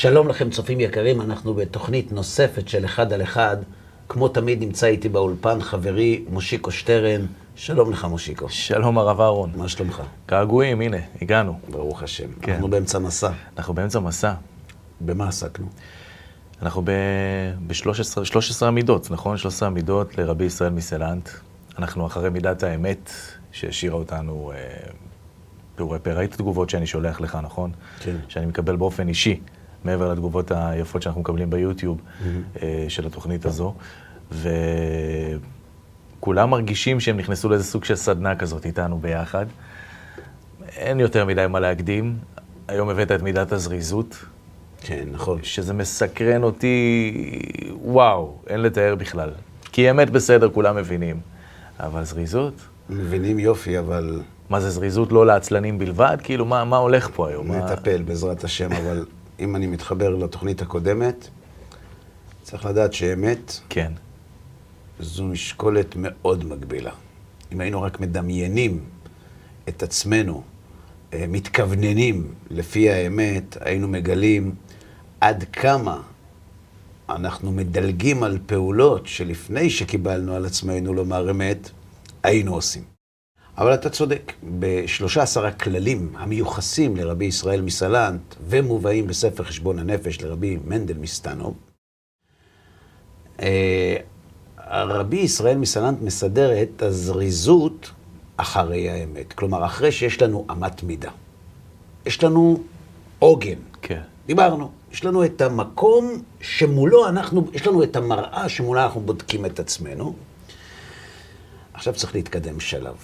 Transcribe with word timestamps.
שלום 0.00 0.28
לכם, 0.28 0.50
צופים 0.50 0.80
יקרים, 0.80 1.20
אנחנו 1.20 1.54
בתוכנית 1.54 2.12
נוספת 2.12 2.68
של 2.68 2.84
אחד 2.84 3.12
על 3.12 3.22
אחד. 3.22 3.56
כמו 4.08 4.28
תמיד 4.28 4.60
נמצא 4.60 4.86
איתי 4.86 5.08
באולפן 5.08 5.60
חברי 5.60 6.24
מושיקו 6.30 6.70
שטרן. 6.70 7.26
שלום 7.56 7.90
לך, 7.90 8.04
מושיקו. 8.04 8.48
שלום 8.48 8.98
הרב 8.98 9.20
אהרון. 9.20 9.52
מה 9.56 9.68
שלומך? 9.68 10.02
געגועים, 10.28 10.80
הנה, 10.80 10.96
הגענו. 11.22 11.58
ברוך 11.70 12.02
השם. 12.02 12.28
כן. 12.42 12.52
אנחנו 12.52 12.68
באמצע 12.68 12.98
מסע. 12.98 13.30
אנחנו 13.58 13.74
באמצע 13.74 14.00
מסע. 14.00 14.34
במה 15.00 15.28
עסקנו? 15.28 15.66
אנחנו 16.62 16.82
ב-13 16.82 18.66
עמידות, 18.66 19.10
נכון? 19.10 19.36
13 19.36 19.68
עמידות 19.68 20.18
לרבי 20.18 20.44
ישראל 20.44 20.72
מסלנט. 20.72 21.28
אנחנו 21.78 22.06
אחרי 22.06 22.30
מידת 22.30 22.62
האמת 22.62 23.10
שהשאירה 23.52 23.96
אותנו 23.96 24.52
אה, 24.54 24.58
פעורי 25.76 25.98
פה. 25.98 26.12
ראית 26.12 26.34
תגובות 26.34 26.70
שאני 26.70 26.86
שולח 26.86 27.20
לך, 27.20 27.38
נכון? 27.42 27.70
כן. 28.00 28.16
שאני 28.28 28.46
מקבל 28.46 28.76
באופן 28.76 29.08
אישי, 29.08 29.40
מעבר 29.84 30.12
לתגובות 30.12 30.52
היפות 30.54 31.02
שאנחנו 31.02 31.20
מקבלים 31.20 31.50
ביוטיוב 31.50 32.00
אה, 32.62 32.86
של 32.88 33.06
התוכנית 33.06 33.46
הזו. 33.46 33.74
וכולם 36.20 36.50
מרגישים 36.50 37.00
שהם 37.00 37.16
נכנסו 37.16 37.48
לאיזה 37.48 37.64
סוג 37.64 37.84
של 37.84 37.94
סדנה 37.96 38.36
כזאת 38.36 38.66
איתנו 38.66 38.98
ביחד. 38.98 39.46
אין 40.76 41.00
יותר 41.00 41.24
מדי 41.24 41.46
מה 41.48 41.60
להקדים. 41.60 42.16
היום 42.68 42.88
הבאת 42.88 43.12
את 43.12 43.22
מידת 43.22 43.52
הזריזות, 43.52 44.24
כן, 44.80 45.04
נכון. 45.12 45.38
שזה 45.42 45.74
מסקרן 45.74 46.42
אותי, 46.42 47.12
וואו, 47.82 48.34
אין 48.46 48.62
לתאר 48.62 48.94
בכלל. 48.94 49.30
כי 49.72 49.90
אמת 49.90 50.10
בסדר, 50.10 50.50
כולם 50.50 50.76
מבינים. 50.76 51.20
אבל 51.80 52.04
זריזות? 52.04 52.54
מבינים 52.90 53.38
יופי, 53.38 53.78
אבל 53.78 54.20
מה 54.50 54.60
זה 54.60 54.70
זריזות 54.70 55.12
לא 55.12 55.26
לעצלנים 55.26 55.78
בלבד? 55.78 56.16
כאילו, 56.22 56.44
מה, 56.44 56.64
מה 56.64 56.76
הולך 56.76 57.10
פה 57.14 57.28
היום? 57.28 57.48
מה... 57.48 57.58
נטפל 57.58 58.02
בעזרת 58.02 58.44
השם, 58.44 58.72
אבל 58.72 59.04
אם 59.40 59.56
אני 59.56 59.66
מתחבר 59.66 60.08
לתוכנית 60.16 60.62
הקודמת, 60.62 61.28
צריך 62.42 62.64
לדעת 62.66 62.92
שאמת 62.92 63.52
כן, 63.68 63.92
זו 65.00 65.24
משקולת 65.24 65.94
מאוד 65.96 66.44
מגבילה. 66.44 66.92
אם 67.52 67.60
היינו 67.60 67.82
רק 67.82 68.00
מדמיינים 68.00 68.84
את 69.68 69.82
עצמנו, 69.82 70.42
אה, 71.12 71.24
מתכווננים 71.28 72.34
לפי 72.50 72.90
האמת, 72.90 73.56
היינו 73.60 73.88
מגלים 73.88 74.54
עד 75.20 75.44
כמה 75.52 76.02
אנחנו 77.08 77.52
מדלגים 77.52 78.22
על 78.22 78.38
פעולות 78.46 79.06
שלפני 79.06 79.70
שקיבלנו 79.70 80.34
על 80.34 80.46
עצמנו 80.46 80.94
לומר 80.94 81.30
אמת, 81.30 81.70
היינו 82.22 82.54
עושים. 82.54 82.97
אבל 83.58 83.74
אתה 83.74 83.90
צודק, 83.90 84.32
בשלושה 84.58 85.22
עשר 85.22 85.46
הכללים 85.46 86.12
המיוחסים 86.16 86.96
לרבי 86.96 87.24
ישראל 87.24 87.60
מסלנט 87.60 88.34
ומובאים 88.40 89.06
בספר 89.06 89.44
חשבון 89.44 89.78
הנפש 89.78 90.20
לרבי 90.20 90.58
מנדל 90.64 90.98
מסטנוב, 90.98 91.54
אה, 93.40 93.96
רבי 94.70 95.16
ישראל 95.16 95.56
מסלנט 95.56 96.02
מסדר 96.02 96.62
את 96.62 96.82
הזריזות 96.82 97.90
אחרי 98.36 98.90
האמת. 98.90 99.32
כלומר, 99.32 99.64
אחרי 99.64 99.92
שיש 99.92 100.22
לנו 100.22 100.46
אמת 100.50 100.82
מידה. 100.82 101.10
יש 102.06 102.24
לנו 102.24 102.60
עוגן. 103.18 103.58
כן. 103.82 104.00
דיברנו. 104.26 104.70
יש 104.92 105.04
לנו 105.04 105.24
את 105.24 105.40
המקום 105.40 106.22
שמולו 106.40 107.08
אנחנו, 107.08 107.46
יש 107.52 107.66
לנו 107.66 107.82
את 107.82 107.96
המראה 107.96 108.48
שמולה 108.48 108.84
אנחנו 108.84 109.00
בודקים 109.00 109.46
את 109.46 109.60
עצמנו. 109.60 110.14
עכשיו 111.78 111.94
צריך 111.94 112.14
להתקדם 112.14 112.60
שלב. 112.60 112.94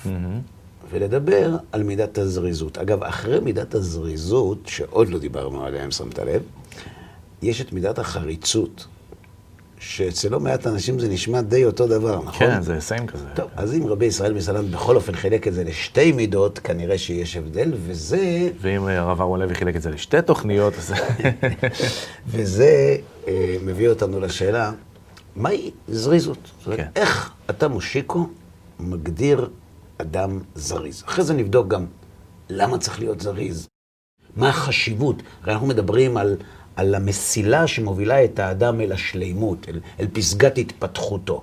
ולדבר 0.90 1.56
על 1.72 1.82
מידת 1.82 2.18
הזריזות. 2.18 2.78
אגב, 2.78 3.02
אחרי 3.02 3.40
מידת 3.40 3.74
הזריזות, 3.74 4.58
שעוד 4.66 5.08
לא 5.08 5.18
דיברנו 5.18 5.64
עליה, 5.64 5.84
אם 5.84 5.90
שמת 5.90 6.18
לב, 6.18 6.42
יש 7.42 7.60
את 7.60 7.72
מידת 7.72 7.98
החריצות, 7.98 8.86
שאצל 9.78 10.28
לא 10.28 10.40
מעט 10.40 10.66
אנשים 10.66 10.98
זה 10.98 11.08
נשמע 11.08 11.40
די 11.40 11.64
אותו 11.64 11.86
דבר, 11.86 12.18
נכון? 12.24 12.46
כן, 12.46 12.62
זה 12.62 12.80
סיים 12.80 13.06
כזה. 13.06 13.24
טוב, 13.34 13.50
אז 13.56 13.74
אם 13.74 13.86
רבי 13.86 14.04
ישראל 14.04 14.32
מסלנט 14.32 14.70
בכל 14.70 14.96
אופן 14.96 15.14
חילק 15.14 15.48
את 15.48 15.54
זה 15.54 15.64
לשתי 15.64 16.12
מידות, 16.12 16.58
כנראה 16.58 16.98
שיש 16.98 17.36
הבדל, 17.36 17.72
וזה, 17.86 18.50
ואם 18.60 18.88
אה, 18.88 18.98
הרב 18.98 19.20
אהרון 19.20 19.40
לוי 19.40 19.54
חילק 19.54 19.76
את 19.76 19.82
זה 19.82 19.90
לשתי 19.90 20.22
תוכניות, 20.22 20.74
אז... 20.78 20.92
וזה 22.32 22.96
אה, 23.28 23.56
מביא 23.64 23.88
אותנו 23.88 24.20
לשאלה, 24.20 24.72
מהי 25.36 25.70
זריזות? 25.88 26.38
זאת 26.58 26.66
אומרת, 26.66 26.80
כן. 26.80 26.86
איך 26.96 27.32
אתה, 27.50 27.68
מושיקו, 27.68 28.28
מגדיר 28.80 29.50
אדם 29.98 30.40
זריז? 30.54 31.04
אחרי 31.06 31.24
זה 31.24 31.34
נבדוק 31.34 31.68
גם 31.68 31.86
למה 32.50 32.78
צריך 32.78 32.98
להיות 32.98 33.20
זריז, 33.20 33.68
מה 34.36 34.48
החשיבות. 34.48 35.22
הרי 35.42 35.52
אנחנו 35.52 35.66
מדברים 35.66 36.16
על, 36.16 36.36
על 36.76 36.94
המסילה 36.94 37.66
שמובילה 37.66 38.24
את 38.24 38.38
האדם 38.38 38.80
אל 38.80 38.92
השלימות, 38.92 39.68
אל, 39.68 39.80
אל 40.00 40.06
פסגת 40.12 40.58
התפתחותו. 40.58 41.42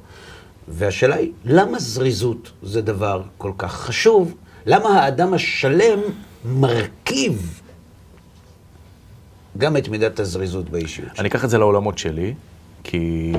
והשאלה 0.68 1.16
היא, 1.16 1.31
למה 1.46 1.80
זריזות 1.80 2.52
זה 2.64 2.81
דבר 2.81 3.24
כל 3.38 3.52
כך 3.58 3.74
חשוב? 3.74 4.36
למה 4.66 4.90
האדם 4.90 5.34
השלם 5.34 6.00
מרכיב 6.46 7.62
גם 9.58 9.78
את 9.78 9.90
מידת 9.90 10.20
הזריזות 10.20 10.70
באישיות 10.70 11.09
שלו? 11.09 11.20
אני 11.20 11.30
אקח 11.30 11.46
את 11.46 11.50
זה 11.50 11.58
לעולמות 11.58 11.97
שלי, 11.97 12.34
כי 12.84 13.34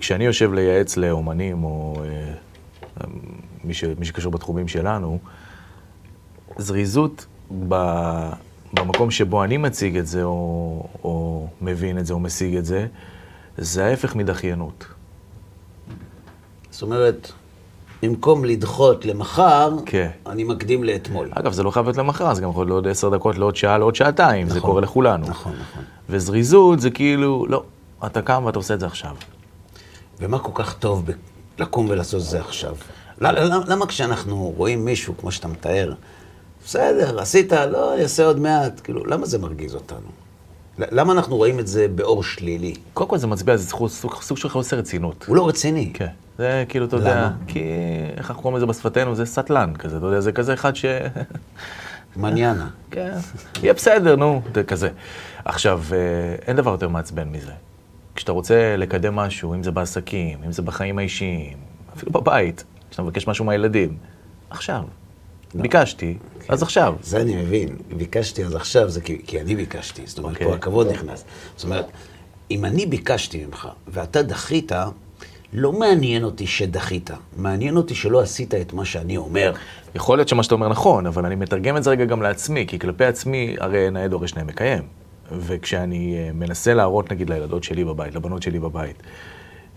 כשאני 0.00 0.24
יושב 0.24 0.52
לייעץ 0.52 0.96
לאומנים 0.96 1.64
או 1.64 2.02
אה, 2.04 2.32
מי, 3.64 3.74
ש, 3.74 3.84
מי 3.98 4.04
שקשור 4.04 4.32
בתחומים 4.32 4.68
שלנו, 4.68 5.18
זריזות 6.58 7.26
ב, 7.68 7.74
במקום 8.72 9.10
שבו 9.10 9.44
אני 9.44 9.56
מציג 9.56 9.96
את 9.96 10.06
זה, 10.06 10.22
או, 10.22 10.88
או 11.04 11.48
מבין 11.60 11.98
את 11.98 12.06
זה, 12.06 12.14
או 12.14 12.20
משיג 12.20 12.56
את 12.56 12.64
זה, 12.64 12.86
זה 13.58 13.84
ההפך 13.84 14.14
מדחיינות. 14.16 14.86
זאת 16.70 16.82
אומרת, 16.82 17.32
במקום 18.02 18.44
לדחות 18.44 19.04
למחר, 19.04 19.76
כן. 19.86 20.10
אני 20.26 20.44
מקדים 20.44 20.84
לאתמול. 20.84 21.28
אגב, 21.30 21.52
זה 21.52 21.62
לא 21.62 21.70
חייב 21.70 21.86
להיות 21.86 21.96
למחר, 21.96 22.34
זה 22.34 22.42
גם 22.42 22.50
יכול 22.50 22.66
להיות 22.66 22.68
לעוד 22.68 22.88
עשר 22.88 23.08
דקות, 23.08 23.38
לעוד 23.38 23.56
שעה, 23.56 23.78
לעוד 23.78 23.94
שעתיים, 23.94 24.48
זה 24.48 24.56
נכון. 24.58 24.70
קורה 24.70 24.80
לכולנו. 24.80 25.26
נכון, 25.28 25.52
נכון. 25.60 25.84
וזריזות 26.08 26.80
זה 26.80 26.90
כאילו, 26.90 27.46
לא, 27.48 27.62
אתה 28.06 28.22
קם 28.22 28.44
ואתה 28.44 28.58
עושה 28.58 28.74
את 28.74 28.80
זה 28.80 28.86
עכשיו. 28.86 29.16
ומה 30.20 30.38
כל 30.38 30.52
כך 30.54 30.78
טוב 30.78 31.04
לקום 31.58 31.86
ולעשות 31.88 32.20
את 32.20 32.26
זה 32.26 32.40
עכשיו? 32.40 32.76
ל- 33.20 33.26
ל- 33.26 33.62
למה 33.72 33.86
כשאנחנו 33.86 34.52
רואים 34.56 34.84
מישהו, 34.84 35.14
כמו 35.18 35.32
שאתה 35.32 35.48
מתאר, 35.48 35.92
בסדר, 36.64 37.20
עשית, 37.20 37.52
לא, 37.52 37.94
אני 37.94 38.02
אעשה 38.02 38.26
עוד 38.26 38.40
מעט, 38.40 38.80
כאילו, 38.84 39.06
למה 39.06 39.26
זה 39.26 39.38
מרגיז 39.38 39.74
אותנו? 39.74 40.08
למה 40.78 41.12
אנחנו 41.12 41.36
רואים 41.36 41.60
את 41.60 41.66
זה 41.66 41.86
באור 41.94 42.22
שלילי? 42.22 42.74
קודם 42.94 43.10
כל 43.10 43.18
זה 43.18 43.26
מצביע 43.26 43.54
על 43.54 43.60
סוג, 43.60 43.88
סוג, 44.20 44.36
של 44.38 44.48
חוסר 44.48 44.78
רצינות. 44.78 45.24
הוא 45.28 45.36
לא 45.36 45.48
רציני. 45.48 45.90
כן. 45.94 46.06
זה 46.38 46.64
כאילו, 46.68 46.86
אתה 46.86 46.96
יודע? 46.96 47.30
כי 47.46 47.64
איך 48.16 48.30
אנחנו 48.30 48.42
קוראים 48.42 48.56
לזה 48.56 48.66
בשפתנו? 48.66 49.14
זה 49.14 49.24
סטלן 49.26 49.72
כזה, 49.78 49.96
אתה 49.96 50.06
יודע, 50.06 50.20
זה 50.20 50.32
כזה 50.32 50.54
אחד 50.54 50.76
ש... 50.76 50.84
מניאנה. 52.16 52.68
כן, 52.90 53.12
יהיה 53.62 53.72
בסדר, 53.74 54.16
נו, 54.16 54.42
זה 54.54 54.62
כזה. 54.64 54.88
עכשיו, 55.44 55.82
אה, 55.92 55.98
אין 56.46 56.56
דבר 56.56 56.70
יותר 56.70 56.88
מעצבן 56.88 57.28
מזה. 57.28 57.52
כשאתה 58.16 58.32
רוצה 58.32 58.76
לקדם 58.76 59.16
משהו, 59.16 59.54
אם 59.54 59.62
זה 59.62 59.70
בעסקים, 59.70 60.38
אם 60.46 60.52
זה 60.52 60.62
בחיים 60.62 60.98
האישיים, 60.98 61.56
אפילו 61.96 62.12
בבית, 62.12 62.64
כשאתה 62.90 63.02
מבקש 63.02 63.28
משהו 63.28 63.44
מהילדים, 63.44 63.96
עכשיו. 64.50 64.82
ביקשתי, 65.54 66.14
אז 66.48 66.62
עכשיו. 66.62 66.94
זה 67.02 67.20
אני 67.20 67.36
מבין. 67.36 67.68
ביקשתי 67.96 68.44
אז 68.44 68.54
עכשיו, 68.54 68.90
זה 68.90 69.00
כי, 69.00 69.22
כי 69.26 69.40
אני 69.40 69.56
ביקשתי. 69.56 70.02
זאת 70.06 70.18
אומרת, 70.18 70.32
אוקיי. 70.32 70.46
פה 70.46 70.54
הכבוד 70.54 70.90
נכנס. 70.90 71.24
זאת 71.56 71.64
אומרת, 71.64 71.86
אם 72.50 72.64
אני 72.64 72.86
ביקשתי 72.86 73.44
ממך 73.44 73.68
ואתה 73.88 74.22
דחית, 74.22 74.72
לא 75.52 75.72
מעניין 75.72 76.24
אותי 76.24 76.46
שדחית. 76.46 77.10
מעניין 77.36 77.76
אותי 77.76 77.94
שלא 77.94 78.20
עשית 78.20 78.54
את 78.54 78.72
מה 78.72 78.84
שאני 78.84 79.16
אומר. 79.16 79.52
יכול 79.94 80.18
להיות 80.18 80.28
שמה 80.28 80.42
שאתה 80.42 80.54
אומר 80.54 80.68
נכון, 80.68 81.06
אבל 81.06 81.26
אני 81.26 81.34
מתרגם 81.34 81.76
את 81.76 81.82
זה 81.82 81.90
רגע 81.90 82.04
גם 82.04 82.22
לעצמי, 82.22 82.66
כי 82.66 82.78
כלפי 82.78 83.04
עצמי, 83.04 83.56
הרי 83.60 83.90
נאה 83.90 84.08
דורש 84.08 84.34
נאה 84.34 84.44
מקיים. 84.44 84.82
וכשאני 85.32 86.16
אה, 86.18 86.30
מנסה 86.34 86.74
להראות, 86.74 87.12
נגיד, 87.12 87.30
לילדות 87.30 87.64
שלי 87.64 87.84
בבית, 87.84 88.14
לבנות 88.14 88.42
שלי 88.42 88.58
בבית, 88.58 89.02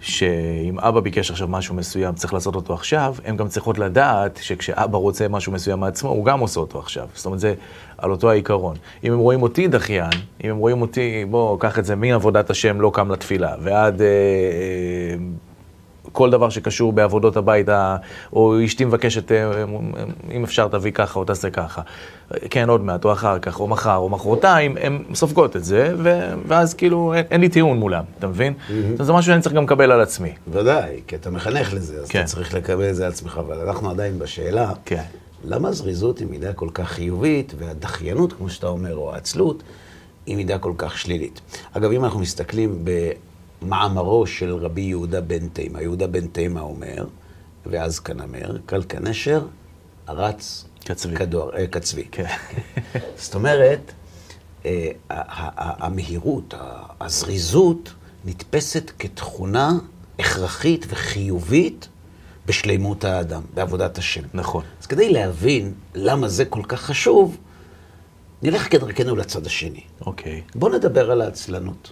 שאם 0.02 0.80
אבא 0.80 1.00
ביקש 1.00 1.32
עכשיו 1.32 1.48
משהו 1.48 1.76
מסוים, 1.76 2.16
צריך 2.16 2.34
לעשות 2.34 2.56
אותו 2.56 2.74
עכשיו, 2.74 3.16
הן 3.26 3.38
גם 3.38 3.48
צריכות 3.48 3.80
לדעת 3.80 4.40
שכשאבא 4.42 4.98
רוצה 4.98 5.28
משהו 5.28 5.52
מסוים 5.52 5.80
מעצמו, 5.80 6.10
הוא 6.10 6.26
גם 6.26 6.40
עושה 6.40 6.60
אותו 6.60 6.80
עכשיו. 6.80 7.08
זאת 7.14 7.26
אומרת, 7.26 7.40
זה 7.40 7.54
על 7.98 8.12
אותו 8.12 8.30
העיקרון. 8.30 8.76
אם 9.04 9.14
הם 9.14 9.20
רואים 9.20 9.42
אותי 9.42 9.68
דחיין, 9.68 10.10
אם 10.44 10.50
הם 10.50 10.58
רואים 10.58 10.82
אותי, 10.82 11.26
בוא, 11.30 11.60
קח 11.60 11.80
את 11.80 11.86
זה 11.86 11.96
מעבודת 11.96 12.50
השם 12.50 12.82
לא 12.82 12.92
קם 12.94 13.12
לתפילה, 13.12 13.56
ועד... 13.62 14.02
אה, 14.02 14.08
אה, 14.08 14.99
כל 16.20 16.30
דבר 16.30 16.50
שקשור 16.50 16.94
בעבודות 16.94 17.38
הבית, 17.38 17.68
או 18.34 18.66
אשתי 18.66 18.86
מבקשת, 18.86 19.32
אה, 19.32 19.64
אם 20.32 20.44
אפשר 20.44 20.68
תביא 20.68 20.92
ככה 20.92 21.20
או 21.20 21.26
תעשה 21.26 21.50
ככה. 21.50 21.82
כן, 22.50 22.70
עוד 22.70 22.82
מעט, 22.82 23.06
או 23.06 23.12
אחר 23.12 23.40
כך, 23.40 23.60
או 23.60 23.68
מחר, 23.68 23.96
או 23.96 24.10
מחרתיים, 24.10 24.78
הן 24.82 25.04
סופגות 25.14 25.56
את 25.56 25.64
זה, 25.64 25.94
ו- 25.98 26.34
ואז 26.48 26.74
כאילו 26.74 27.14
אין, 27.14 27.26
אין 27.32 27.42
לי 27.42 27.50
טיעון 27.50 27.78
מולם, 27.78 28.04
אתה 28.20 28.28
מבין? 28.28 28.54
אז 29.00 29.06
זה 29.06 29.14
משהו 29.14 29.32
שאני 29.32 29.42
צריך 29.42 29.56
גם 29.56 29.64
לקבל 29.64 29.92
על 29.92 30.02
עצמי. 30.02 30.32
ודאי, 30.52 31.02
כי 31.08 31.16
אתה 31.16 31.30
מחנך 31.30 31.74
לזה, 31.74 32.02
אז 32.02 32.08
כן. 32.10 32.20
אתה 32.20 32.28
צריך 32.28 32.54
לקבל 32.54 32.90
את 32.90 32.96
זה 32.96 33.06
על 33.06 33.12
עצמך. 33.12 33.40
אבל 33.48 33.60
אנחנו 33.60 33.90
עדיין 33.90 34.20
בשאלה, 34.20 34.72
כן. 34.86 35.04
למה 35.44 35.72
זריזות 35.72 36.20
היא 36.20 36.28
מידה 36.28 36.54
כל 36.54 36.70
כך 36.74 36.88
חיובית, 36.88 37.54
והדחיינות, 37.58 38.34
כמו 38.34 38.50
שאתה 38.50 38.68
אומר, 38.68 38.96
או 38.96 39.14
העצלות, 39.14 39.64
היא 40.26 40.36
מידה 40.36 40.58
כל 40.58 40.74
כך 40.78 40.98
שלילית. 40.98 41.42
אגב, 41.74 41.92
אם 41.92 42.04
אנחנו 42.04 42.20
מסתכלים 42.20 42.86
במאמרו 43.62 44.28
של 44.28 44.56
רבי 44.56 44.82
יהודה 44.82 45.22
בן 45.22 45.48
תימה, 45.50 45.82
יהודה 45.82 46.08
בן 46.08 46.28
תימה 46.28 46.62
אומר, 46.62 47.06
ואז 47.66 48.00
כנמר, 48.00 48.58
קל 48.66 48.84
כנשר, 48.90 49.46
ארץ 50.10 50.66
קצבי. 50.86 51.16
כדור, 51.16 51.52
אה, 51.58 51.68
קצבי. 51.68 52.06
כן. 52.12 52.26
זאת 53.18 53.36
אומרת, 53.36 53.92
אה, 54.66 54.92
המהירות, 55.80 56.54
הזריזות, 57.02 57.94
נתפסת 58.26 58.92
כתכונה 59.00 59.72
הכרחית 60.20 60.86
וחיובית 60.90 61.88
בשלימות 62.46 63.04
האדם, 63.04 63.42
בעבודת 63.54 63.98
השם. 63.98 64.22
נכון. 64.34 64.64
אז 64.82 64.86
כדי 64.86 65.10
להבין 65.10 65.74
למה 65.96 66.28
זה 66.28 66.46
כל 66.46 66.64
כך 66.68 66.82
חשוב, 66.82 67.38
נלך 68.42 68.72
כדרכנו 68.72 69.16
לצד 69.16 69.46
השני. 69.46 69.82
אוקיי. 70.06 70.42
בוא 70.56 70.70
נדבר 70.70 71.12
על 71.12 71.22
העצלנות. 71.22 71.92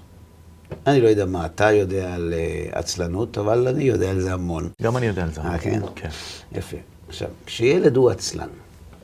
אני 0.88 1.02
לא 1.02 1.08
יודע 1.08 1.26
מה 1.26 1.46
אתה 1.46 1.72
יודע 1.72 2.14
על 2.14 2.34
אה, 2.38 2.80
עצלנות, 2.80 3.38
אבל 3.38 3.68
אני 3.68 3.84
יודע 3.84 4.10
על 4.10 4.20
זה 4.20 4.34
המון. 4.34 4.70
גם 4.82 4.98
אני 4.98 5.06
יודע 5.06 5.24
על 5.24 5.32
זה. 5.32 5.42
אה, 5.42 5.58
כן? 5.58 5.82
כן. 5.96 6.10
יפה. 6.52 6.78
עכשיו, 7.08 7.28
כשילד 7.46 7.96
הוא 7.98 8.10
עצלן, 8.10 8.48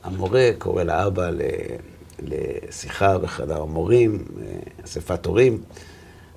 המורה 0.02 0.50
קורא 0.58 0.82
לאבא 0.82 1.30
ל- 1.30 1.40
לשיחה 2.22 3.18
בחדר 3.18 3.62
המורים, 3.62 4.24
אה, 4.42 4.44
אספת 4.84 5.26
הורים, 5.26 5.62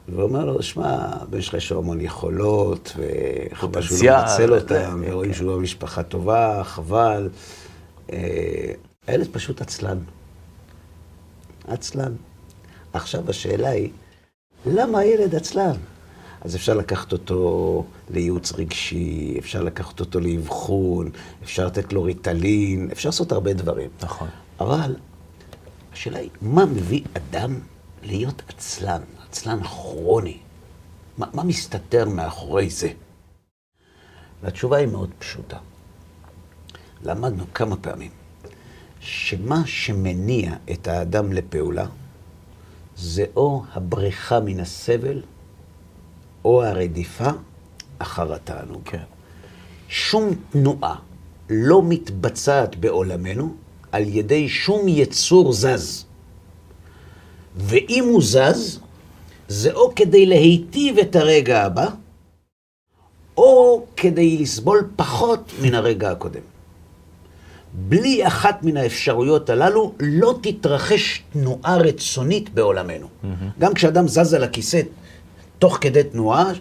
ואומר 0.10 0.46
לו, 0.46 0.64
שמע, 0.64 0.96
הבן 1.22 1.42
שלך 1.42 1.54
יש 1.54 1.72
לו 1.72 1.78
המון 1.80 2.02
יכולות, 2.02 2.98
וחבל 2.98 3.82
שהוא 3.82 4.00
לא 4.06 4.18
מנצל 4.22 4.54
וזה, 4.54 4.62
אותם, 4.64 5.02
כן, 5.06 5.12
ורואים 5.12 5.32
כן. 5.32 5.38
שהוא 5.38 5.56
במשפחה 5.56 6.04
טובה, 6.04 6.62
חבל. 6.64 7.30
אה, 8.14 8.18
הילד 9.08 9.28
פשוט 9.32 9.62
עצלן. 9.62 9.98
עצלן. 11.68 12.14
עכשיו 12.94 13.30
השאלה 13.30 13.70
היא, 13.70 13.90
למה 14.66 15.00
הילד 15.00 15.36
עצלן? 15.36 15.76
אז 16.42 16.56
אפשר 16.56 16.74
לקחת 16.74 17.12
אותו 17.12 17.84
לייעוץ 18.10 18.54
רגשי, 18.54 19.36
אפשר 19.40 19.64
לקחת 19.64 20.00
אותו 20.00 20.20
לאבחון, 20.20 21.10
אפשר 21.44 21.66
לתת 21.68 21.94
לו 21.94 22.04
ריטלין, 22.04 22.90
אפשר 22.92 23.10
לעשות 23.10 23.32
הרבה 23.32 23.54
דברים. 23.54 23.90
נכון. 24.02 24.28
אבל 24.60 24.96
השאלה 25.94 26.20
היא, 26.20 26.30
מה 26.42 26.66
מביא 26.66 27.02
אדם 27.14 27.60
להיות 28.04 28.42
עצלן, 28.48 29.02
עצלן 29.30 29.64
כרוני? 29.64 30.38
מה, 31.18 31.28
מה 31.34 31.44
מסתתר 31.44 32.10
מאחורי 32.10 32.70
זה? 32.70 32.90
והתשובה 34.44 34.78
היא 34.78 34.88
מאוד 34.88 35.10
פשוטה. 35.20 35.58
למדנו 37.04 37.44
כמה 37.54 37.76
פעמים 37.76 38.12
שמה 39.00 39.62
שמניע 39.66 40.54
את 40.72 40.88
האדם 40.88 41.34
לפעולה 41.34 41.86
זה 42.98 43.26
או 43.36 43.64
הבריחה 43.74 44.40
מן 44.40 44.60
הסבל 44.60 45.22
או 46.46 46.64
הרדיפה 46.64 47.30
אחר 48.00 48.34
התענוג. 48.34 48.82
כן. 48.86 49.04
שום 49.88 50.36
תנועה 50.50 50.96
לא 51.50 51.82
מתבצעת 51.84 52.76
בעולמנו 52.76 53.54
על 53.92 54.04
ידי 54.08 54.50
שום 54.50 54.88
יצור 54.88 55.54
זז. 55.54 56.06
ואם 57.56 58.06
הוא 58.10 58.22
זז, 58.24 58.80
זה 59.48 59.74
או 59.74 59.96
כדי 59.96 60.26
להיטיב 60.26 60.98
את 60.98 61.16
הרגע 61.16 61.64
הבא, 61.64 61.88
או 63.38 63.86
כדי 63.98 64.38
לסבול 64.38 64.90
פחות 64.96 65.52
מן 65.62 65.74
הרגע 65.74 66.12
הקודם. 66.12 66.42
בלי 67.80 68.28
אחת 68.28 68.64
מן 68.64 68.78
האפשרויות 68.78 69.50
הללו 69.50 69.94
לא 70.00 70.36
תתרחש 70.42 71.24
תנועה 71.34 71.78
רצונית 71.78 72.54
בעולמנו. 72.54 73.08
גם 73.60 73.74
כשאדם 73.74 74.08
זז 74.08 74.34
על 74.34 74.44
הכיסא 74.44 74.82
תוך 75.60 75.78
כדי 75.82 76.04
תנועה, 76.04 76.52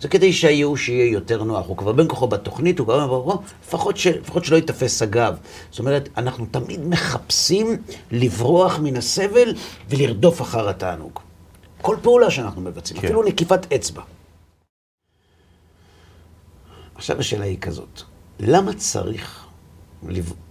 זה 0.00 0.08
כדי 0.08 0.32
שהייאוש 0.32 0.88
יהיה 0.88 1.12
יותר 1.12 1.42
נוח. 1.42 1.66
הוא 1.66 1.76
כבר 1.76 1.92
בין 1.92 2.08
כוחו 2.08 2.26
בתוכנית, 2.26 2.78
הוא 2.78 2.84
כבר 2.84 3.02
אומר, 3.02 3.36
לפחות, 3.66 3.96
ש... 3.96 4.06
לפחות 4.06 4.44
שלא 4.44 4.56
ייתפס 4.56 5.02
הגב. 5.02 5.36
זאת 5.70 5.78
אומרת, 5.78 6.08
אנחנו 6.16 6.46
תמיד 6.50 6.80
מחפשים 6.86 7.76
לברוח 8.10 8.78
מן 8.78 8.96
הסבל 8.96 9.54
ולרדוף 9.88 10.42
אחר 10.42 10.68
התענוג. 10.68 11.18
כל 11.82 11.96
פעולה 12.02 12.30
שאנחנו 12.30 12.60
מבצעים, 12.60 13.00
כן. 13.00 13.06
אפילו 13.06 13.22
נקיפת 13.22 13.72
אצבע. 13.72 14.02
עכשיו 16.94 17.20
השאלה 17.20 17.44
היא 17.44 17.58
כזאת, 17.60 18.02
למה 18.40 18.72
צריך, 18.72 19.43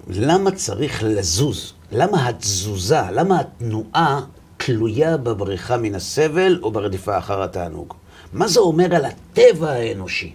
למה 0.09 0.51
צריך 0.51 1.03
לזוז? 1.03 1.73
למה 1.91 2.27
התזוזה, 2.27 3.01
למה 3.11 3.39
התנועה 3.39 4.21
תלויה 4.57 5.17
בבריחה 5.17 5.77
מן 5.77 5.95
הסבל 5.95 6.59
או 6.63 6.71
ברדיפה 6.71 7.17
אחר 7.17 7.44
התענוג? 7.44 7.94
מה 8.33 8.47
זה 8.47 8.59
אומר 8.59 8.95
על 8.95 9.05
הטבע 9.05 9.71
האנושי? 9.71 10.33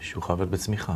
שהוא 0.00 0.22
חייב 0.22 0.38
להיות 0.38 0.50
בצמיחה. 0.50 0.94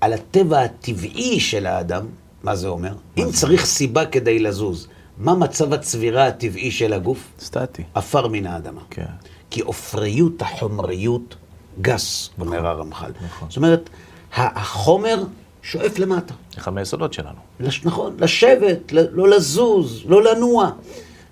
על 0.00 0.12
הטבע 0.12 0.60
הטבעי 0.60 1.40
של 1.40 1.66
האדם, 1.66 2.06
מה 2.42 2.56
זה 2.56 2.68
אומר? 2.68 2.92
אם 3.16 3.32
צריך 3.32 3.64
סיבה 3.64 4.06
כדי 4.06 4.38
לזוז, 4.38 4.88
מה 5.18 5.34
מצב 5.34 5.72
הצבירה 5.72 6.26
הטבעי 6.26 6.70
של 6.70 6.92
הגוף? 6.92 7.32
סטטי. 7.40 7.82
עפר 7.94 8.28
מן 8.28 8.46
האדמה. 8.46 8.80
כן. 8.90 9.04
כי 9.50 9.60
עופריות 9.60 10.42
החומריות 10.42 11.36
גס, 11.80 12.30
אומר 12.40 12.66
הרמח"ל. 12.66 13.12
נכון. 13.26 13.48
זאת 13.50 13.56
אומרת, 13.56 13.90
החומר 14.32 15.24
שואף 15.70 15.98
למטה. 15.98 16.34
אחד 16.58 16.72
מהיסודות 16.72 17.12
שלנו. 17.12 17.38
לש, 17.60 17.84
נכון, 17.84 18.16
לשבת, 18.18 18.92
ל- 18.92 19.06
לא 19.10 19.28
לזוז, 19.28 20.02
לא 20.06 20.22
לנוע. 20.22 20.70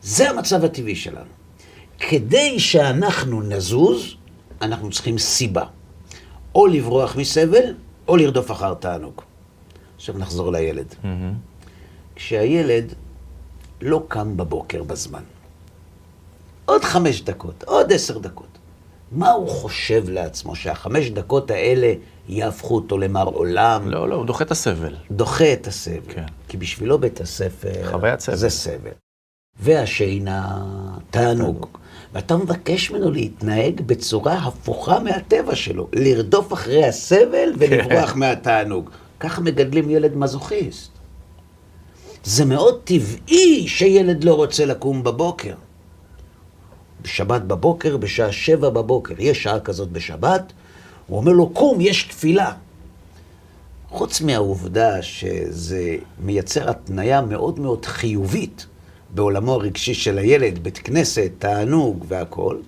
זה 0.02 0.30
המצב 0.30 0.64
הטבעי 0.64 0.96
שלנו. 0.96 1.30
כדי 1.98 2.60
שאנחנו 2.60 3.42
נזוז, 3.42 4.14
אנחנו 4.62 4.90
צריכים 4.90 5.18
סיבה. 5.18 5.64
או 6.54 6.66
לברוח 6.66 7.16
מסבל, 7.16 7.74
או 8.08 8.16
לרדוף 8.16 8.50
אחר 8.50 8.74
תענוג. 8.74 9.20
עכשיו 9.96 10.18
נחזור 10.18 10.52
לילד. 10.52 10.94
כשהילד 12.16 12.94
לא 13.80 14.04
קם 14.08 14.36
בבוקר 14.36 14.82
בזמן, 14.82 15.22
עוד 16.64 16.84
חמש 16.84 17.22
דקות, 17.22 17.64
עוד 17.66 17.92
עשר 17.92 18.18
דקות, 18.18 18.58
מה 19.12 19.30
הוא 19.30 19.48
חושב 19.48 20.08
לעצמו 20.08 20.56
שהחמש 20.56 21.10
דקות 21.10 21.50
האלה 21.50 21.92
יהפכו 22.28 22.74
אותו 22.74 22.98
למר 22.98 23.24
עולם? 23.24 23.90
לא, 23.90 24.08
לא, 24.08 24.14
הוא 24.14 24.26
דוחה 24.26 24.44
את 24.44 24.50
הסבל. 24.50 24.94
דוחה 25.10 25.52
את 25.52 25.66
הסבל. 25.66 26.14
כן. 26.14 26.24
כי 26.48 26.56
בשבילו 26.56 26.98
בית 26.98 27.20
הספר... 27.20 27.90
חוויית 27.90 28.20
סבל. 28.20 28.36
זה 28.36 28.50
סבל. 28.50 28.90
והשינה, 29.60 30.62
תענוג. 31.10 31.66
ואתה 32.12 32.36
מבקש 32.36 32.90
ממנו 32.90 33.10
להתנהג 33.10 33.80
בצורה 33.80 34.34
הפוכה 34.34 35.00
מהטבע 35.00 35.54
שלו, 35.54 35.88
לרדוף 35.92 36.52
אחרי 36.52 36.84
הסבל 36.86 37.52
ולברוח 37.58 38.16
מהתענוג. 38.16 38.90
ככה 39.20 39.40
מגדלים 39.40 39.90
ילד 39.90 40.16
מזוכיסט. 40.16 40.90
זה 42.24 42.44
מאוד 42.44 42.80
טבעי 42.84 43.68
שילד 43.68 44.24
לא 44.24 44.34
רוצה 44.34 44.64
לקום 44.64 45.02
בבוקר. 45.02 45.54
בשבת 47.06 47.42
בבוקר, 47.42 47.96
בשעה 47.96 48.32
שבע 48.32 48.70
בבוקר, 48.70 49.14
יש 49.18 49.42
שעה 49.42 49.60
כזאת 49.60 49.88
בשבת, 49.88 50.52
הוא 51.06 51.18
אומר 51.18 51.32
לו, 51.32 51.50
קום, 51.50 51.80
יש 51.80 52.02
תפילה. 52.02 52.52
חוץ 53.88 54.20
מהעובדה 54.20 55.02
שזה 55.02 55.96
מייצר 56.18 56.70
התניה 56.70 57.20
מאוד 57.20 57.60
מאוד 57.60 57.86
חיובית 57.86 58.66
בעולמו 59.14 59.52
הרגשי 59.52 59.94
של 59.94 60.18
הילד, 60.18 60.58
בית 60.58 60.78
כנסת, 60.78 61.30
תענוג 61.38 62.04
והכול, 62.08 62.62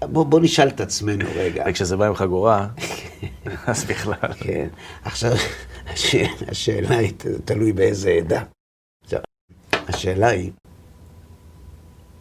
בוא, 0.00 0.24
בוא 0.24 0.40
נשאל 0.40 0.68
את 0.68 0.80
עצמנו 0.80 1.24
רגע. 1.34 1.64
וכשזה 1.68 1.96
בא 1.96 2.06
עם 2.06 2.14
חגורה, 2.14 2.68
אז 3.66 3.84
בכלל. 3.84 4.32
כן. 4.40 4.68
עכשיו, 5.04 5.32
השאלה, 5.86 6.28
השאלה 6.48 6.98
היא, 6.98 7.12
תלוי 7.44 7.72
באיזה 7.72 8.10
עדה. 8.10 8.42
השאלה 9.88 10.28
היא, 10.28 10.50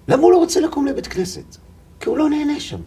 למה 0.07 0.23
הוא 0.23 0.31
לא 0.31 0.37
רוצה 0.37 0.59
לקום 0.59 0.85
לבית 0.85 1.07
כנסת? 1.07 1.57
כי 1.99 2.09
הוא 2.09 2.17
לא 2.17 2.29
נהנה 2.29 2.59
שם. 2.59 2.79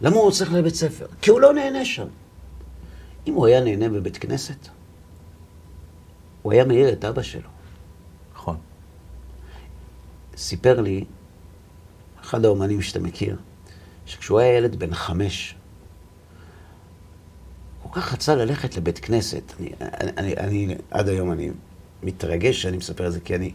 למה 0.00 0.16
הוא 0.16 0.24
רוצה 0.24 0.44
ללכת 0.44 0.56
לבית 0.56 0.74
ספר? 0.74 1.06
כי 1.22 1.30
הוא 1.30 1.40
לא 1.40 1.54
נהנה 1.54 1.84
שם. 1.84 2.06
אם 3.26 3.34
הוא 3.34 3.46
היה 3.46 3.60
נהנה 3.60 3.88
בבית 3.88 4.16
כנסת, 4.16 4.68
הוא 6.42 6.52
היה 6.52 6.64
מעיר 6.64 6.92
את 6.92 7.04
אבא 7.04 7.22
שלו. 7.22 7.48
נכון. 8.34 8.56
סיפר 10.36 10.80
לי 10.80 11.04
אחד 12.20 12.44
האומנים 12.44 12.82
שאתה 12.82 12.98
מכיר, 12.98 13.36
שכשהוא 14.06 14.40
היה 14.40 14.56
ילד 14.56 14.76
בן 14.76 14.94
חמש, 14.94 15.54
הוא 17.82 17.92
כל 17.92 18.00
כך 18.00 18.12
רצה 18.12 18.34
ללכת 18.34 18.76
לבית 18.76 18.98
כנסת. 18.98 19.52
אני, 19.60 19.70
אני, 19.80 20.12
אני, 20.18 20.36
אני, 20.36 20.74
עד 20.90 21.08
היום 21.08 21.32
אני 21.32 21.50
מתרגש 22.02 22.62
שאני 22.62 22.76
מספר 22.76 23.06
את 23.06 23.12
זה, 23.12 23.20
כי 23.20 23.34
אני, 23.34 23.52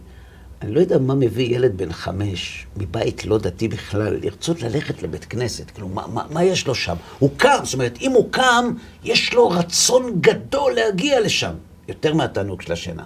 אני 0.62 0.72
לא 0.74 0.80
יודע 0.80 0.98
מה 0.98 1.14
מביא 1.14 1.56
ילד 1.56 1.76
בן 1.76 1.92
חמש, 1.92 2.66
מבית 2.76 3.24
לא 3.24 3.38
דתי 3.38 3.68
בכלל, 3.68 4.18
לרצות 4.22 4.62
ללכת 4.62 5.02
לבית 5.02 5.24
כנסת. 5.24 5.70
כאילו, 5.70 5.88
מה, 5.88 6.06
מה, 6.06 6.26
מה 6.30 6.44
יש 6.44 6.66
לו 6.66 6.74
שם? 6.74 6.96
הוא 7.18 7.30
קם, 7.36 7.58
זאת 7.64 7.74
אומרת, 7.74 7.98
אם 8.00 8.10
הוא 8.10 8.32
קם, 8.32 8.74
יש 9.04 9.34
לו 9.34 9.48
רצון 9.48 10.20
גדול 10.20 10.72
להגיע 10.72 11.20
לשם, 11.20 11.54
יותר 11.88 12.14
מהתענוג 12.14 12.62
של 12.62 12.72
השינה. 12.72 13.04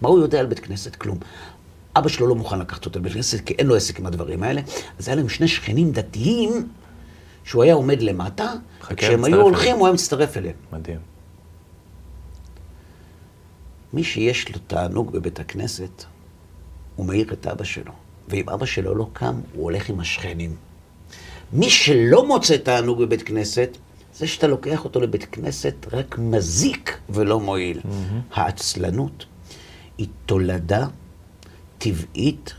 מה 0.00 0.08
הוא 0.08 0.20
יודע 0.20 0.40
על 0.40 0.46
בית 0.46 0.58
כנסת? 0.60 0.96
כלום. 0.96 1.18
אבא 1.96 2.08
שלו 2.08 2.26
לא 2.26 2.34
מוכן 2.34 2.58
לקחת 2.58 2.86
אותו 2.86 2.98
לבית 2.98 3.12
כנסת, 3.12 3.40
כי 3.40 3.54
אין 3.54 3.66
לו 3.66 3.76
עסק 3.76 4.00
עם 4.00 4.06
הדברים 4.06 4.42
האלה. 4.42 4.60
אז 4.98 5.08
היה 5.08 5.16
להם 5.16 5.28
שני 5.28 5.48
שכנים 5.48 5.92
דתיים, 5.92 6.68
שהוא 7.44 7.62
היה 7.62 7.74
עומד 7.74 8.02
למטה, 8.02 8.52
וכשהם 8.90 9.24
היו 9.24 9.40
הולכים, 9.40 9.62
אליהם. 9.62 9.78
הוא 9.78 9.86
היה 9.86 9.94
מצטרף 9.94 10.36
אליהם. 10.36 10.56
מדהים. 10.72 10.98
מי 13.92 14.04
שיש 14.04 14.48
לו 14.48 14.58
תענוג 14.66 15.12
בבית 15.12 15.40
הכנסת, 15.40 16.04
הוא 16.96 17.06
מעיר 17.06 17.32
את 17.32 17.46
אבא 17.46 17.64
שלו. 17.64 17.92
ואם 18.28 18.48
אבא 18.48 18.66
שלו 18.66 18.94
לא 18.94 19.08
קם, 19.12 19.40
הוא 19.52 19.64
הולך 19.64 19.88
עם 19.88 20.00
השכנים. 20.00 20.56
מי 21.52 21.70
שלא 21.70 22.26
מוצא 22.26 22.56
תענוג 22.56 23.02
בבית 23.02 23.22
כנסת, 23.22 23.76
זה 24.14 24.26
שאתה 24.26 24.46
לוקח 24.46 24.84
אותו 24.84 25.00
לבית 25.00 25.24
כנסת 25.32 25.74
רק 25.92 26.18
מזיק 26.18 26.98
ולא 27.10 27.40
מועיל. 27.40 27.80
העצלנות 28.32 29.26
היא 29.98 30.08
תולדה 30.26 30.86
טבעית 31.78 32.54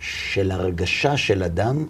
של 0.00 0.50
הרגשה 0.50 1.16
של 1.16 1.42
אדם 1.42 1.86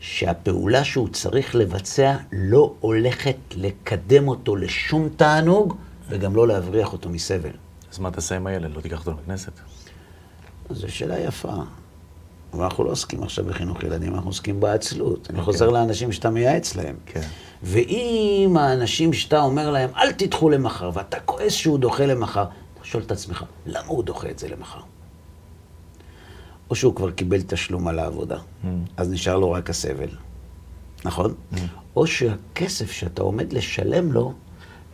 שהפעולה 0.00 0.84
שהוא 0.84 1.08
צריך 1.08 1.54
לבצע 1.54 2.16
לא 2.32 2.74
הולכת 2.80 3.36
לקדם 3.56 4.28
אותו 4.28 4.56
לשום 4.56 5.08
תענוג 5.16 5.76
וגם 6.08 6.36
לא 6.36 6.48
להבריח 6.48 6.92
אותו 6.92 7.08
מסבל. 7.08 7.50
אז 7.92 7.98
מה 7.98 8.10
תעשה 8.10 8.36
עם 8.36 8.46
הילד? 8.46 8.70
לא 8.76 8.80
תיקח 8.80 9.06
אותו 9.06 9.20
לכנסת? 9.22 9.52
זו 10.74 10.92
שאלה 10.94 11.20
יפה. 11.20 11.52
אבל 12.54 12.64
אנחנו 12.64 12.84
לא 12.84 12.90
עוסקים 12.90 13.22
עכשיו 13.22 13.44
בחינוך 13.44 13.82
ילדים, 13.82 14.14
אנחנו 14.14 14.30
עוסקים 14.30 14.60
בעצלות. 14.60 15.30
אני 15.30 15.42
חוזר 15.42 15.70
לאנשים 15.70 16.12
שאתה 16.12 16.30
מייעץ 16.30 16.76
להם. 16.76 16.96
כן. 17.06 17.20
ואם 17.62 18.56
האנשים 18.60 19.12
שאתה 19.12 19.40
אומר 19.40 19.70
להם, 19.70 19.90
אל 19.96 20.12
תדחו 20.12 20.50
למחר, 20.50 20.90
ואתה 20.94 21.20
כועס 21.20 21.52
שהוא 21.52 21.78
דוחה 21.78 22.06
למחר, 22.06 22.44
אתה 22.74 22.84
שואל 22.84 23.02
את 23.02 23.10
עצמך, 23.10 23.44
למה 23.66 23.86
הוא 23.86 24.04
דוחה 24.04 24.30
את 24.30 24.38
זה 24.38 24.48
למחר? 24.48 24.80
או 26.70 26.74
שהוא 26.76 26.94
כבר 26.94 27.10
קיבל 27.10 27.42
תשלום 27.42 27.88
על 27.88 27.98
העבודה, 27.98 28.38
אז 28.96 29.10
נשאר 29.10 29.38
לו 29.38 29.52
רק 29.52 29.70
הסבל, 29.70 30.08
נכון? 31.04 31.34
או 31.96 32.06
שהכסף 32.06 32.90
שאתה 32.90 33.22
עומד 33.22 33.52
לשלם 33.52 34.12
לו 34.12 34.32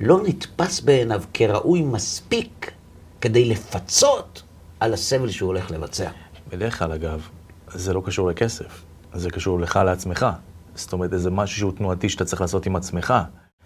לא 0.00 0.20
נתפס 0.22 0.80
בעיניו 0.80 1.22
כראוי 1.34 1.82
מספיק 1.82 2.72
כדי 3.20 3.44
לפצות 3.44 4.42
על 4.80 4.94
הסבל 4.94 5.30
שהוא 5.30 5.46
הולך 5.46 5.70
לבצע. 5.70 6.10
בדרך 6.52 6.78
כלל, 6.78 6.92
אגב, 6.92 7.28
זה 7.74 7.92
לא 7.92 8.02
קשור 8.04 8.28
לכסף, 8.28 8.82
זה 9.14 9.30
קשור 9.30 9.60
לך 9.60 9.80
לעצמך. 9.84 10.26
זאת 10.74 10.92
אומרת, 10.92 11.12
איזה 11.12 11.30
משהו 11.30 11.58
שהוא 11.58 11.72
תנועתי 11.72 12.08
שאתה 12.08 12.24
צריך 12.24 12.40
לעשות 12.40 12.66
עם 12.66 12.76
עצמך. 12.76 13.14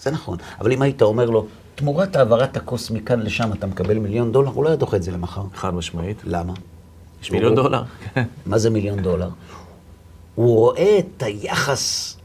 זה 0.00 0.10
נכון, 0.10 0.38
אבל 0.60 0.72
אם 0.72 0.82
היית 0.82 1.02
אומר 1.02 1.24
לו, 1.30 1.46
תמורת 1.74 2.16
העברת 2.16 2.56
הכוס 2.56 2.90
מכאן 2.90 3.20
לשם 3.20 3.52
אתה 3.52 3.66
מקבל 3.66 3.98
מיליון 3.98 4.32
דולר, 4.32 4.48
הוא 4.50 4.64
לא 4.64 4.68
היה 4.68 4.76
דוחה 4.76 4.96
את 4.96 5.02
זה 5.02 5.10
למחר. 5.10 5.42
חד 5.54 5.74
משמעית. 5.74 6.16
למה? 6.24 6.52
יש 7.22 7.30
מיליון 7.32 7.52
הוא- 7.52 7.62
דולר. 7.62 7.82
מה 8.46 8.58
זה 8.58 8.70
מיליון 8.70 9.02
דולר? 9.02 9.28
הוא 10.34 10.56
רואה 10.56 10.98
את 10.98 11.22
היחס 11.22 12.16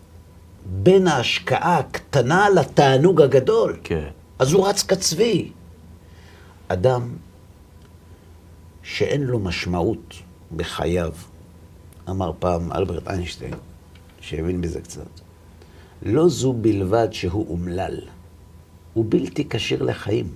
בין 0.65 1.07
ההשקעה 1.07 1.77
הקטנה 1.77 2.49
לתענוג 2.49 3.21
הגדול. 3.21 3.77
כן. 3.83 4.07
אז 4.39 4.53
הוא 4.53 4.67
רץ 4.67 4.83
כצבי. 4.83 5.51
אדם 6.67 7.09
שאין 8.87 9.23
לו 9.23 9.39
משמעות 9.39 10.13
בחייו, 10.55 11.13
אמר 12.09 12.31
פעם 12.39 12.71
אלברט 12.71 13.07
איינשטיין, 13.07 13.53
שהבין 14.21 14.61
בזה 14.61 14.81
קצת, 14.81 15.07
לא 16.01 16.29
זו 16.29 16.53
בלבד 16.53 17.07
שהוא 17.11 17.45
אומלל, 17.49 17.99
הוא 18.93 19.05
בלתי 19.09 19.49
כשיר 19.49 19.83
לחיים. 19.83 20.27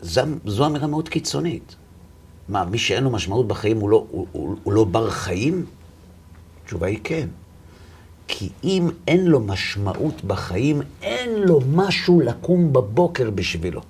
זו, 0.00 0.22
זו 0.44 0.66
אמירה 0.66 0.86
מאוד 0.86 1.08
קיצונית. 1.08 1.74
מה, 2.48 2.64
מי 2.64 2.78
שאין 2.78 3.04
לו 3.04 3.10
משמעות 3.10 3.48
בחיים 3.48 3.80
הוא 3.80 3.90
לא, 3.90 4.06
הוא, 4.10 4.26
הוא, 4.32 4.56
הוא 4.62 4.72
לא 4.72 4.84
בר 4.84 5.10
חיים? 5.10 5.66
התשובה 6.64 6.86
היא 6.86 6.98
כן. 7.04 7.28
כי 8.28 8.48
אם 8.64 8.88
אין 9.08 9.26
לו 9.26 9.40
משמעות 9.40 10.24
בחיים, 10.24 10.82
אין 11.02 11.42
לו 11.42 11.60
משהו 11.72 12.20
לקום 12.20 12.72
בבוקר 12.72 13.30
בשבילו. 13.30 13.80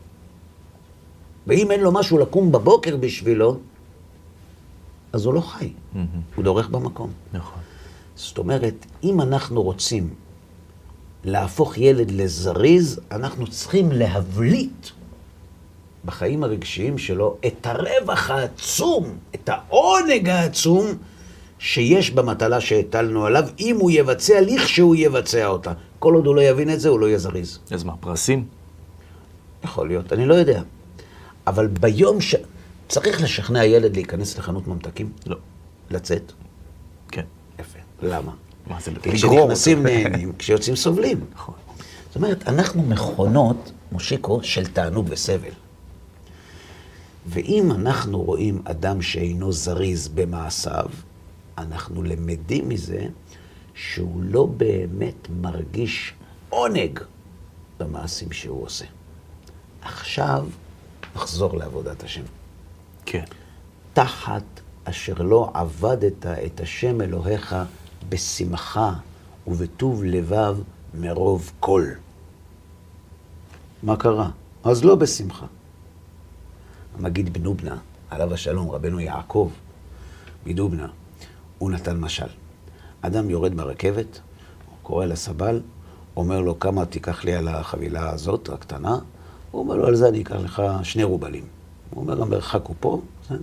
ואם 1.46 1.70
אין 1.70 1.80
לו 1.80 1.92
משהו 1.92 2.18
לקום 2.18 2.52
בבוקר 2.52 2.96
בשבילו, 2.96 3.58
אז 5.12 5.25
הוא 5.25 5.34
לא 5.34 5.40
חי, 5.40 5.72
הוא 6.34 6.44
דורך 6.44 6.68
במקום. 6.68 7.11
נכון. 7.32 7.58
זאת 8.14 8.38
אומרת, 8.38 8.87
אם 9.04 9.20
אנחנו 9.20 9.62
רוצים 9.62 10.14
להפוך 11.25 11.78
ילד 11.78 12.11
לזריז, 12.11 13.00
אנחנו 13.11 13.46
צריכים 13.46 13.92
להבליט 13.92 14.87
בחיים 16.04 16.44
הרגשיים 16.44 16.99
שלו 16.99 17.37
את 17.46 17.66
הרווח 17.66 18.30
העצום, 18.30 19.04
את 19.34 19.49
העונג 19.49 20.28
העצום 20.28 20.87
שיש 21.58 22.11
במטלה 22.11 22.61
שהטלנו 22.61 23.26
עליו, 23.26 23.44
אם 23.61 23.76
הוא 23.80 23.90
יבצע, 23.90 24.40
לכשהוא 24.40 24.96
יבצע 24.96 25.46
אותה. 25.46 25.72
כל 25.99 26.14
עוד 26.14 26.26
הוא 26.26 26.34
לא 26.34 26.40
יבין 26.40 26.70
את 26.70 26.80
זה, 26.80 26.88
הוא 26.88 27.00
לא 27.00 27.06
יהיה 27.06 27.18
זריז. 27.18 27.58
אז 27.70 27.84
מה, 27.84 27.96
פרסים? 28.00 28.44
יכול 29.64 29.88
להיות, 29.88 30.12
אני 30.12 30.26
לא 30.26 30.34
יודע. 30.34 30.62
אבל 31.46 31.66
ביום 31.66 32.20
ש... 32.20 32.34
צריך 32.88 33.22
לשכנע 33.22 33.64
ילד 33.64 33.94
להיכנס 33.94 34.38
לחנות 34.38 34.68
ממתקים? 34.68 35.12
לא. 35.26 35.37
לצאת? 35.90 36.32
כן. 37.08 37.25
יפה. 37.58 37.78
למה? 38.02 38.32
מה 38.66 38.80
זה, 38.80 38.90
לגרור 38.90 39.12
כשנכנסים. 39.14 39.87
נהנים, 39.87 40.32
כשיוצאים 40.38 40.76
סובלים. 40.76 41.20
נכון. 41.34 41.54
זאת 42.06 42.16
אומרת, 42.16 42.49
אנחנו 42.49 42.82
מכונות, 42.82 43.72
מושיקו, 43.92 44.40
של 44.42 44.66
תענוג 44.66 45.06
וסבל. 45.11 45.52
ואם 47.26 47.70
אנחנו 47.70 48.22
רואים 48.22 48.62
אדם 48.64 49.02
שאינו 49.02 49.52
זריז 49.52 50.08
במעשיו, 50.08 50.87
אנחנו 51.58 52.02
למדים 52.02 52.68
מזה 52.68 53.06
שהוא 53.75 54.22
לא 54.22 54.46
באמת 54.46 55.28
מרגיש 55.40 56.14
עונג 56.49 57.00
במעשים 57.80 58.32
שהוא 58.32 58.64
עושה. 58.64 58.84
עכשיו 59.82 60.46
נחזור 61.16 61.57
לעבודת 61.57 62.02
השם. 62.02 62.23
כן. 63.07 63.25
תחת 63.92 64.42
אשר 64.85 65.14
לא 65.14 65.50
עבדת 65.54 66.26
את 66.26 66.61
השם 66.61 67.00
אלוהיך 67.00 67.57
בשמחה 68.09 68.92
ובטוב 69.47 70.04
לבב 70.04 70.57
מרוב 70.95 71.52
כל. 71.61 71.87
מה 73.83 73.97
קרה? 73.97 74.31
אז 74.64 74.85
לא 74.85 74.95
בשמחה. 74.95 75.47
המגיד 76.99 77.33
בנובנה, 77.33 77.76
עליו 78.11 78.35
השלום, 78.35 78.71
רבנו 78.71 79.00
יעקב 79.00 79.50
מדובנה, 80.47 80.87
הוא 81.59 81.71
נתן 81.71 81.97
משל. 81.97 82.26
אדם 83.00 83.31
יורד 83.31 83.54
מהרכבת, 83.54 84.21
קורא 84.83 85.07
לסבל, 85.07 85.61
אומר 86.16 86.40
לו, 86.40 86.59
כמה 86.59 86.87
תיקח 86.87 87.25
לי 87.25 87.35
על 87.35 87.49
החבילה 87.49 88.11
הזאת, 88.11 88.49
הקטנה? 88.49 88.99
הוא 89.52 89.61
אומר 89.61 89.76
לו, 89.76 89.87
על 89.87 89.94
זה 89.94 90.09
אני 90.09 90.23
אקח 90.23 90.35
לך 90.35 90.62
שני 90.82 91.02
רובלים. 91.02 91.44
הוא 91.90 92.02
אומר, 92.02 92.23
המרחק 92.23 92.66
הוא 92.66 92.76
פה, 92.80 93.00
בסדר? 93.23 93.38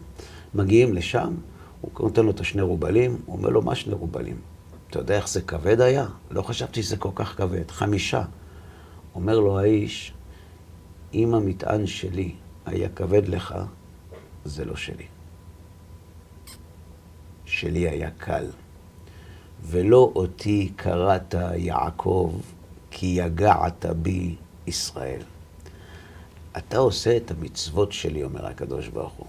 מגיעים 0.53 0.93
לשם, 0.93 1.35
הוא 1.81 1.91
נותן 1.99 2.25
לו 2.25 2.31
את 2.31 2.39
השני 2.39 2.61
רובלים, 2.61 3.17
הוא 3.25 3.37
אומר 3.37 3.49
לו, 3.49 3.61
מה 3.61 3.75
שני 3.75 3.93
רובלים? 3.93 4.37
אתה 4.89 4.99
יודע 4.99 5.15
איך 5.15 5.29
זה 5.29 5.41
כבד 5.41 5.81
היה? 5.81 6.05
לא 6.31 6.41
חשבתי 6.41 6.83
שזה 6.83 6.97
כל 6.97 7.09
כך 7.15 7.37
כבד, 7.37 7.71
חמישה. 7.71 8.23
אומר 9.15 9.39
לו 9.39 9.59
האיש, 9.59 10.13
אם 11.13 11.33
המטען 11.33 11.87
שלי 11.87 12.31
היה 12.65 12.89
כבד 12.89 13.27
לך, 13.27 13.55
זה 14.45 14.65
לא 14.65 14.75
שלי. 14.75 15.05
שלי 17.45 17.89
היה 17.89 18.09
קל. 18.17 18.45
ולא 19.61 20.11
אותי 20.15 20.71
קראת 20.75 21.35
יעקב, 21.55 22.33
כי 22.91 23.05
יגעת 23.05 23.85
בי 23.85 24.35
ישראל. 24.67 25.21
אתה 26.57 26.77
עושה 26.77 27.17
את 27.17 27.31
המצוות 27.31 27.91
שלי, 27.91 28.23
אומר 28.23 28.45
הקדוש 28.45 28.87
ברוך 28.87 29.13
הוא, 29.13 29.27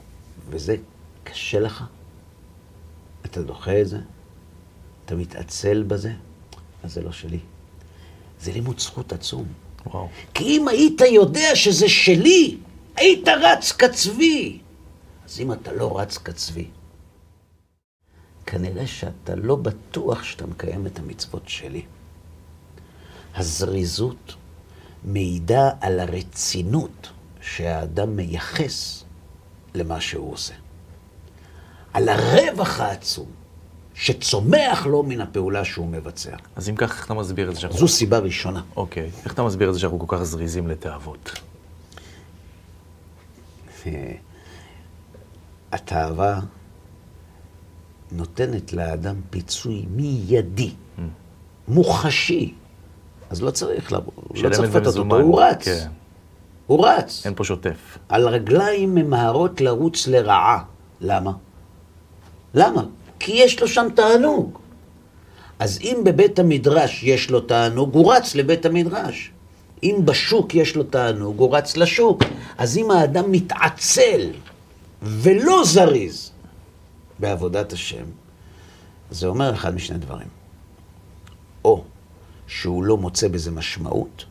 וזה 0.49 0.77
קשה 1.25 1.61
לך? 1.61 1.85
אתה 3.25 3.43
דוחה 3.43 3.81
את 3.81 3.89
זה? 3.89 3.99
אתה 5.05 5.15
מתעצל 5.15 5.83
בזה? 5.83 6.13
אז 6.83 6.95
זה 6.95 7.03
לא 7.03 7.13
שלי. 7.13 7.39
זה 8.41 8.53
לימוד 8.53 8.79
זכות 8.79 9.13
עצום. 9.13 9.47
וואו. 9.87 10.09
כי 10.35 10.45
אם 10.45 10.69
היית 10.69 11.01
יודע 11.01 11.57
שזה 11.57 11.89
שלי, 11.89 12.59
היית 12.97 13.29
רץ 13.29 13.73
כצבי. 13.73 14.59
אז 15.25 15.41
אם 15.41 15.53
אתה 15.53 15.73
לא 15.73 15.99
רץ 15.99 16.19
כצבי, 16.19 16.67
כנראה 18.47 18.87
שאתה 18.87 19.35
לא 19.35 19.57
בטוח 19.57 20.23
שאתה 20.23 20.47
מקיים 20.47 20.87
את 20.87 20.99
המצוות 20.99 21.49
שלי. 21.49 21.83
הזריזות 23.35 24.35
מעידה 25.05 25.71
על 25.81 26.01
הרצינות 26.01 27.11
שהאדם 27.41 28.17
מייחס 28.17 29.05
למה 29.75 30.01
שהוא 30.01 30.33
עושה. 30.33 30.55
על 31.93 32.09
הרווח 32.09 32.81
העצום 32.81 33.27
שצומח 33.95 34.87
לו 34.87 35.03
מן 35.03 35.21
הפעולה 35.21 35.65
שהוא 35.65 35.89
מבצע. 35.89 36.37
אז 36.57 36.69
אם 36.69 36.77
כך, 36.77 36.91
איך 36.97 37.07
אתה 37.07 37.15
מסביר 37.15 37.51
את 37.51 37.55
זה 37.55 37.61
שאנחנו... 37.61 37.79
זו 37.79 37.89
סיבה 37.89 38.19
ראשונה. 38.19 38.63
אוקיי. 38.77 39.11
איך 39.25 39.33
אתה 39.33 39.43
מסביר 39.43 39.69
את 39.69 39.75
זה 39.75 39.81
שאנחנו 39.81 39.99
כל 39.99 40.17
כך 40.17 40.23
זריזים 40.23 40.69
לתאוות? 40.69 41.41
התאווה 45.73 46.41
נותנת 48.13 48.73
לאדם 48.73 49.17
פיצוי 49.31 49.87
מיידי, 49.91 50.73
מוחשי, 51.69 52.55
אז 53.31 53.43
לא 53.43 53.51
צריך 53.51 53.93
לא 53.93 54.01
צריך 54.51 54.77
לפתות 54.77 54.97
אותו. 54.97 55.21
הוא 55.21 55.43
רץ. 55.43 55.65
כן. 55.65 55.89
הוא 56.67 56.87
רץ. 56.87 57.23
אין 57.25 57.35
פה 57.35 57.45
שוטף. 57.45 57.99
על 58.09 58.29
רגליים 58.29 58.95
ממהרות 58.95 59.61
לרוץ 59.61 60.07
לרעה. 60.07 60.63
למה? 61.01 61.33
למה? 62.55 62.83
כי 63.19 63.33
יש 63.33 63.61
לו 63.61 63.69
שם 63.69 63.87
תענוג. 63.95 64.59
אז 65.59 65.79
אם 65.83 66.01
בבית 66.05 66.39
המדרש 66.39 67.03
יש 67.03 67.31
לו 67.31 67.41
תענוג, 67.41 67.95
הוא 67.95 68.15
רץ 68.15 68.35
לבית 68.35 68.67
המדרש. 68.67 69.31
אם 69.83 69.97
בשוק 70.05 70.55
יש 70.55 70.77
לו 70.77 70.83
תענוג, 70.83 71.39
הוא 71.39 71.57
רץ 71.57 71.77
לשוק. 71.77 72.23
אז 72.59 72.79
אם 72.79 72.91
האדם 72.91 73.33
מתעצל 73.33 74.31
ולא 75.03 75.63
זריז 75.65 76.31
בעבודת 77.19 77.73
השם, 77.73 78.05
זה 79.11 79.27
אומר 79.27 79.55
אחד 79.55 79.75
משני 79.75 79.99
דברים. 79.99 80.40
שהוא 82.51 82.85
לא 82.85 82.97
מוצא 82.97 83.29
בזה 83.29 83.51
משמעות, 83.51 84.25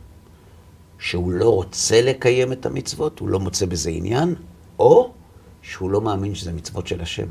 שהוא 0.98 1.32
לא 1.32 1.48
רוצה 1.54 2.02
לקיים 2.02 2.52
את 2.52 2.66
המצוות, 2.66 3.18
הוא 3.18 3.28
לא 3.28 3.40
מוצא 3.40 3.66
בזה 3.66 3.90
עניין, 3.90 4.34
או 4.78 5.12
שהוא 5.62 5.90
לא 5.90 6.00
מאמין 6.00 6.34
שזה 6.34 6.52
מצוות 6.52 6.86
של 6.86 7.00
השם. 7.00 7.26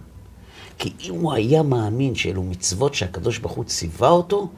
כי 0.78 0.94
אם 1.00 1.16
הוא 1.16 1.34
היה 1.34 1.64
מאמין 1.64 2.16
שאלו 2.16 2.44
מצוות 2.44 2.94
שהקדוש 2.94 3.38
ברוך 3.38 3.54
הוא 3.54 3.66
ציווה 3.66 4.10
אותו, 4.10 4.50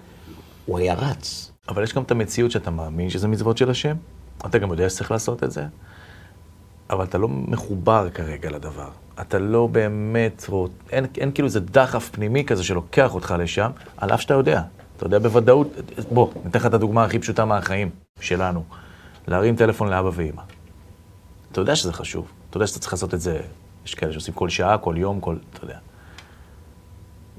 הוא 0.66 0.80
היה 0.80 0.94
רץ. 0.94 1.52
אבל 1.68 1.84
יש 1.84 1.94
גם 1.94 2.04
את 2.04 2.12
המציאות 2.12 2.52
שאתה 2.52 2.72
מאמין 2.72 3.10
שזה 3.10 3.28
מצוות 3.28 3.58
של 3.58 3.70
השם, 3.70 3.96
אתה 4.46 4.58
גם 4.58 4.72
יודע 4.72 4.90
שצריך 4.90 5.12
לעשות 5.12 5.44
את 5.44 5.52
זה, 5.52 5.66
אבל 6.90 7.06
אתה 7.06 7.18
לא 7.18 7.28
מחובר 7.28 8.10
כרגע 8.14 8.50
לדבר. 8.50 8.90
אתה 9.22 9.40
לא 9.40 9.68
באמת, 9.68 10.46
או, 10.50 10.68
אין, 10.92 11.06
אין 11.18 11.32
כאילו 11.32 11.46
איזה 11.46 11.60
דחף 11.60 12.10
פנימי 12.12 12.46
כזה 12.46 12.64
שלוקח 12.64 13.16
אותך 13.16 13.36
לשם, 13.40 13.72
על 13.98 14.14
אף 14.14 14.22
שאתה 14.22 14.34
יודע. 14.34 14.62
אתה 15.02 15.08
יודע 15.08 15.20
בוודאות, 15.20 15.68
בוא, 16.12 16.30
ניתן 16.46 16.60
לך 16.60 16.66
את 16.66 16.74
הדוגמה 16.74 17.04
הכי 17.04 17.20
פשוטה 17.20 17.46
מהחיים 17.46 17.90
שלנו. 18.20 18.64
להרים 19.28 19.56
טלפון 19.56 19.90
לאבא 19.90 20.10
ואימא. 20.14 20.42
אתה 21.52 21.62
יודע 21.62 21.76
שזה 21.76 21.94
חשוב, 21.94 22.28
אתה 22.50 22.58
יודע 22.58 22.68
שאתה 22.68 22.80
צריך 22.80 22.94
לעשות 22.94 23.14
את 23.14 23.22
זה, 23.22 23.42
יש 23.86 23.96
כאלה 23.96 24.14
שעושים 24.14 24.34
כל 24.34 24.50
שעה, 24.50 24.78
כל 24.78 24.96
יום, 24.98 25.20
כל, 25.20 25.36
אתה 25.54 25.64
יודע. 25.64 25.78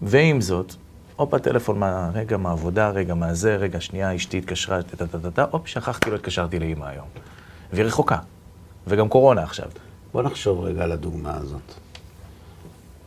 ועם 0.02 0.40
זאת, 0.40 0.74
הופה, 1.16 1.38
טלפון 1.38 1.78
מה, 1.78 2.10
רגע 2.14 2.36
מהעבודה, 2.36 2.90
רגע 2.90 3.14
מהזה, 3.14 3.56
רגע, 3.56 3.80
שנייה, 3.80 4.16
אשתי 4.16 4.38
התקשרה, 4.38 4.82
טה-טה-טה-טה, 4.82 5.44
הופ, 5.50 5.66
שכחתי, 5.66 6.10
לא 6.10 6.14
התקשרתי 6.14 6.58
לאימא 6.58 6.84
היום. 6.84 7.06
והיא 7.72 7.84
רחוקה. 7.84 8.18
וגם 8.86 9.08
קורונה 9.08 9.42
עכשיו. 9.42 9.66
בוא 10.12 10.22
נחשוב 10.22 10.60
רגע 10.60 10.84
על 10.84 10.92
הדוגמה 10.92 11.36
הזאת. 11.36 11.74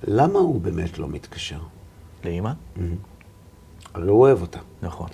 למה 0.04 0.40
הוא 0.40 0.62
באמת 0.62 0.98
לא 1.00 1.08
מתקשר? 1.08 1.60
לאימא? 2.26 2.52
הרי 3.96 4.08
הוא 4.10 4.22
אוהב 4.22 4.42
אותה, 4.42 4.60
נכון, 4.82 5.10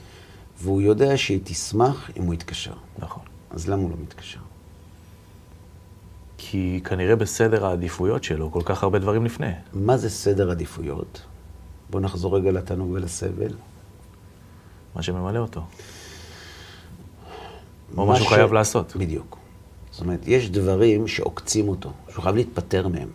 והוא 0.61 0.81
יודע 0.81 1.17
שהיא 1.17 1.39
תשמח 1.43 2.09
אם 2.17 2.23
הוא 2.23 2.33
יתקשר. 2.33 2.73
נכון. 2.99 3.23
אז 3.51 3.67
למה 3.69 3.81
הוא 3.81 3.89
לא 3.89 3.95
מתקשר? 4.03 4.39
כי 6.37 6.81
כנראה 6.83 7.15
בסדר 7.15 7.65
העדיפויות 7.65 8.23
שלו 8.23 8.51
כל 8.51 8.61
כך 8.65 8.83
הרבה 8.83 8.99
דברים 8.99 9.25
לפני. 9.25 9.51
מה 9.73 9.97
זה 9.97 10.09
סדר 10.09 10.51
עדיפויות? 10.51 11.21
בוא 11.89 11.99
נחזור 12.01 12.37
רגע 12.37 12.51
לתענוג 12.51 12.89
ולסבל. 12.91 13.53
מה 14.95 15.01
שממלא 15.01 15.39
אותו. 15.39 15.61
או 17.97 18.05
מה 18.05 18.15
שהוא 18.15 18.27
ש- 18.27 18.33
חייב 18.33 18.53
לעשות. 18.53 18.95
בדיוק. 18.95 19.37
זאת 19.91 20.01
אומרת, 20.01 20.19
יש 20.27 20.49
דברים 20.49 21.07
שעוקצים 21.07 21.67
אותו, 21.69 21.91
שהוא 22.11 22.23
חייב 22.23 22.35
להתפטר 22.35 22.87
מהם. 22.87 23.09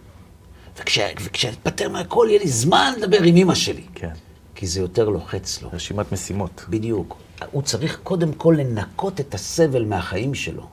וכשאתפטר 0.79 1.89
מהכל, 1.89 2.27
יהיה 2.31 2.39
לי 2.41 2.49
זמן 2.49 2.93
לדבר 2.99 3.23
עם 3.23 3.37
אמא 3.37 3.55
שלי. 3.55 3.85
כן. 3.95 4.13
כי 4.57 4.67
זה 4.67 4.81
יותר 4.81 5.09
לוחץ 5.09 5.63
לו. 5.63 5.69
רשימת 5.73 6.13
משימות. 6.13 6.65
בדיוק. 6.71 7.17
הוא 7.51 7.63
צריך 7.63 8.01
קודם 8.03 8.33
כל 8.33 8.55
לנקות 8.59 9.21
את 9.21 9.35
הסבל 9.35 9.85
מהחיים 9.85 10.35
שלו. 10.35 10.67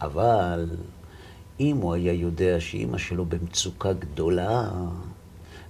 אבל 0.00 0.66
אם 1.60 1.76
הוא 1.76 1.94
היה 1.94 2.12
יודע 2.12 2.60
שאימא 2.60 2.98
שלו 2.98 3.24
במצוקה 3.24 3.92
גדולה, 3.92 4.68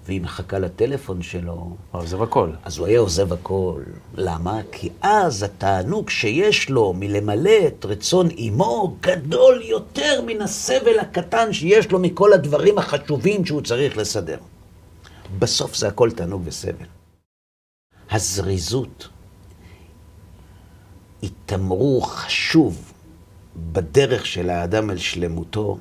והיא 0.06 0.20
מחכה 0.20 0.58
לטלפון 0.58 1.22
שלו, 1.22 1.52
הוא 1.52 1.76
עוזב 1.90 2.22
הכל. 2.22 2.50
אז 2.64 2.78
הוא 2.78 2.86
היה 2.86 3.00
עוזב 3.00 3.32
הכל. 3.32 3.82
למה? 4.14 4.60
כי 4.72 4.90
אז 5.00 5.42
התענוג 5.42 6.10
שיש 6.10 6.70
לו 6.70 6.92
מלמלא 6.92 7.66
את 7.66 7.84
רצון 7.84 8.28
אמו 8.48 8.96
גדול 9.00 9.62
יותר 9.64 10.20
מן 10.26 10.40
הסבל 10.40 10.98
הקטן 10.98 11.52
שיש 11.52 11.90
לו 11.90 11.98
מכל 11.98 12.32
הדברים 12.32 12.78
החשובים 12.78 13.44
שהוא 13.44 13.62
צריך 13.62 13.96
לסדר. 13.96 14.38
בסוף 15.38 15.76
זה 15.76 15.88
הכל 15.88 16.10
תענוג 16.10 16.42
וסבל. 16.44 16.93
הזריזות 18.14 19.08
היא 21.22 21.30
תמרור 21.46 22.10
חשוב 22.10 22.92
בדרך 23.72 24.26
של 24.26 24.50
האדם 24.50 24.90
אל 24.90 24.98
שלמותו, 24.98 25.78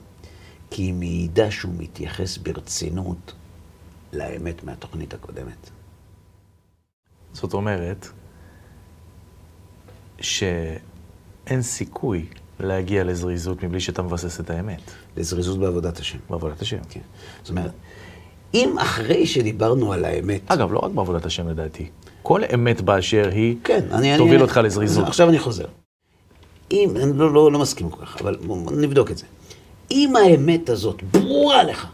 כי 0.69 0.81
היא 0.81 0.93
מעידה 0.93 1.51
שהוא 1.51 1.73
מתייחס 1.77 2.37
ברצינות 2.37 3.33
לאמת 4.13 4.63
מהתוכנית 4.63 5.13
הקודמת. 5.13 5.69
זאת 7.33 7.53
אומרת, 7.53 8.07
שאין 10.21 11.61
סיכוי 11.61 12.25
להגיע 12.59 13.03
לזריזות 13.03 13.63
מבלי 13.63 13.79
שאתה 13.79 14.01
מבסס 14.01 14.39
את 14.39 14.49
האמת. 14.49 14.91
לזריזות 15.17 15.59
בעבודת 15.59 15.99
השם. 15.99 16.19
בעבודת 16.29 16.61
השם. 16.61 16.79
כן. 16.89 17.01
זאת 17.41 17.49
אומרת, 17.49 17.71
אם 18.53 18.75
אחרי 18.79 19.27
שדיברנו 19.27 19.93
על 19.93 20.05
האמת... 20.05 20.41
אגב, 20.51 20.71
לא 20.71 20.79
רק 20.79 20.91
בעבודת 20.91 21.25
השם 21.25 21.47
לדעתי. 21.47 21.89
כל 22.23 22.41
אמת 22.53 22.81
באשר 22.81 23.29
היא, 23.31 23.55
כן, 23.63 23.81
אני... 23.91 24.17
תוביל 24.17 24.33
אני, 24.33 24.41
אותך 24.41 24.59
לזריזות. 24.63 25.07
עכשיו 25.07 25.29
אני 25.29 25.39
חוזר. 25.39 25.65
אם, 26.71 26.89
אני 26.95 27.17
לא, 27.17 27.33
לא, 27.33 27.51
לא 27.51 27.59
מסכים 27.59 27.89
כל 27.89 28.05
כך, 28.05 28.21
אבל 28.21 28.37
נבדוק 28.71 29.11
את 29.11 29.17
זה. 29.17 29.25
אם 29.91 30.15
האמת 30.15 30.69
הזאת 30.69 31.03
ברורה 31.03 31.63
לך, 31.63 31.87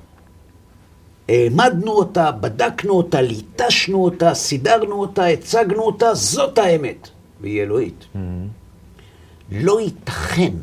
העמדנו 1.29 1.91
אותה, 1.91 2.31
בדקנו 2.31 2.93
אותה, 2.93 3.21
ליטשנו 3.21 4.03
אותה, 4.03 4.33
סידרנו 4.33 5.01
אותה, 5.01 5.25
הצגנו 5.25 5.81
אותה, 5.81 6.13
זאת 6.13 6.57
האמת, 6.57 7.09
והיא 7.41 7.61
אלוהית. 7.61 8.05
לא 9.51 9.81
ייתכן 9.81 10.53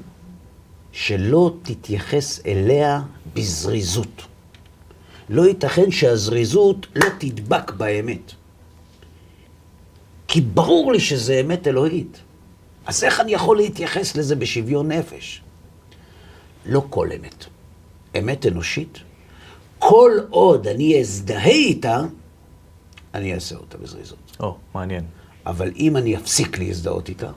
שלא 0.92 1.52
תתייחס 1.62 2.40
אליה 2.46 3.02
בזריזות. 3.34 4.22
לא 5.28 5.46
ייתכן 5.46 5.90
שהזריזות 5.90 6.86
לא 6.94 7.06
תדבק 7.18 7.72
באמת. 7.72 8.32
כי 10.36 10.40
ברור 10.40 10.92
לי 10.92 11.00
שזה 11.00 11.40
אמת 11.40 11.68
אלוהית. 11.68 12.18
אז 12.86 13.04
איך 13.04 13.20
אני 13.20 13.32
יכול 13.32 13.56
להתייחס 13.56 14.16
לזה 14.16 14.36
בשוויון 14.36 14.92
נפש? 14.92 15.42
לא 16.66 16.82
כל 16.90 17.08
אמת. 17.12 17.44
אמת 18.18 18.46
אנושית, 18.46 18.98
כל 19.78 20.12
עוד 20.30 20.66
אני 20.66 21.00
אזדהה 21.00 21.46
איתה, 21.46 22.02
אני 23.14 23.34
אעשה 23.34 23.56
אותה 23.56 23.78
בזריזות. 23.78 24.36
או, 24.40 24.56
מעניין. 24.74 25.04
אבל 25.46 25.72
אם 25.76 25.96
אני 25.96 26.16
אפסיק 26.16 26.58
להזדהות 26.58 27.08
איתה, 27.08 27.30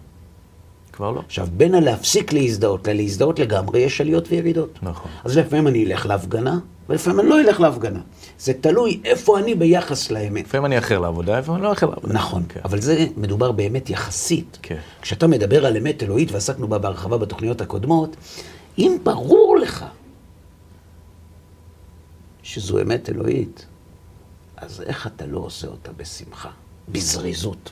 כבר 0.91 1.11
לא. 1.11 1.21
עכשיו, 1.25 1.47
בין 1.57 1.75
הלהפסיק 1.75 2.33
להזדהות 2.33 2.87
ללהזדהות 2.87 3.39
לגמרי, 3.39 3.79
יש 3.79 4.01
עליות 4.01 4.27
וירידות. 4.29 4.79
נכון. 4.81 5.11
אז 5.23 5.37
לפעמים 5.37 5.67
אני 5.67 5.85
אלך 5.85 6.05
להפגנה, 6.05 6.59
ולפעמים 6.89 7.19
אני 7.19 7.29
לא 7.29 7.39
אלך 7.39 7.59
להפגנה. 7.59 7.99
זה 8.39 8.53
תלוי 8.53 9.01
איפה 9.05 9.39
אני 9.39 9.55
ביחס 9.55 10.11
לאמת. 10.11 10.45
לפעמים 10.45 10.65
אני 10.65 10.77
אחר 10.77 10.99
לעבודה, 10.99 11.39
לפעמים 11.39 11.61
אני 11.61 11.67
לא 11.67 11.73
אחר 11.73 11.85
לעבודה. 11.85 12.13
נכון, 12.13 12.43
כן. 12.49 12.59
אבל 12.65 12.81
זה 12.81 13.05
מדובר 13.17 13.51
באמת 13.51 13.89
יחסית. 13.89 14.57
כן. 14.61 14.79
כשאתה 15.01 15.27
מדבר 15.27 15.65
על 15.65 15.77
אמת 15.77 16.03
אלוהית, 16.03 16.31
ועסקנו 16.31 16.67
בה 16.67 16.77
בהרחבה 16.77 17.17
בתוכניות 17.17 17.61
הקודמות, 17.61 18.15
אם 18.77 18.97
ברור 19.03 19.57
לך 19.57 19.85
שזו 22.43 22.81
אמת 22.81 23.09
אלוהית, 23.09 23.65
אז 24.57 24.81
איך 24.81 25.07
אתה 25.07 25.25
לא 25.25 25.39
עושה 25.39 25.67
אותה 25.67 25.91
בשמחה, 25.97 26.49
בזריזות? 26.89 27.71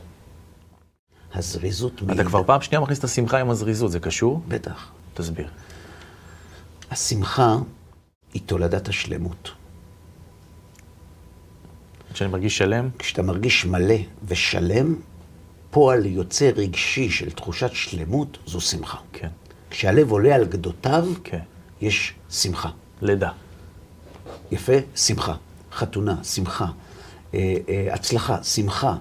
הזריזות 1.34 2.02
אתה 2.12 2.24
כבר 2.24 2.44
פעם 2.44 2.62
שנייה 2.62 2.82
מכניס 2.82 3.00
את 3.00 3.04
השמחה 3.04 3.40
עם 3.40 3.50
הזריזות, 3.50 3.92
זה 3.92 4.00
קשור? 4.00 4.42
בטח. 4.48 4.92
תסביר. 5.14 5.48
השמחה 6.92 7.58
היא 8.38 8.44
תולדת 8.46 8.88
השלמות. 8.88 9.52
כשאני 12.14 12.32
מרגיש 12.32 12.58
שלם, 12.58 12.90
כשאתה 13.00 13.22
מרגיש 13.22 13.66
מלא 13.66 13.96
ושלם, 14.28 14.96
פועל 15.72 16.06
יוצא 16.06 16.52
רגשי 16.56 17.10
של 17.10 17.32
תחושת 17.32 17.70
שלמות 17.74 18.38
זו 18.46 18.62
שמחה. 18.62 18.98
כן, 19.14 19.28
כשהלב 19.70 20.12
עולה 20.12 20.36
על 20.36 20.46
גדותיו, 20.46 21.08
כן. 21.24 21.40
יש 21.82 22.14
שמחה. 22.30 22.70
לידה. 23.02 23.32
יפה? 24.52 24.74
שמחה. 24.96 25.36
חתונה, 25.72 26.24
שמחה. 26.24 26.66
אה, 27.34 27.56
אה, 27.70 27.94
הצלחה, 27.94 28.44
שמחה. 28.44 28.96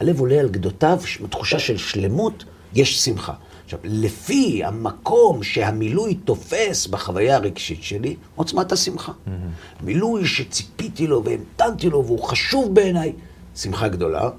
הלב 0.00 0.20
עולה 0.20 0.40
על 0.40 0.48
גדותיו, 0.48 1.00
תחושה 1.30 1.58
של 1.58 1.76
שלמות, 1.76 2.44
יש 2.74 3.04
שמחה. 3.04 3.34
עכשיו, 3.74 3.90
לפי 3.92 4.64
המקום 4.64 5.42
שהמילוי 5.42 6.14
תופס 6.14 6.86
בחוויה 6.86 7.36
הרגשית 7.36 7.82
שלי, 7.82 8.16
עוצמת 8.34 8.72
השמחה. 8.72 9.12
Mm-hmm. 9.12 9.30
מילוי 9.84 10.26
שציפיתי 10.26 11.06
לו 11.06 11.24
והמתנתי 11.24 11.90
לו 11.90 12.04
והוא 12.04 12.22
חשוב 12.22 12.74
בעיניי, 12.74 13.12
שמחה 13.56 13.88
גדולה. 13.88 14.30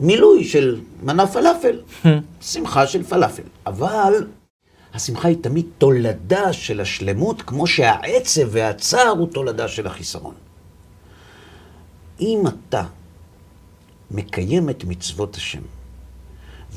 מילוי 0.00 0.44
של 0.44 0.80
מנה 1.02 1.26
פלאפל, 1.26 1.80
שמחה 2.40 2.86
של 2.86 3.02
פלאפל. 3.02 3.42
אבל 3.66 4.26
השמחה 4.94 5.28
היא 5.28 5.36
תמיד 5.40 5.66
תולדה 5.78 6.52
של 6.52 6.80
השלמות, 6.80 7.42
כמו 7.42 7.66
שהעצב 7.66 8.48
והצער 8.50 9.08
הוא 9.08 9.28
תולדה 9.28 9.68
של 9.68 9.86
החיסרון. 9.86 10.34
אם 12.20 12.42
אתה 12.46 12.82
מקיים 14.10 14.70
את 14.70 14.84
מצוות 14.84 15.36
השם 15.36 15.62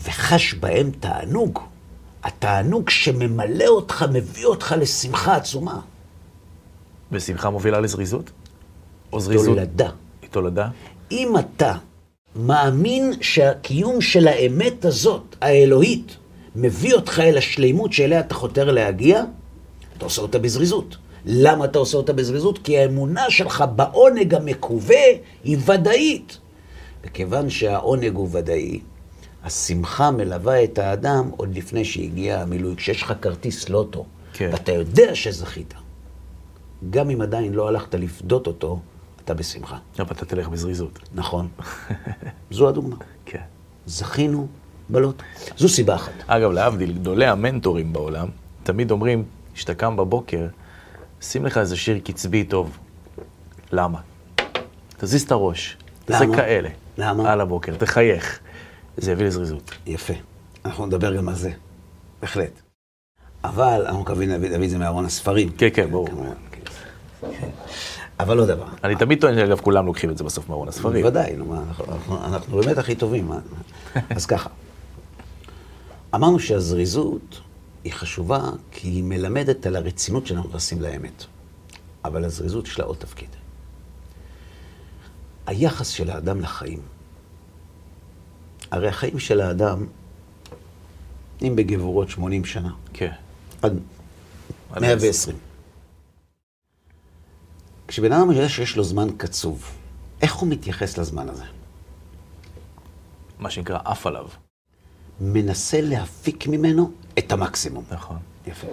וחש 0.03 0.53
בהם 0.53 0.91
תענוג, 0.99 1.59
התענוג 2.23 2.89
שממלא 2.89 3.67
אותך, 3.67 4.05
מביא 4.13 4.45
אותך 4.45 4.75
לשמחה 4.79 5.35
עצומה. 5.35 5.79
ושמחה 7.11 7.49
מובילה 7.49 7.79
לזריזות? 7.79 8.31
או 9.13 9.19
זריזות? 9.19 9.57
תולדה. 9.57 9.89
היא 10.21 10.29
תולדה? 10.29 10.67
אם 11.11 11.33
אתה 11.39 11.73
מאמין 12.35 13.13
שהקיום 13.21 14.01
של 14.01 14.27
האמת 14.27 14.85
הזאת, 14.85 15.35
האלוהית, 15.41 16.17
מביא 16.55 16.93
אותך 16.93 17.19
אל 17.19 17.37
השלימות 17.37 17.93
שאליה 17.93 18.19
אתה 18.19 18.35
חותר 18.35 18.71
להגיע, 18.71 19.23
אתה 19.97 20.05
עושה 20.05 20.21
אותה 20.21 20.39
בזריזות. 20.39 20.97
למה 21.25 21.65
אתה 21.65 21.79
עושה 21.79 21.97
אותה 21.97 22.13
בזריזות? 22.13 22.59
כי 22.63 22.79
האמונה 22.79 23.29
שלך 23.29 23.63
בעונג 23.75 24.35
המקווה 24.35 25.05
היא 25.43 25.57
ודאית. 25.65 26.37
וכיוון 27.03 27.49
שהעונג 27.49 28.15
הוא 28.15 28.29
ודאי, 28.31 28.79
השמחה 29.43 30.11
מלווה 30.11 30.63
את 30.63 30.77
האדם 30.77 31.29
עוד 31.37 31.55
לפני 31.55 31.85
שהגיע 31.85 32.41
המילוי. 32.41 32.75
כשיש 32.75 33.01
לך 33.01 33.13
כרטיס 33.21 33.69
לוטו, 33.69 34.05
כן. 34.33 34.49
ואתה 34.51 34.71
יודע 34.71 35.15
שזכית, 35.15 35.73
גם 36.89 37.09
אם 37.09 37.21
עדיין 37.21 37.53
לא 37.53 37.67
הלכת 37.67 37.95
לפדות 37.95 38.47
אותו, 38.47 38.79
אתה 39.25 39.33
בשמחה. 39.33 39.77
אבל 39.99 40.11
אתה 40.11 40.25
תלך 40.25 40.47
בזריזות. 40.47 40.99
נכון. 41.13 41.47
זו 42.51 42.69
הדוגמה. 42.69 42.95
כן. 43.25 43.41
זכינו 43.85 44.47
בלוטו. 44.89 45.23
זו 45.57 45.69
סיבה 45.69 45.95
אחת. 45.95 46.11
אגב, 46.27 46.51
להבדיל, 46.51 46.93
גדולי 46.93 47.25
המנטורים 47.27 47.93
בעולם, 47.93 48.27
תמיד 48.63 48.91
אומרים, 48.91 49.23
כשאתה 49.53 49.73
קם 49.73 49.95
בבוקר, 49.97 50.47
שים 51.21 51.45
לך 51.45 51.57
איזה 51.57 51.77
שיר 51.77 51.99
קצבי 51.99 52.43
טוב. 52.43 52.77
למה? 53.71 53.99
תזיז 54.97 55.23
את 55.23 55.31
הראש. 55.31 55.77
למה? 56.09 56.19
זה 56.19 56.25
כאלה. 56.35 56.69
למה? 56.97 57.31
על 57.31 57.41
הבוקר, 57.41 57.75
תחייך. 57.75 58.39
זה 58.97 59.11
יביא 59.11 59.25
לזריזות. 59.25 59.71
יפה. 59.85 60.13
אנחנו 60.65 60.85
נדבר 60.85 61.15
גם 61.15 61.29
על 61.29 61.35
זה. 61.35 61.51
בהחלט. 62.21 62.61
אבל 63.43 63.83
אנחנו 63.85 64.01
מקווים 64.01 64.29
להביא 64.29 64.65
את 64.65 64.69
זה 64.69 64.77
מארון 64.77 65.05
הספרים. 65.05 65.49
כן, 65.57 65.67
כן, 65.73 65.91
ברור. 65.91 66.09
אבל 68.19 68.37
לא 68.37 68.45
דבר. 68.45 68.67
אני 68.83 68.95
תמיד 68.95 69.21
טוען 69.21 69.35
שאגב, 69.35 69.59
כולם 69.59 69.85
לוקחים 69.85 70.09
את 70.09 70.17
זה 70.17 70.23
בסוף 70.23 70.49
מארון 70.49 70.67
הספרים. 70.67 71.01
בוודאי, 71.03 71.35
אנחנו 72.09 72.57
באמת 72.57 72.77
הכי 72.77 72.95
טובים. 72.95 73.31
אז 74.09 74.25
ככה, 74.25 74.49
אמרנו 76.15 76.39
שהזריזות 76.39 77.41
היא 77.83 77.93
חשובה 77.93 78.41
כי 78.71 78.87
היא 78.87 79.03
מלמדת 79.03 79.65
על 79.65 79.75
הרצינות 79.75 80.27
שאנחנו 80.27 80.49
נכנסים 80.49 80.81
לאמת. 80.81 81.25
אבל 82.05 82.25
הזריזות 82.25 82.67
יש 82.67 82.79
לה 82.79 82.85
עוד 82.85 82.97
תפקיד. 82.97 83.29
היחס 85.47 85.87
של 85.87 86.09
האדם 86.09 86.41
לחיים. 86.41 86.79
הרי 88.73 88.87
החיים 88.87 89.19
של 89.19 89.41
האדם, 89.41 89.85
אם 91.41 91.55
בגבורות 91.55 92.09
80 92.09 92.45
שנה, 92.45 92.73
כן. 92.93 93.11
עד 93.61 93.79
120. 94.81 95.37
כשבן 97.87 98.11
אדם 98.11 98.31
יודע 98.31 98.49
שיש 98.49 98.77
לו 98.77 98.83
זמן 98.83 99.07
קצוב, 99.17 99.71
איך 100.21 100.35
הוא 100.35 100.49
מתייחס 100.49 100.97
לזמן 100.97 101.29
הזה? 101.29 101.43
מה 103.39 103.49
שנקרא 103.49 103.79
עף 103.85 104.07
עליו. 104.07 104.27
מנסה 105.21 105.81
להפיק 105.81 106.47
ממנו 106.47 106.91
את 107.19 107.31
המקסימום. 107.31 107.83
נכון. 107.91 108.17
יפה. 108.47 108.67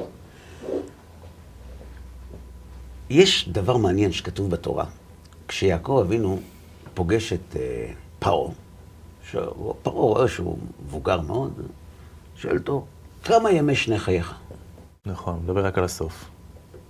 יש 3.11 3.49
דבר 3.49 3.77
מעניין 3.77 4.13
שכתוב 4.13 4.51
בתורה. 4.51 4.85
כשיעקב 5.49 6.03
אבינו 6.07 6.41
פוגש 6.95 7.33
את 7.33 7.57
אה, 7.57 7.93
פרעה, 8.19 8.53
פרעה 9.83 9.95
רואה 9.95 10.29
שהוא 10.29 10.59
מבוגר 10.87 11.21
מאוד, 11.21 11.53
שואל 12.37 12.59
אותו, 12.59 12.85
כמה 13.25 13.51
ימי 13.51 13.75
שני 13.75 13.99
חייך? 13.99 14.35
נכון, 15.07 15.41
מדבר 15.45 15.67
רק 15.67 15.79
על 15.79 15.85
הסוף. 15.85 16.25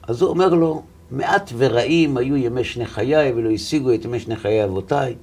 אז 0.02 0.22
הוא 0.22 0.30
אומר 0.30 0.48
לו, 0.48 0.82
מעט 1.10 1.52
ורעים 1.56 2.16
היו 2.16 2.36
ימי 2.36 2.64
שני 2.64 2.86
חיי 2.86 3.32
ולא 3.32 3.50
השיגו 3.50 3.94
את 3.94 4.04
ימי 4.04 4.20
שני 4.20 4.36
חיי 4.36 4.64
אבותיי. 4.64 5.14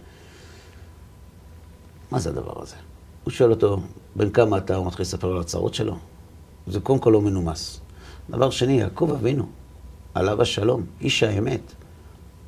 מה 2.12 2.20
זה 2.20 2.30
הדבר 2.30 2.62
הזה? 2.62 2.76
הוא 3.24 3.32
שואל 3.32 3.52
אותו, 3.52 3.80
בן 4.16 4.30
כמה 4.30 4.58
אתה? 4.58 4.76
הוא 4.76 4.88
מתחיל 4.88 5.02
לספר 5.04 5.32
על 5.32 5.40
הצרות 5.40 5.74
שלו. 5.74 5.96
זה 6.68 6.80
קודם 6.80 7.00
כל 7.00 7.10
לא 7.10 7.22
מנומס. 7.22 7.80
דבר 8.30 8.50
שני, 8.50 8.74
יעקב 8.74 9.12
אבינו, 9.12 9.46
עליו 10.14 10.42
השלום, 10.42 10.84
איש 11.02 11.24
האמת. 11.24 11.62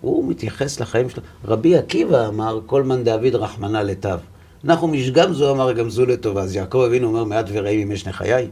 הוא 0.02 0.30
מתייחס 0.30 0.80
לחיים 0.80 1.10
שלו. 1.10 1.24
רבי 1.46 1.78
עקיבא 1.78 2.28
אמר, 2.28 2.60
כל 2.66 2.84
מאן 2.84 3.04
דאביד 3.04 3.36
רחמנא 3.36 3.78
לטב. 3.78 4.20
אנחנו 4.64 4.88
משגם 4.88 5.34
זו 5.34 5.52
אמר 5.52 5.72
גם 5.74 5.90
זו 5.90 6.06
לטובה. 6.06 6.42
אז 6.42 6.56
יעקב 6.56 6.84
אבינו 6.88 7.08
אומר, 7.08 7.24
מעט 7.24 7.46
ורעים 7.54 7.80
ימי 7.80 7.98
שני 7.98 8.14
חיי. 8.14 8.50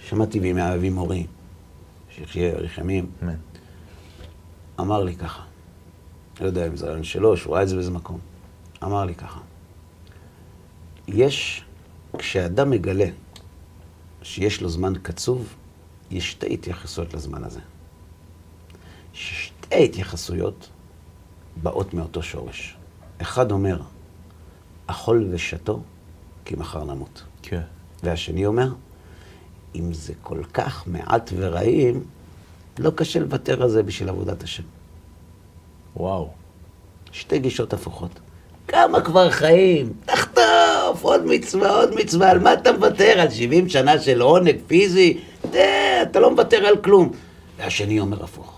שמעתי 0.00 0.40
בימי 0.40 0.74
אבי 0.74 0.90
מורי, 0.90 1.26
שיחיה 2.10 2.52
אריך 2.52 2.78
ימים, 2.78 3.10
אמר 4.80 5.02
לי 5.02 5.16
ככה, 5.16 5.42
לא 6.40 6.46
יודע 6.46 6.66
אם 6.66 6.76
זה 6.76 6.86
רעיון 6.86 7.04
שלו, 7.04 7.36
שהוא 7.36 7.54
ראה 7.54 7.62
את 7.62 7.68
זה 7.68 7.74
באיזה 7.74 7.90
מקום, 7.90 8.18
אמר 8.82 9.04
לי 9.04 9.14
ככה, 9.14 9.40
יש, 11.08 11.64
כשאדם 12.18 12.70
מגלה 12.70 13.06
שיש 14.22 14.60
לו 14.62 14.68
זמן 14.68 14.92
קצוב, 15.02 15.54
יש 16.10 16.30
שתי 16.30 16.54
התייחסויות 16.54 17.14
לזמן 17.14 17.44
הזה. 17.44 17.60
שתי 19.12 19.84
התייחסויות 19.84 20.68
באות 21.62 21.94
מאותו 21.94 22.22
שורש. 22.22 22.77
אחד 23.22 23.52
אומר, 23.52 23.80
אכול 24.86 25.28
ושתו, 25.30 25.80
כי 26.44 26.54
מחר 26.56 26.84
נמות. 26.84 27.22
כן. 27.42 27.60
והשני 28.02 28.46
אומר, 28.46 28.68
אם 29.74 29.92
זה 29.92 30.12
כל 30.22 30.42
כך 30.54 30.84
מעט 30.86 31.32
ורעים, 31.36 32.04
לא 32.78 32.90
קשה 32.90 33.20
לוותר 33.20 33.62
על 33.62 33.68
זה 33.68 33.82
בשביל 33.82 34.08
עבודת 34.08 34.42
השם. 34.42 34.62
וואו. 35.96 36.30
שתי 37.12 37.38
גישות 37.38 37.72
הפוכות. 37.72 38.10
כמה 38.68 39.00
כבר 39.00 39.30
חיים? 39.30 39.92
תחטוף, 40.04 41.02
עוד 41.02 41.24
מצווה, 41.26 41.70
עוד 41.70 41.94
מצווה, 41.94 42.30
על 42.30 42.38
מה 42.38 42.52
אתה 42.52 42.72
מוותר? 42.72 43.20
על 43.20 43.30
70 43.30 43.68
שנה 43.68 43.98
של 44.00 44.20
עונג 44.20 44.56
פיזי? 44.66 45.20
תה, 45.50 45.58
אתה 46.02 46.20
לא 46.20 46.30
מוותר 46.30 46.66
על 46.66 46.76
כלום. 46.76 47.12
והשני 47.56 48.00
אומר 48.00 48.24
הפוך. 48.24 48.57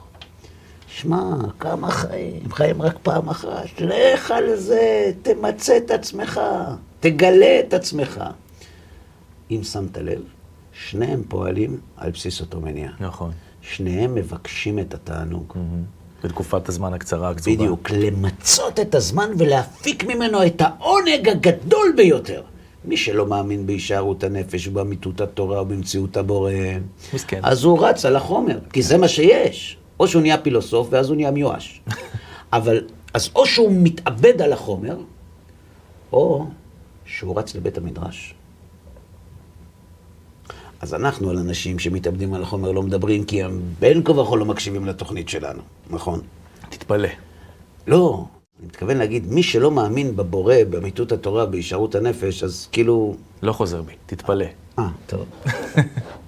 שמע, 1.02 1.34
כמה 1.58 1.90
חיים? 1.90 2.52
חיים 2.52 2.82
רק 2.82 2.98
פעם 3.02 3.28
אחת. 3.28 3.80
לך 3.80 4.30
על 4.30 4.56
זה, 4.56 5.12
תמצה 5.22 5.76
את 5.76 5.90
עצמך, 5.90 6.40
תגלה 7.00 7.60
את 7.60 7.74
עצמך. 7.74 8.20
אם 9.50 9.60
שמת 9.62 9.96
לב, 9.98 10.22
שניהם 10.72 11.22
פועלים 11.28 11.80
על 11.96 12.10
בסיס 12.10 12.40
אותו 12.40 12.60
מניע. 12.60 12.90
נכון. 13.00 13.30
שניהם 13.60 14.14
מבקשים 14.14 14.78
את 14.78 14.94
התענוג. 14.94 15.52
Mm-hmm. 15.52 16.26
בתקופת 16.26 16.68
הזמן 16.68 16.94
הקצרה, 16.94 17.30
הקצובה. 17.30 17.56
בדיוק, 17.56 17.90
למצות 17.90 18.80
את 18.80 18.94
הזמן 18.94 19.30
ולהפיק 19.38 20.04
ממנו 20.04 20.46
את 20.46 20.60
העונג 20.60 21.28
הגדול 21.28 21.92
ביותר. 21.96 22.42
מי 22.84 22.96
שלא 22.96 23.26
מאמין 23.26 23.66
בהישארות 23.66 24.24
הנפש 24.24 24.68
ובאמיתות 24.68 25.20
התורה 25.20 25.62
ובמציאות 25.62 26.16
הבורא, 26.16 26.52
מסכן. 27.14 27.40
אז 27.42 27.64
הוא 27.64 27.86
רץ 27.86 28.04
על 28.04 28.16
החומר, 28.16 28.58
כי 28.72 28.82
זה 28.82 28.98
מה 28.98 29.08
שיש. 29.08 29.79
או 30.00 30.08
שהוא 30.08 30.22
נהיה 30.22 30.38
פילוסוף 30.38 30.88
ואז 30.90 31.08
הוא 31.08 31.16
נהיה 31.16 31.30
מיואש. 31.30 31.80
אבל, 32.52 32.84
אז 33.14 33.30
או 33.34 33.46
שהוא 33.46 33.72
מתאבד 33.72 34.42
על 34.42 34.52
החומר, 34.52 34.96
או 36.12 36.46
שהוא 37.04 37.38
רץ 37.38 37.54
לבית 37.54 37.78
המדרש. 37.78 38.34
אז 40.80 40.94
אנחנו 40.94 41.30
על 41.30 41.38
אנשים 41.38 41.78
שמתאבדים 41.78 42.34
על 42.34 42.42
החומר 42.42 42.72
לא 42.72 42.82
מדברים, 42.82 43.24
כי 43.24 43.42
הם 43.42 43.60
בין 43.78 44.04
כה 44.04 44.12
וכה 44.12 44.36
לא 44.36 44.44
מקשיבים 44.44 44.86
לתוכנית 44.86 45.28
שלנו, 45.28 45.62
נכון? 45.90 46.20
תתפלא. 46.68 47.08
לא, 47.86 48.24
אני 48.58 48.66
מתכוון 48.66 48.96
להגיד, 48.96 49.26
מי 49.32 49.42
שלא 49.42 49.70
מאמין 49.70 50.16
בבורא, 50.16 50.54
באמיתות 50.70 51.12
התורה, 51.12 51.46
בהישארות 51.46 51.94
הנפש, 51.94 52.42
אז 52.42 52.68
כאילו... 52.72 53.16
לא 53.42 53.52
חוזר 53.52 53.82
בי, 53.82 53.92
תתפלא. 54.06 54.46
אה, 54.78 54.88
טוב. 55.06 55.26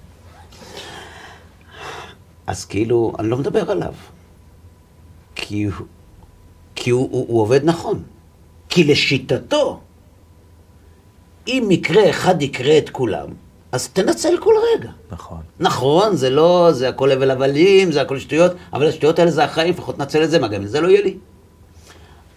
אז 2.47 2.65
כאילו, 2.65 3.13
אני 3.19 3.29
לא 3.29 3.37
מדבר 3.37 3.71
עליו. 3.71 3.93
כי, 5.35 5.67
כי 6.75 6.89
הוא, 6.89 7.09
הוא, 7.11 7.25
הוא 7.27 7.41
עובד 7.41 7.63
נכון. 7.63 8.03
כי 8.69 8.83
לשיטתו, 8.83 9.79
אם 11.47 11.65
מקרה 11.67 12.09
אחד 12.09 12.41
יקרה 12.41 12.77
את 12.77 12.89
כולם, 12.89 13.27
אז 13.71 13.89
תנצל 13.89 14.37
כל 14.39 14.53
רגע. 14.73 14.91
נכון. 15.11 15.41
נכון, 15.59 16.15
זה 16.15 16.29
לא, 16.29 16.69
זה 16.71 16.89
הכל 16.89 17.11
הבל 17.11 17.31
הבלים, 17.31 17.91
זה 17.91 18.01
הכל 18.01 18.19
שטויות, 18.19 18.51
אבל 18.73 18.87
השטויות 18.87 19.19
האלה 19.19 19.31
זה 19.31 19.43
החיים, 19.43 19.73
לפחות 19.73 19.97
נצל 19.97 20.23
את 20.23 20.31
זה, 20.31 20.39
מה 20.39 20.47
גם 20.47 20.61
אם 20.61 20.67
זה 20.67 20.81
לא 20.81 20.87
יהיה 20.87 21.01
לי. 21.01 21.17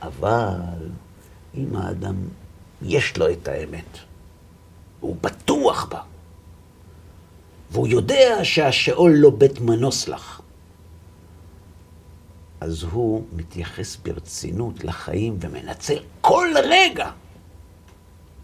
אבל 0.02 0.60
אם 1.56 1.76
האדם, 1.76 2.14
יש 2.82 3.16
לו 3.16 3.30
את 3.30 3.48
האמת, 3.48 3.98
הוא 5.00 5.16
בטוח 5.22 5.88
בה, 5.90 6.00
והוא 7.70 7.86
יודע 7.88 8.38
שהשאול 8.42 9.12
לא 9.16 9.30
בית 9.30 9.60
מנוס 9.60 10.08
לך, 10.08 10.40
אז 12.60 12.82
הוא 12.82 13.24
מתייחס 13.32 13.96
ברצינות 13.96 14.84
לחיים 14.84 15.36
ומנצל 15.40 15.98
כל 16.20 16.48
רגע 16.64 17.10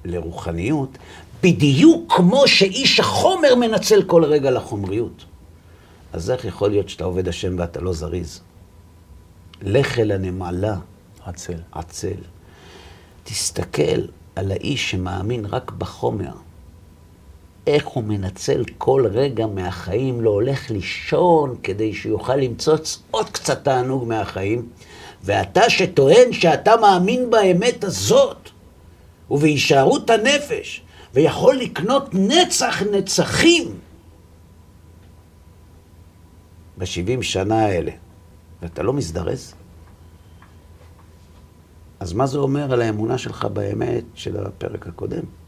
לרוחניות, 0.05 0.99
בדיוק 1.43 2.13
כמו 2.13 2.49
שאיש 2.49 3.01
החומר 3.01 3.55
מנצל 3.55 4.03
כל 4.03 4.25
רגע 4.25 4.51
לחומריות. 4.51 5.25
אז 6.13 6.31
איך 6.31 6.45
יכול 6.45 6.71
להיות 6.71 6.89
שאתה 6.89 7.05
עובד 7.05 7.29
השם 7.29 7.57
ואתה 7.59 7.81
לא 7.81 7.93
זריז? 7.93 8.41
לך 9.63 9.99
אל 9.99 10.13
הנמלה, 10.13 10.77
עצל. 11.25 11.59
עצל. 11.73 12.21
תסתכל 13.25 14.07
על 14.37 14.53
האיש 14.53 14.91
שמאמין 14.91 15.47
רק 15.47 15.71
בחומר. 15.71 16.33
איך 17.67 17.87
הוא 17.87 18.05
מנצל 18.05 18.65
כל 18.79 19.07
רגע 19.13 19.47
מהחיים, 19.47 20.21
לא 20.21 20.31
הולך 20.31 20.71
לישון 20.71 21.57
כדי 21.63 21.95
שיוכל 21.95 22.37
למצוץ 22.37 23.03
עוד 23.11 23.31
קצת 23.31 23.65
תענוג 23.65 24.09
מהחיים. 24.09 24.69
ואתה 25.25 25.71
שטוען 25.71 26.33
שאתה 26.33 26.77
מאמין 26.77 27.31
באמת 27.31 27.85
הזאת, 27.85 28.51
ובהישארות 29.31 30.11
הנפש, 30.11 30.83
ויכול 31.15 31.57
לקנות 31.57 32.09
נצח 32.13 32.83
נצחים 32.83 33.79
בשבעים 36.79 37.23
שנה 37.23 37.65
האלה, 37.65 37.93
ואתה 38.63 38.83
לא 38.83 38.93
מזדרז? 38.93 39.55
אז 42.01 42.13
מה 42.13 42.27
זה 42.27 42.39
אומר 42.39 42.73
על 42.73 42.83
האמונה 42.83 43.19
שלך 43.19 43.45
באמת 43.45 44.05
של 44.15 44.47
הפרק 44.47 44.87
הקודם? 44.87 45.42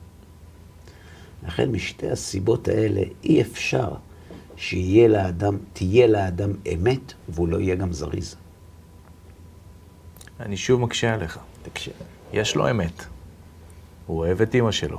לכן 1.46 1.70
משתי 1.70 2.10
הסיבות 2.10 2.68
האלה 2.68 3.00
אי 3.24 3.42
אפשר 3.42 3.88
שיהיה 4.56 5.08
לאדם, 5.08 5.56
תהיה 5.72 6.06
לאדם 6.06 6.50
אמת 6.74 7.12
והוא 7.28 7.48
לא 7.48 7.60
יהיה 7.60 7.74
גם 7.74 7.92
זריז. 7.92 8.36
אני 10.40 10.56
שוב 10.56 10.80
מקשה 10.80 11.14
עליך. 11.14 11.38
תקשיב. 11.62 11.92
יש 12.32 12.56
לו 12.56 12.70
אמת. 12.70 13.04
הוא 14.06 14.18
אוהב 14.18 14.42
את 14.42 14.54
אימא 14.54 14.72
שלו. 14.72 14.98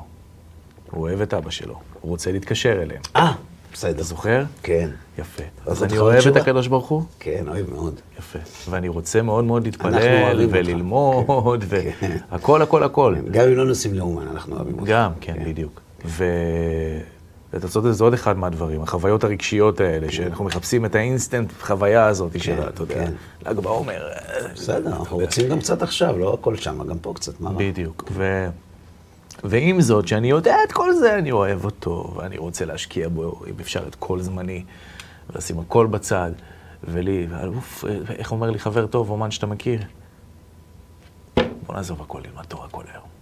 הוא 0.91 1.01
אוהב 1.01 1.21
את 1.21 1.33
אבא 1.33 1.49
שלו. 1.49 1.79
הוא 2.01 2.09
רוצה 2.09 2.31
להתקשר 2.31 2.81
אליהם. 2.81 3.01
אה, 3.15 3.33
בסדר. 3.73 3.91
אתה 3.91 4.03
זוכר? 4.03 4.43
כן. 4.63 4.89
יפה. 5.19 5.43
אז 5.65 5.83
אני 5.83 5.97
אוהב 5.97 6.15
את 6.15 6.21
תשובה? 6.21 6.41
הקדוש 6.41 6.67
ברוך 6.67 6.87
הוא? 6.87 7.03
כן, 7.19 7.43
אוהב 7.47 7.69
מאוד. 7.69 7.99
יפה. 8.19 8.39
ואני 8.69 8.87
רוצה 8.87 9.21
מאוד 9.21 9.43
מאוד 9.43 9.63
להתפלל. 9.65 10.47
וללמוד, 10.51 11.63
כן. 11.69 12.17
והכל, 12.31 12.61
הכל, 12.61 12.83
הכל. 12.83 13.15
גם 13.31 13.47
אם 13.47 13.55
לא 13.55 13.65
נוסעים 13.65 13.93
לאומן, 13.93 14.27
אנחנו 14.27 14.55
אוהבים 14.55 14.79
אותך. 14.79 14.89
גם, 14.89 15.11
כן, 15.21 15.43
בדיוק. 15.45 15.81
ואתה 16.07 17.67
צודק, 17.67 17.91
זה 17.91 18.03
עוד 18.03 18.13
אחד 18.13 18.37
מהדברים, 18.37 18.81
החוויות 18.81 19.23
הרגשיות 19.23 19.79
האלה, 19.81 20.11
שאנחנו 20.11 20.45
מחפשים 20.45 20.85
את 20.85 20.95
האינסטנט 20.95 21.51
חוויה 21.61 22.05
הזאת 22.05 22.41
של, 22.43 22.61
ה- 22.61 22.69
אתה 22.69 22.83
יודע, 22.83 22.95
כן. 22.95 23.11
ל"ג 23.45 23.59
בעומר. 23.59 24.07
בסדר, 24.53 24.87
אנחנו 24.89 25.17
רוצים 25.17 25.49
גם 25.49 25.59
קצת 25.59 25.81
עכשיו, 25.81 26.17
לא 26.17 26.33
הכל 26.33 26.55
שם, 26.55 26.83
גם 26.87 26.99
פה 26.99 27.13
קצת, 27.15 27.41
מה 27.41 27.49
רע? 27.49 27.55
בדיוק. 27.57 28.11
ועם 29.43 29.81
זאת, 29.81 30.07
שאני 30.07 30.29
יודע 30.29 30.55
את 30.67 30.71
כל 30.71 30.93
זה, 30.93 31.15
אני 31.17 31.31
אוהב 31.31 31.65
אותו, 31.65 32.13
ואני 32.17 32.37
רוצה 32.37 32.65
להשקיע 32.65 33.09
בו, 33.09 33.41
אם 33.47 33.53
אפשר, 33.61 33.87
את 33.87 33.95
כל 33.95 34.21
זמני, 34.21 34.63
ולשים 35.29 35.59
הכל 35.59 35.87
בצד. 35.87 36.31
ולי, 36.83 37.27
אוף, 37.55 37.85
איך 38.09 38.31
אומר 38.31 38.49
לי 38.51 38.59
חבר 38.59 38.87
טוב, 38.87 39.09
אומן 39.09 39.31
שאתה 39.31 39.47
מכיר? 39.47 39.79
בוא 41.35 41.75
נעזוב 41.75 42.01
הכל, 42.01 42.21
ללמד 42.25 42.43
תורה 42.43 42.67
כל 42.71 42.83
היום. 42.93 43.14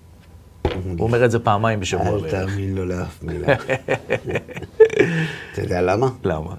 הוא 0.97 1.07
אומר 1.07 1.25
את 1.25 1.31
זה 1.31 1.39
פעמיים 1.39 1.79
בשבוע 1.79 2.09
אל. 2.09 2.31
תאמין 2.31 2.75
לו 2.75 2.85
לאף 2.85 3.23
מילה. 3.23 3.53
אתה 5.53 5.61
יודע 5.61 5.81
למה? 5.81 6.07
למה? 6.23 6.55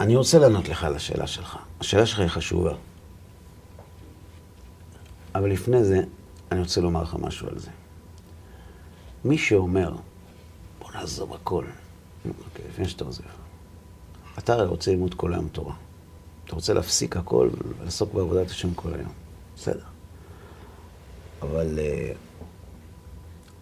אני 0.00 0.16
רוצה 0.16 0.38
לענות 0.38 0.68
לך 0.68 0.84
על 0.84 0.96
השאלה 0.96 1.26
שלך. 1.26 1.58
השאלה 1.80 2.06
שלך 2.06 2.18
היא 2.18 2.28
חשובה. 2.28 2.72
אבל 5.34 5.50
לפני 5.50 5.84
זה, 5.84 6.00
אני 6.52 6.60
רוצה 6.60 6.80
לומר 6.80 7.02
לך 7.02 7.16
משהו 7.20 7.48
על 7.48 7.58
זה. 7.58 7.70
מי 9.24 9.38
שאומר, 9.38 9.94
בוא 10.80 10.92
נעזוב 10.94 11.34
הכל, 11.34 11.64
אוקיי, 12.24 12.64
לפני 12.70 12.88
שאתה 12.88 13.04
עוזב. 13.04 13.22
אתה 14.38 14.52
הרי 14.52 14.66
רוצה 14.66 14.90
ללמוד 14.90 15.14
כל 15.14 15.34
היום 15.34 15.48
תורה. 15.48 15.74
אתה 16.44 16.54
רוצה 16.54 16.74
להפסיק 16.74 17.16
הכל 17.16 17.48
ולעסוק 17.80 18.14
בעבודת 18.14 18.50
השם 18.50 18.74
כל 18.74 18.94
היום. 18.94 19.12
בסדר. 19.56 19.93
אבל 21.50 21.78
אה, 21.78 22.12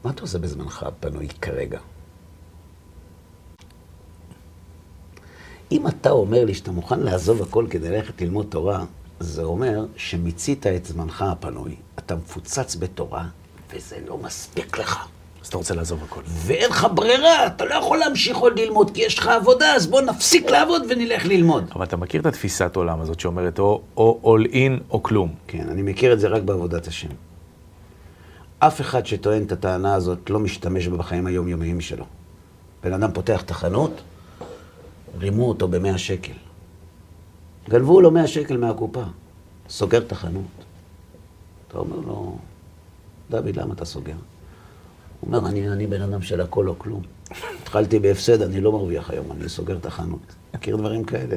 מה 0.05 0.11
אתה 0.11 0.23
עושה 0.23 0.39
בזמנך 0.39 0.83
הפנוי 0.83 1.29
כרגע? 1.29 1.79
אם 5.73 5.89
אתה 5.89 6.11
אומר 6.11 6.45
לי 6.45 6.55
שאתה 6.55 6.73
מוכן 6.73 7.01
לעזוב 7.01 7.43
הכל 7.43 7.67
כדי 7.71 7.91
ללכת 7.91 8.23
ללמוד 8.23 8.47
תורה, 8.49 8.85
זה 9.21 9.43
אומר 9.43 9.87
שמיצית 9.97 10.67
את 10.67 10.85
זמנך 10.85 11.23
הפנוי, 11.23 11.77
אתה 11.99 12.17
מפוצץ 12.17 12.77
בתורה, 12.77 13.25
וזה 13.75 13.99
לא 14.07 14.19
מספיק 14.19 14.79
לך. 14.79 15.07
אז 15.43 15.47
אתה 15.49 15.57
רוצה 15.57 15.75
לעזוב 15.75 16.05
הכל. 16.05 16.21
ואין 16.27 16.71
לך 16.71 16.87
ברירה, 16.95 17.47
אתה 17.47 17.65
לא 17.65 17.75
יכול 17.75 17.99
להמשיך 17.99 18.37
עוד 18.37 18.59
ללמוד, 18.59 18.91
כי 18.91 19.03
יש 19.03 19.19
לך 19.19 19.27
עבודה, 19.27 19.75
אז 19.75 19.87
בוא 19.87 20.01
נפסיק 20.01 20.51
לעבוד 20.51 20.83
ונלך 20.89 21.27
ללמוד. 21.27 21.65
אבל 21.75 21.85
אתה 21.85 21.97
מכיר 21.97 22.21
את 22.21 22.27
התפיסת 22.27 22.77
עולם 22.77 23.01
הזאת 23.01 23.21
שאומרת 23.21 23.59
או, 23.59 23.83
או 23.97 24.37
all 24.37 24.53
in 24.53 24.83
או 24.91 25.03
כלום. 25.03 25.35
כן, 25.47 25.69
אני 25.69 25.83
מכיר 25.83 26.13
את 26.13 26.21
זה 26.21 26.29
רק 26.29 26.43
בעבודת 26.43 26.87
השם. 26.87 27.09
אף 28.67 28.81
אחד 28.81 29.07
שטוען 29.07 29.43
את 29.45 29.53
הטענה 29.53 29.95
הזאת 29.95 30.31
לא 30.31 30.41
משתמש 30.41 30.89
בה 30.89 30.97
בחיים 30.97 31.27
היומיומיים 31.27 31.81
שלו. 31.81 32.05
בן 32.83 32.93
אדם 32.93 33.13
פותח 33.13 33.43
את 33.43 33.51
החנות, 33.51 34.01
רימו 35.19 35.49
אותו 35.49 35.69
במאה 35.69 35.99
שקל. 35.99 36.33
גנבו 37.69 38.01
לו 38.01 38.11
מאה 38.11 38.27
שקל 38.27 38.57
מהקופה, 38.57 39.03
סוגר 39.69 39.99
את 39.99 40.13
החנות. 40.13 40.45
אתה 41.69 41.79
אומר 41.79 41.97
לו, 41.97 42.39
דוד, 43.31 43.57
למה 43.57 43.75
אתה 43.75 43.85
סוגר? 43.85 44.15
הוא 45.21 45.35
אומר, 45.35 45.49
אני, 45.49 45.69
אני 45.69 45.87
בן 45.87 46.03
אדם 46.03 46.23
של 46.23 46.41
הכל 46.41 46.69
או 46.69 46.79
כלום. 46.79 47.03
התחלתי 47.63 47.99
בהפסד, 47.99 48.43
אני 48.43 48.61
לא 48.61 48.73
מרוויח 48.73 49.11
היום, 49.11 49.33
אני 49.33 49.49
סוגר 49.49 49.77
את 49.77 49.87
החנות. 49.87 50.35
מכיר 50.55 50.77
דברים 50.77 51.05
כאלה? 51.05 51.37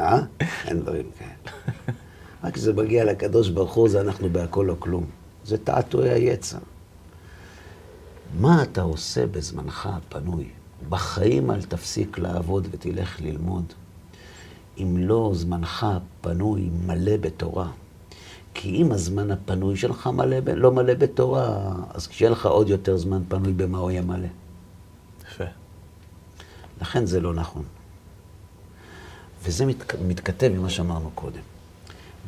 אה? 0.00 0.20
אין 0.66 0.80
דברים 0.80 1.06
כאלה. 1.18 1.56
רק 2.44 2.54
כשזה 2.54 2.72
מגיע 2.72 3.04
לקדוש 3.04 3.48
ברוך 3.48 3.74
הוא, 3.74 3.88
זה 3.88 4.00
אנחנו 4.00 4.28
בהכל 4.30 4.70
או 4.70 4.80
כלום. 4.80 5.23
זה 5.44 5.58
תעתועי 5.58 6.10
היצר. 6.10 6.58
מה 8.40 8.62
אתה 8.62 8.82
עושה 8.82 9.26
בזמנך 9.26 9.88
הפנוי? 9.92 10.48
בחיים 10.88 11.50
אל 11.50 11.62
תפסיק 11.62 12.18
לעבוד 12.18 12.68
ותלך 12.70 13.20
ללמוד. 13.20 13.64
אם 14.78 14.96
לא, 14.98 15.30
זמנך 15.34 15.84
הפנוי 15.84 16.70
מלא 16.86 17.16
בתורה. 17.16 17.70
כי 18.54 18.68
אם 18.68 18.92
הזמן 18.92 19.30
הפנוי 19.30 19.76
שלך 19.76 20.06
מלא, 20.06 20.36
לא 20.54 20.72
מלא 20.72 20.94
בתורה, 20.94 21.72
אז 21.94 22.06
כשיהיה 22.06 22.30
לך 22.30 22.46
עוד 22.46 22.68
יותר 22.68 22.96
זמן 22.96 23.22
פנוי, 23.28 23.52
במה 23.52 23.78
הוא 23.78 23.90
יהיה 23.90 24.02
מלא? 24.02 24.28
יפה. 25.28 25.44
לכן 26.80 27.06
זה 27.06 27.20
לא 27.20 27.34
נכון. 27.34 27.64
וזה 29.42 29.66
מת, 29.66 29.94
מתכתב 30.08 30.50
עם 30.54 30.62
מה 30.62 30.70
שאמרנו 30.70 31.10
קודם. 31.14 31.40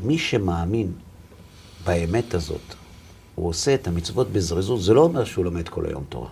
מי 0.02 0.18
שמאמין 0.18 0.92
באמת 1.84 2.34
הזאת, 2.34 2.74
הוא 3.36 3.48
עושה 3.48 3.74
את 3.74 3.86
המצוות 3.86 4.28
בזריזות, 4.32 4.82
זה 4.82 4.94
לא 4.94 5.00
אומר 5.00 5.24
שהוא 5.24 5.44
לומד 5.44 5.68
כל 5.68 5.86
היום 5.86 6.04
תורה. 6.08 6.28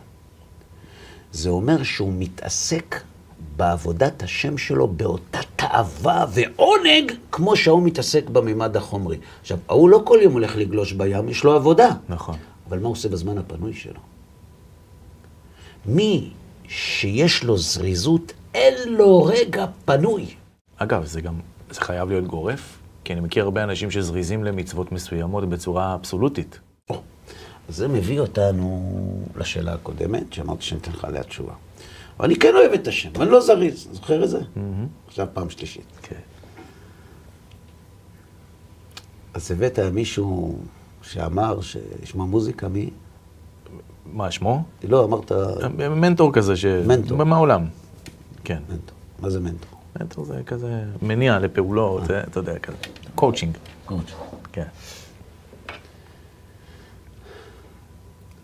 זה 1.33 1.51
אומר 1.51 1.83
שהוא 1.83 2.13
מתעסק 2.19 3.01
בעבודת 3.57 4.23
השם 4.23 4.59
שלו 4.59 4.89
באותה 4.89 5.39
תאווה 5.57 6.27
ועונג, 6.31 7.13
כמו 7.33 7.57
שההוא 7.57 7.83
מתעסק 7.83 8.31
בממד 8.31 8.77
החומרי. 8.77 9.19
עכשיו, 9.41 9.59
ההוא 9.69 9.89
לא 9.89 10.03
כל 10.05 10.19
יום 10.23 10.33
הולך 10.33 10.57
לגלוש 10.57 10.93
בים, 10.93 11.29
יש 11.29 11.45
לו 11.45 11.55
עבודה. 11.55 11.89
נכון. 12.09 12.37
אבל 12.69 12.79
מה 12.79 12.85
הוא 12.85 12.93
עושה 12.93 13.09
בזמן 13.09 13.39
הפנוי 13.39 13.75
שלו? 13.75 14.01
מי 15.87 16.31
שיש 16.69 17.45
לו 17.45 17.59
זריזות, 17.59 18.33
אין 18.55 18.93
לו 18.93 19.25
רגע 19.25 19.67
פנוי. 19.85 20.27
אגב, 20.77 21.05
זה 21.05 21.21
גם, 21.21 21.35
זה 21.71 21.81
חייב 21.81 22.09
להיות 22.09 22.27
גורף, 22.27 22.79
כי 23.05 23.13
אני 23.13 23.21
מכיר 23.21 23.45
הרבה 23.45 23.65
אנשים 23.65 23.91
שזריזים 23.91 24.45
למצוות 24.45 24.93
מסוימות 24.93 25.49
בצורה 25.49 25.95
אבסולוטית. 25.95 26.59
זה 27.69 27.89
מביא 27.89 28.21
אותנו 28.21 28.93
לשאלה 29.37 29.75
הקודמת, 29.75 30.33
שאמרתי 30.33 30.63
שאני 30.63 30.81
אתן 30.81 30.91
לך 30.91 31.05
עליה 31.05 31.23
תשובה. 31.23 31.53
אבל 32.19 32.25
אני 32.25 32.37
כן 32.37 32.55
אוהב 32.55 32.73
את 32.73 32.89
השם, 32.89 33.11
ואני 33.19 33.31
לא 33.31 33.41
זריז, 33.41 33.89
זוכר 33.93 34.25
את 34.25 34.31
זה? 34.31 34.41
עכשיו 35.07 35.27
פעם 35.33 35.51
שלישית. 35.51 35.87
כן. 36.03 36.21
אז 39.35 39.51
הבאת 39.51 39.79
מישהו 39.79 40.59
שאמר 41.03 41.61
שישמע 41.61 42.25
מוזיקה 42.25 42.69
מ... 42.69 42.75
מה 44.07 44.31
שמו? 44.31 44.63
לא, 44.89 45.05
אמרת 45.05 45.33
מנטור 45.79 46.33
כזה, 46.33 46.57
ש... 46.57 46.65
מנטור. 46.65 47.25
מהעולם. 47.25 47.67
כן. 48.45 48.59
מנטור. 48.69 48.97
מה 49.19 49.31
זה 49.31 49.41
מנטור? 49.41 49.79
מנטור 50.01 50.25
זה 50.25 50.41
כזה 50.47 50.85
מניע 51.03 51.39
לפעולות, 51.39 52.07
זה, 52.07 52.21
אתה 52.21 52.39
יודע, 52.39 52.59
כזה. 52.59 52.77
coaching. 53.15 53.57
coach. 53.85 54.13
כן. 54.53 54.67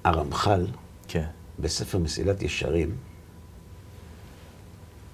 הרמח"ל, 0.04 0.66
כן. 1.08 1.26
בספר 1.58 1.98
מסילת 1.98 2.42
ישרים, 2.42 2.96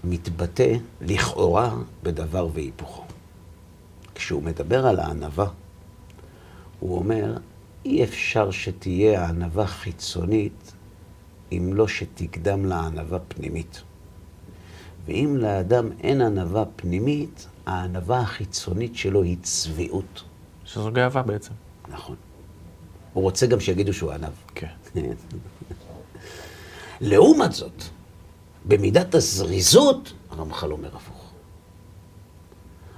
מתבטא 0.04 0.76
לכאורה 1.00 1.74
בדבר 2.02 2.48
והיפוכו. 2.52 3.04
כשהוא 4.14 4.42
מדבר 4.42 4.86
על 4.86 4.98
הענווה, 4.98 5.48
הוא 6.80 6.98
אומר, 6.98 7.38
אי 7.84 8.04
אפשר 8.04 8.50
שתהיה 8.50 9.28
ענווה 9.28 9.66
חיצונית 9.66 10.72
אם 11.52 11.70
לא 11.74 11.88
שתקדם 11.88 12.64
לענווה 12.64 13.18
פנימית. 13.18 13.82
ואם 15.06 15.36
לאדם 15.36 15.88
אין 16.00 16.20
ענווה 16.20 16.64
פנימית, 16.76 17.46
הענווה 17.66 18.20
החיצונית 18.20 18.96
שלו 18.96 19.22
היא 19.22 19.36
צביעות. 19.42 20.22
שזו 20.64 20.90
גאווה 20.92 21.22
בעצם. 21.22 21.52
נכון. 21.88 22.16
הוא 23.16 23.22
רוצה 23.22 23.46
גם 23.46 23.60
שיגידו 23.60 23.92
שהוא 23.92 24.12
ענב. 24.12 24.32
כן. 24.54 24.66
לעומת 27.00 27.52
זאת, 27.52 27.82
במידת 28.64 29.14
הזריזות, 29.14 30.12
הרמח"ל 30.30 30.72
אומר 30.72 30.88
הפוך. 30.96 31.30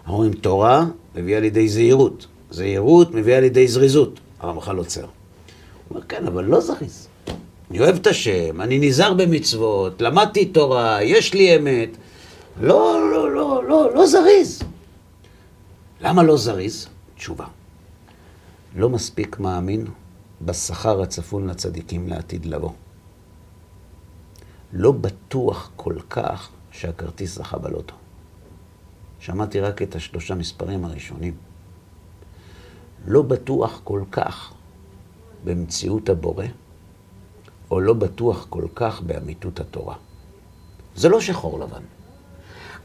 אומרים, 0.09 0.33
תורה 0.33 0.87
מביאה 1.15 1.41
לידי 1.41 1.69
זהירות, 1.69 2.27
זהירות 2.51 3.15
מביאה 3.15 3.41
לידי 3.41 3.69
זריזות. 3.69 4.21
הרמח"ל 4.41 4.77
עוצר. 4.77 5.01
הוא 5.01 5.11
אומר, 5.91 6.03
כן, 6.03 6.27
אבל 6.27 6.45
לא 6.45 6.61
זריז. 6.61 7.09
אני 7.71 7.81
אוהב 7.81 7.97
את 7.97 8.07
השם, 8.07 8.61
אני 8.61 8.79
נזהר 8.79 9.15
במצוות, 9.15 10.03
למדתי 10.03 10.47
תורה, 10.47 11.03
יש 11.03 11.35
לי 11.35 11.57
אמת. 11.57 11.89
לא, 12.61 13.11
לא, 13.13 13.33
לא, 13.35 13.65
לא, 13.69 13.95
לא 13.95 14.07
זריז. 14.07 14.63
למה 16.01 16.23
לא 16.23 16.37
זריז? 16.37 16.89
תשובה. 17.17 17.47
לא 18.77 18.89
מספיק 18.89 19.41
מאמין 19.41 19.87
בשכר 20.43 21.03
הצפון 21.03 21.47
לצדיקים 21.47 22.09
לעתיד 22.09 22.47
לבוא. 22.47 22.73
לא 24.73 24.93
בטוח 24.93 25.71
כל 25.77 25.97
כך 26.11 26.49
שהכרטיס 26.71 27.35
זכה 27.35 27.59
בלוטו. 27.59 27.95
שמעתי 29.21 29.61
רק 29.61 29.83
את 29.83 29.95
השלושה 29.95 30.35
מספרים 30.35 30.85
הראשונים. 30.85 31.35
לא 33.07 33.23
בטוח 33.23 33.81
כל 33.85 34.03
כך 34.11 34.53
במציאות 35.45 36.09
הבורא, 36.09 36.45
או 37.71 37.81
לא 37.81 37.93
בטוח 37.93 38.47
כל 38.49 38.67
כך 38.75 39.01
באמיתות 39.01 39.61
התורה. 39.61 39.95
זה 40.97 41.09
לא 41.09 41.21
שחור 41.21 41.61
לבן, 41.61 41.83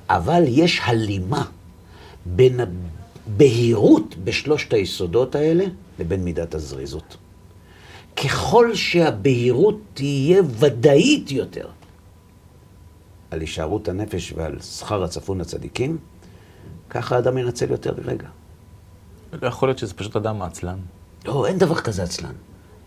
אבל 0.09 0.43
יש 0.47 0.81
הלימה 0.83 1.45
בין 2.25 2.59
הבהירות 2.59 4.15
בשלושת 4.23 4.73
היסודות 4.73 5.35
האלה 5.35 5.65
לבין 5.99 6.23
מידת 6.23 6.55
הזריזות. 6.55 7.17
ככל 8.15 8.75
שהבהירות 8.75 9.75
תהיה 9.93 10.41
ודאית 10.59 11.31
יותר 11.31 11.67
על 13.31 13.39
הישארות 13.39 13.87
הנפש 13.87 14.33
ועל 14.37 14.59
שכר 14.61 15.03
הצפון 15.03 15.41
לצדיקים, 15.41 15.97
ככה 16.89 17.15
האדם 17.15 17.37
ינצל 17.37 17.71
יותר 17.71 17.93
רגע. 18.05 18.27
לא 19.41 19.47
יכול 19.47 19.69
להיות 19.69 19.77
שזה 19.79 19.93
פשוט 19.93 20.15
אדם 20.15 20.41
עצלן. 20.41 20.77
לא, 21.25 21.45
אין 21.47 21.57
דבר 21.57 21.75
כזה 21.75 22.03
עצלן. 22.03 22.31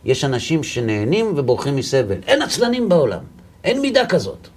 יש 0.05 0.25
אנשים 0.25 0.62
שנהנים 0.62 1.33
ובורחים 1.37 1.77
מסבל. 1.77 2.19
אין 2.27 2.43
עצלנים 2.43 2.89
בעולם. 2.89 3.23
אין 3.65 3.81
מידה 3.81 4.07
כזאת. 4.07 4.49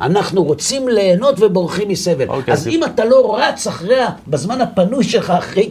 אנחנו 0.00 0.44
רוצים 0.44 0.88
ליהנות 0.88 1.34
ובורחים 1.40 1.88
מסבל. 1.88 2.28
אוקיי, 2.28 2.54
אז 2.54 2.60
אז- 2.60 2.66
אם 2.66 2.84
אתה 2.84 3.04
לא 3.04 3.36
רץ 3.38 3.66
אחריה, 3.66 4.08
בזמן 4.28 4.60
הפנוי 4.60 5.04
שלך, 5.04 5.30
אחרי 5.30 5.70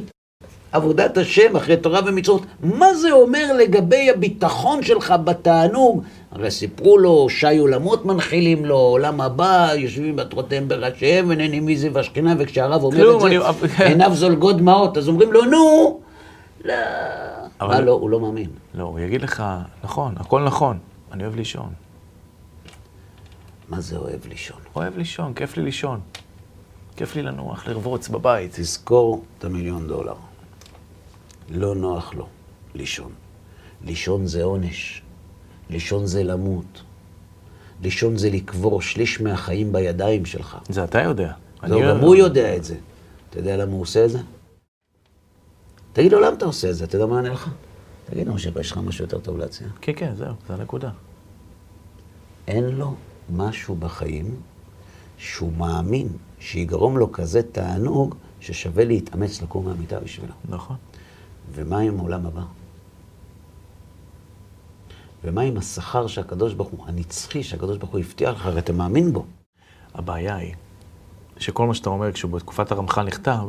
עבודת 0.71 1.17
השם, 1.17 1.55
אחרי 1.55 1.77
תורה 1.77 1.99
ומצוות, 2.05 2.41
מה 2.63 2.93
זה 2.93 3.12
אומר 3.12 3.53
לגבי 3.60 4.10
הביטחון 4.10 4.84
שלך 4.84 5.13
בתענוג? 5.23 6.03
הרי 6.31 6.51
סיפרו 6.51 6.97
לו, 6.97 7.29
שי 7.29 7.57
עולמות 7.57 8.05
מנחילים 8.05 8.65
לו, 8.65 8.75
עולם 8.77 9.21
הבא, 9.21 9.69
יושבים 9.77 10.15
בעטרותיהם 10.15 10.67
בראשיהם 10.67 11.25
ונהנים 11.29 11.65
מזה 11.65 11.89
והשכינה, 11.93 12.36
וכשהרב 12.39 12.84
אומר 12.84 12.97
כלום, 12.97 13.15
את 13.15 13.21
זה, 13.21 13.27
אני- 13.27 13.88
עיניו 13.89 14.12
זולגות 14.15 14.57
דמעות, 14.57 14.97
אז 14.97 15.07
אומרים 15.07 15.34
לו, 15.34 15.45
נו, 15.45 15.99
לא. 16.65 16.73
אבל- 17.62 17.73
מה 17.75 17.81
לא, 17.81 17.91
הוא 17.91 18.10
לא 18.10 18.19
מאמין. 18.19 18.49
לא, 18.73 18.84
הוא 18.84 18.99
יגיד 18.99 19.21
לך, 19.21 19.43
נכון, 19.84 20.13
הכל 20.17 20.43
נכון, 20.43 20.77
אני 21.12 21.23
אוהב 21.23 21.36
לישון. 21.36 21.69
מה 23.69 23.81
זה 23.81 23.97
אוהב 23.97 24.19
לישון? 24.29 24.57
אוהב 24.75 24.97
לישון, 24.97 25.34
כיף 25.34 25.57
לי 25.57 25.63
לישון. 25.63 25.99
כיף 26.95 27.15
לי 27.15 27.21
לנוח, 27.21 27.67
לרבוץ 27.67 28.07
בבית. 28.10 28.51
תזכור 28.55 29.23
את 29.39 29.45
המיליון 29.45 29.88
דולר. 29.88 30.13
לא 31.49 31.75
נוח 31.75 32.13
לו 32.13 32.27
לישון. 32.75 33.12
לישון 33.86 34.27
זה 34.27 34.43
עונש. 34.43 35.01
לישון 35.69 36.06
זה 36.06 36.23
למות. 36.23 36.82
לישון 37.84 38.17
זה 38.17 38.30
לקבור 38.30 38.82
שליש 38.82 39.21
מהחיים 39.21 39.71
בידיים 39.73 40.25
שלך. 40.25 40.58
זה 40.69 40.84
אתה 40.84 41.01
יודע. 41.01 41.34
אני- 41.63 41.82
גם 41.82 41.99
הוא 41.99 42.15
יודע 42.15 42.56
את 42.56 42.63
זה. 42.63 42.75
אתה 43.30 43.39
יודע 43.39 43.58
למה 43.58 43.71
הוא 43.71 43.82
עושה 43.82 44.06
את 44.06 44.10
זה? 44.10 44.19
תגיד 45.93 46.12
לו, 46.12 46.19
למה 46.19 46.34
אתה 46.38 46.45
עושה 46.45 46.69
את 46.69 46.75
זה? 46.75 46.84
אתה 46.86 46.95
יודע 46.95 47.06
מה 47.06 47.19
אני 47.19 47.30
לך? 47.30 47.49
תגיד 48.10 48.27
לו, 48.27 48.34
משה, 48.34 48.49
יש 48.60 48.71
לך 48.71 48.77
משהו 48.77 49.06
יותר 49.06 49.19
טוב 49.19 49.38
להציע? 49.38 49.67
כן, 49.82 49.91
כן, 49.95 50.15
זהו, 50.15 50.34
זה 50.47 50.54
הנקודה. 50.54 50.89
אין 52.47 52.63
לו 52.63 52.95
משהו 53.34 53.75
בחיים 53.75 54.36
שהוא 55.17 55.51
מאמין 55.58 56.08
שיגרום 56.39 56.97
לו 56.97 57.12
כזה 57.12 57.41
תענוג 57.43 58.15
ששווה 58.39 58.86
להתאמץ 58.86 59.41
לקום 59.41 59.65
מהמיטה 59.65 59.99
בשבילו. 59.99 60.34
נכון. 60.49 60.75
ומה 61.54 61.80
עם 61.80 62.00
העולם 62.00 62.26
הבא? 62.26 62.42
ומה 65.24 65.42
עם 65.42 65.58
השכר 65.58 66.08
שהקדוש 66.08 66.54
ברוך 66.54 66.70
הוא, 66.70 66.80
הנצחי 66.88 67.44
שהקדוש 67.44 67.78
ברוך 67.78 67.92
הוא 67.92 68.00
הבטיח 68.00 68.36
לך, 68.36 68.46
הרי 68.46 68.60
אתה 68.60 68.74
מאמין 68.74 69.14
בו. 69.14 69.26
הבעיה 69.96 70.36
היא 70.36 70.54
שכל 71.38 71.68
מה 71.68 71.74
שאתה 71.74 71.90
אומר 71.90 72.12
כשהוא 72.12 72.32
בתקופת 72.32 72.72
הרמח"ל 72.72 73.04
נכתב, 73.04 73.40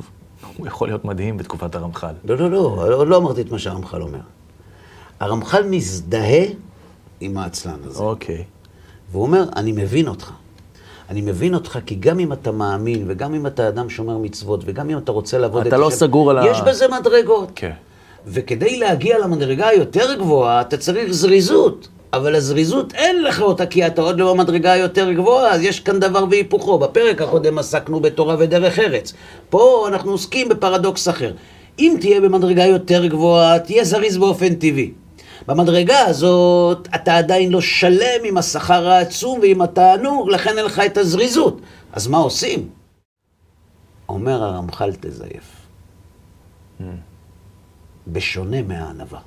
הוא 0.56 0.66
יכול 0.66 0.88
להיות 0.88 1.04
מדהים 1.04 1.36
בתקופת 1.38 1.74
הרמח"ל. 1.74 2.14
לא, 2.24 2.36
לא, 2.36 2.50
לא, 2.50 2.58
עוד 2.96 3.08
לא 3.08 3.16
אמרתי 3.16 3.40
את 3.40 3.50
מה 3.50 3.58
שהרמח"ל 3.58 4.02
אומר. 4.02 4.20
הרמח"ל 5.20 5.64
מזדהה 5.70 6.44
עם 7.20 7.38
העצלן 7.38 7.78
הזה. 7.84 8.02
אוקיי. 8.02 8.44
והוא 9.10 9.22
אומר, 9.22 9.44
אני 9.56 9.72
מבין 9.72 10.08
אותך. 10.08 10.30
אני 11.10 11.20
מבין 11.20 11.54
אותך 11.54 11.78
כי 11.86 11.94
גם 11.94 12.18
אם 12.18 12.32
אתה 12.32 12.52
מאמין, 12.52 13.04
וגם 13.08 13.34
אם 13.34 13.46
אתה 13.46 13.68
אדם 13.68 13.90
שומר 13.90 14.18
מצוות, 14.18 14.60
וגם 14.64 14.90
אם 14.90 14.98
אתה 14.98 15.12
רוצה 15.12 15.38
לעבוד 15.38 15.66
אתה 15.66 15.76
לא 15.76 15.88
השם, 15.88 15.96
סגור 15.96 16.30
על 16.30 16.38
ה- 16.38 16.46
יש 16.46 16.60
בזה 16.60 16.86
מדרגות. 17.00 17.50
כן. 17.54 17.72
וכדי 18.26 18.78
להגיע 18.78 19.18
למדרגה 19.18 19.68
היותר 19.68 20.14
גבוהה, 20.14 20.60
אתה 20.60 20.76
צריך 20.76 21.12
זריזות. 21.12 21.88
אבל 22.12 22.34
הזריזות 22.34 22.94
אין 22.94 23.22
לך 23.22 23.40
אותה, 23.40 23.66
כי 23.66 23.86
אתה 23.86 24.02
עוד 24.02 24.20
לא 24.20 24.34
במדרגה 24.34 24.72
היותר 24.72 25.12
גבוהה, 25.12 25.50
אז 25.50 25.62
יש 25.62 25.80
כאן 25.80 26.00
דבר 26.00 26.24
והיפוכו. 26.30 26.78
בפרק 26.78 27.22
הקודם 27.22 27.58
עסקנו 27.58 28.00
בתורה 28.00 28.36
ודרך 28.38 28.78
ארץ. 28.78 29.12
פה 29.50 29.84
אנחנו 29.88 30.10
עוסקים 30.12 30.48
בפרדוקס 30.48 31.08
אחר. 31.08 31.32
אם 31.78 31.96
תהיה 32.00 32.20
במדרגה 32.20 32.64
יותר 32.64 33.06
גבוהה, 33.06 33.58
תהיה 33.58 33.84
זריז 33.84 34.18
באופן 34.18 34.54
טבעי. 34.54 34.92
במדרגה 35.46 35.98
הזאת, 35.98 36.88
אתה 36.94 37.16
עדיין 37.16 37.52
לא 37.52 37.60
שלם 37.60 38.24
עם 38.24 38.36
השכר 38.38 38.88
העצום 38.88 39.38
ועם 39.40 39.62
התענוג, 39.62 40.30
לכן 40.30 40.58
אין 40.58 40.64
לך 40.64 40.82
את 40.86 40.96
הזריזות. 40.96 41.60
אז 41.92 42.06
מה 42.06 42.18
עושים? 42.18 42.68
אומר 44.08 44.42
הרמח"ל 44.42 44.92
תזייף. 45.00 45.62
בשונה 48.08 48.62
מהענווה. 48.62 49.20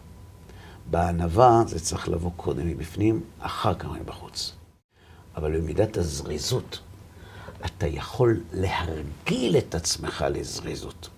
בענווה 0.90 1.64
זה 1.68 1.80
צריך 1.80 2.10
לבוא 2.10 2.32
קודם 2.36 2.68
מבפנים, 2.68 3.22
אחר 3.40 3.74
כך 3.74 3.86
מבחוץ. 4.02 4.54
אבל 5.36 5.58
במידת 5.58 5.98
הזריזות, 5.98 6.80
אתה 7.66 7.88
יכול 7.88 8.40
להרגיל 8.54 9.58
את 9.58 9.76
עצמך 9.76 10.26
לזריזות. 10.30 11.10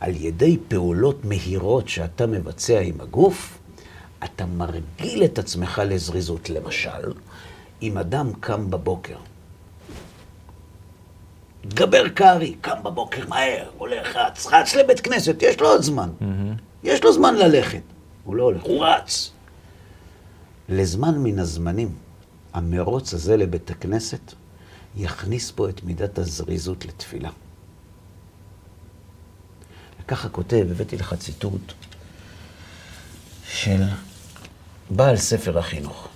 על 0.00 0.16
ידי 0.16 0.56
פעולות 0.68 1.24
מהירות 1.24 1.88
שאתה 1.88 2.26
מבצע 2.26 2.80
עם 2.80 3.00
הגוף, 3.00 3.58
אתה 4.24 4.46
מרגיל 4.46 5.24
את 5.24 5.38
עצמך 5.38 5.82
לזריזות. 5.86 6.50
למשל, 6.50 7.12
אם 7.82 7.98
אדם 7.98 8.32
קם 8.40 8.70
בבוקר, 8.70 9.16
גבר 11.66 12.08
קרעי, 12.08 12.54
קם 12.60 12.82
בבוקר 12.82 13.28
מהר, 13.28 13.70
הולך, 13.78 14.16
רץ, 14.16 14.46
רץ 14.46 14.74
לבית 14.74 15.00
כנסת, 15.00 15.36
יש 15.42 15.60
לו 15.60 15.68
עוד 15.68 15.82
זמן. 15.82 16.08
יש 16.84 17.04
לו 17.04 17.12
זמן 17.12 17.34
ללכת. 17.34 17.82
הוא 18.24 18.36
לא 18.36 18.42
הולך, 18.42 18.62
הוא 18.62 18.84
רץ. 18.84 19.32
לזמן 20.68 21.18
מן 21.18 21.38
הזמנים, 21.38 21.94
המרוץ 22.52 23.14
הזה 23.14 23.36
לבית 23.36 23.70
הכנסת 23.70 24.34
יכניס 24.96 25.50
פה 25.50 25.68
את 25.68 25.84
מידת 25.84 26.18
הזריזות 26.18 26.84
לתפילה. 26.84 27.30
וככה 30.00 30.28
כותב, 30.28 30.66
הבאתי 30.70 30.96
לך 30.96 31.14
ציטוט 31.14 31.72
של 33.48 33.82
בעל 34.90 35.16
ספר 35.16 35.58
החינוך. 35.58 36.08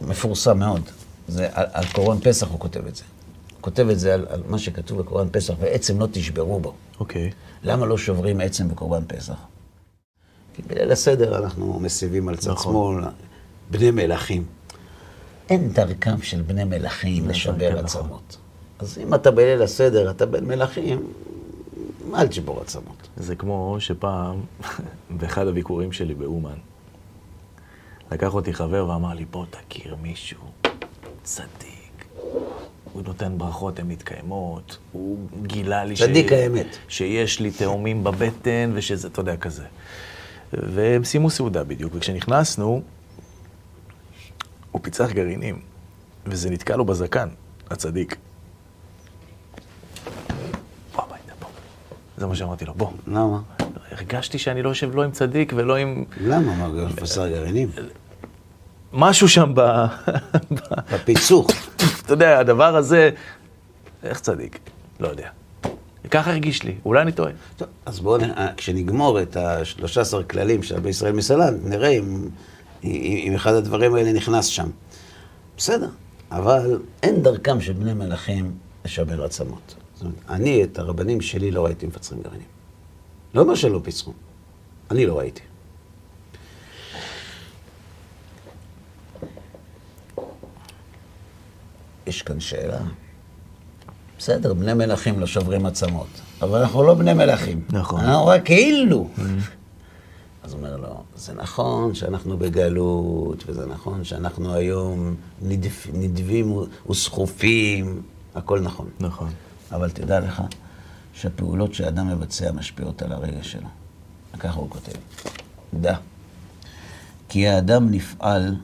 מפורסם 0.00 0.58
מאוד. 0.58 0.90
זה 1.28 1.48
על, 1.52 1.66
על 1.72 1.84
קורבן 1.92 2.20
פסח 2.20 2.48
הוא 2.48 2.60
כותב 2.60 2.86
את 2.86 2.96
זה. 2.96 3.04
הוא 3.52 3.60
כותב 3.60 3.88
את 3.88 3.98
זה 3.98 4.14
על, 4.14 4.26
על 4.28 4.42
מה 4.48 4.58
שכתוב 4.58 4.98
בקורבן 4.98 5.28
פסח, 5.32 5.54
ועצם 5.60 6.00
לא 6.00 6.08
תשברו 6.12 6.60
בו. 6.60 6.74
אוקיי. 7.00 7.30
למה 7.62 7.86
לא 7.86 7.98
שוברים 7.98 8.40
עצם 8.40 8.68
בקורבן 8.68 9.04
פסח? 9.06 9.34
כי 10.54 10.62
בליל 10.62 10.92
הסדר 10.92 11.38
אנחנו 11.38 11.80
מסיבים 11.80 12.28
על 12.28 12.36
צד 12.36 12.50
נכון. 12.50 13.02
שמאל, 13.02 13.12
בני 13.70 13.90
מלכים. 13.90 14.44
אין 15.50 15.72
דרכם 15.72 16.22
של 16.22 16.42
בני 16.42 16.64
מלכים 16.64 17.28
לשבר 17.28 17.58
כן, 17.58 17.84
נכון. 17.84 17.84
עצמות. 17.84 18.36
אז 18.78 18.98
אם 18.98 19.14
אתה 19.14 19.30
בליל 19.30 19.62
הסדר, 19.62 20.10
אתה 20.10 20.26
בן 20.26 20.44
מלכים, 20.44 21.12
אל 22.14 22.28
תשבור 22.28 22.60
עצמות. 22.60 23.08
זה 23.16 23.36
כמו 23.36 23.76
שפעם, 23.78 24.40
באחד 25.18 25.46
הביקורים 25.46 25.92
שלי 25.92 26.14
באומן, 26.14 26.56
לקח 28.12 28.34
אותי 28.34 28.52
חבר 28.52 28.88
ואמר 28.88 29.14
לי, 29.14 29.24
בוא 29.24 29.44
תכיר 29.50 29.96
מישהו 30.02 30.44
צדיק. 31.22 32.04
הוא 32.94 33.02
נותן 33.06 33.38
ברכות, 33.38 33.78
הן 33.78 33.88
מתקיימות, 33.88 34.78
הוא 34.92 35.18
גילה 35.42 35.84
לי 35.84 35.94
צדיק 35.96 36.32
האמת. 36.32 36.66
שיש 36.88 37.40
לי 37.40 37.50
תאומים 37.50 38.04
בבטן 38.04 38.70
ושזה, 38.74 39.08
אתה 39.08 39.20
יודע, 39.20 39.36
כזה. 39.36 39.64
והם 40.52 41.04
סיימו 41.04 41.30
סעודה 41.30 41.64
בדיוק, 41.64 41.92
וכשנכנסנו, 41.96 42.82
הוא 44.70 44.80
פיצח 44.82 45.10
גרעינים, 45.10 45.58
וזה 46.26 46.50
נתקע 46.50 46.76
לו 46.76 46.84
בזקן, 46.84 47.28
הצדיק. 47.70 48.16
בוא 50.94 51.02
הביתה, 51.02 51.32
בוא. 51.40 51.48
זה 52.18 52.26
מה 52.26 52.34
שאמרתי 52.36 52.64
לו, 52.64 52.74
בוא. 52.74 52.90
למה? 53.06 53.40
הרגשתי 53.90 54.38
שאני 54.38 54.62
לא 54.62 54.68
יושב 54.68 54.94
לא 54.94 55.02
עם 55.04 55.10
צדיק 55.10 55.52
ולא 55.56 55.76
עם... 55.76 56.04
למה? 56.20 56.54
מה, 56.54 56.68
גם 56.82 56.88
בשר 57.02 57.28
גרעינים? 57.28 57.68
משהו 58.92 59.28
שם. 59.28 59.52
ב- 59.54 59.86
בפיצוח. 60.92 61.46
אתה 62.04 62.12
יודע, 62.12 62.38
הדבר 62.38 62.76
הזה... 62.76 63.10
איך 64.02 64.20
צדיק? 64.20 64.58
לא 65.00 65.08
יודע. 65.08 65.28
ככה 66.10 66.30
הרגיש 66.30 66.62
לי, 66.62 66.74
אולי 66.84 67.02
אני 67.02 67.12
טועה. 67.12 67.32
טוב, 67.56 67.68
אז 67.86 68.00
בואו, 68.00 68.20
אה, 68.20 68.52
כשנגמור 68.56 69.22
את 69.22 69.36
ה-13 69.36 70.22
כללים 70.30 70.62
של 70.62 70.76
רבי 70.76 70.88
ישראל 70.88 71.12
מסלנט, 71.12 71.60
נראה 71.64 71.88
אם, 71.88 72.28
אם 72.84 73.32
אחד 73.34 73.52
הדברים 73.52 73.94
האלה 73.94 74.12
נכנס 74.12 74.46
שם. 74.46 74.70
בסדר, 75.56 75.88
אבל 76.30 76.80
אין 77.02 77.22
דרכם 77.22 77.60
של 77.60 77.72
בני 77.72 77.94
מלכים 77.94 78.52
לשבר 78.84 79.24
עצמות. 79.24 79.74
זאת 79.94 80.02
אומרת, 80.02 80.16
אני 80.28 80.64
את 80.64 80.78
הרבנים 80.78 81.20
שלי 81.20 81.50
לא 81.50 81.64
ראיתי 81.64 81.86
מפצחים 81.86 82.18
גרעינים. 82.22 82.46
לא 83.34 83.40
אומר 83.40 83.54
שלא 83.54 83.80
פיצחו, 83.84 84.12
אני 84.90 85.06
לא 85.06 85.18
ראיתי. 85.18 85.42
יש 92.06 92.22
כאן 92.22 92.40
שאלה. 92.40 92.78
בסדר, 94.18 94.54
בני 94.54 94.74
מלכים 94.74 95.20
לא 95.20 95.26
שוברים 95.26 95.66
עצמות, 95.66 96.06
אבל 96.42 96.60
אנחנו 96.60 96.82
לא 96.82 96.94
בני 96.94 97.14
מלכים. 97.14 97.60
נכון. 97.70 98.00
אנחנו 98.00 98.26
רק 98.26 98.44
כאילו. 98.44 99.08
אז 100.42 100.52
הוא 100.52 100.58
אומר 100.58 100.76
לו, 100.76 101.02
זה 101.16 101.34
נכון 101.34 101.94
שאנחנו 101.94 102.38
בגלות, 102.38 103.44
וזה 103.46 103.66
נכון 103.66 104.04
שאנחנו 104.04 104.54
היום 104.54 105.14
נדפ, 105.42 105.86
נדבים 105.92 106.56
וסחופים, 106.90 108.02
הכל 108.34 108.60
נכון. 108.60 108.88
נכון. 109.00 109.30
אבל 109.72 109.90
תדע 109.90 110.20
לך 110.20 110.42
שהפעולות 111.14 111.74
שאדם 111.74 112.08
מבצע 112.08 112.52
משפיעות 112.52 113.02
על 113.02 113.12
הרגש 113.12 113.52
שלו. 113.52 113.68
ככה 114.38 114.58
הוא 114.60 114.70
כותב. 114.70 114.92
דע. 115.74 115.96
כי 117.28 117.48
האדם 117.48 117.90
נפעל 117.90 118.56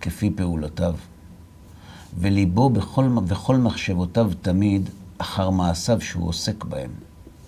כפי 0.00 0.30
פעולותיו, 0.36 0.94
וליבו 2.18 2.70
בכל, 2.70 3.08
בכל 3.28 3.56
מחשבותיו 3.56 4.30
תמיד 4.42 4.90
אחר 5.18 5.50
מעשיו 5.50 6.00
שהוא 6.00 6.28
עוסק 6.28 6.64
בהם, 6.64 6.90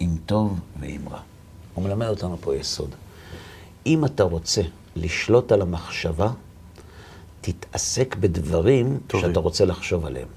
אם 0.01 0.17
טוב 0.27 0.61
ואם 0.81 1.01
רע. 1.11 1.21
הוא 1.75 1.85
מלמד 1.85 2.07
אותנו 2.07 2.37
פה 2.41 2.57
יסוד. 2.57 2.91
אם 3.87 4.05
אתה 4.05 4.23
רוצה 4.23 4.63
לשלוט 4.97 5.53
על 5.53 5.63
המחשבה, 5.63 6.31
תתעסק 7.41 8.17
בדברים 8.17 8.99
טובים. 9.07 9.29
שאתה 9.29 9.41
רוצה 9.41 9.65
לחשוב 9.65 10.07
עליהם. 10.07 10.29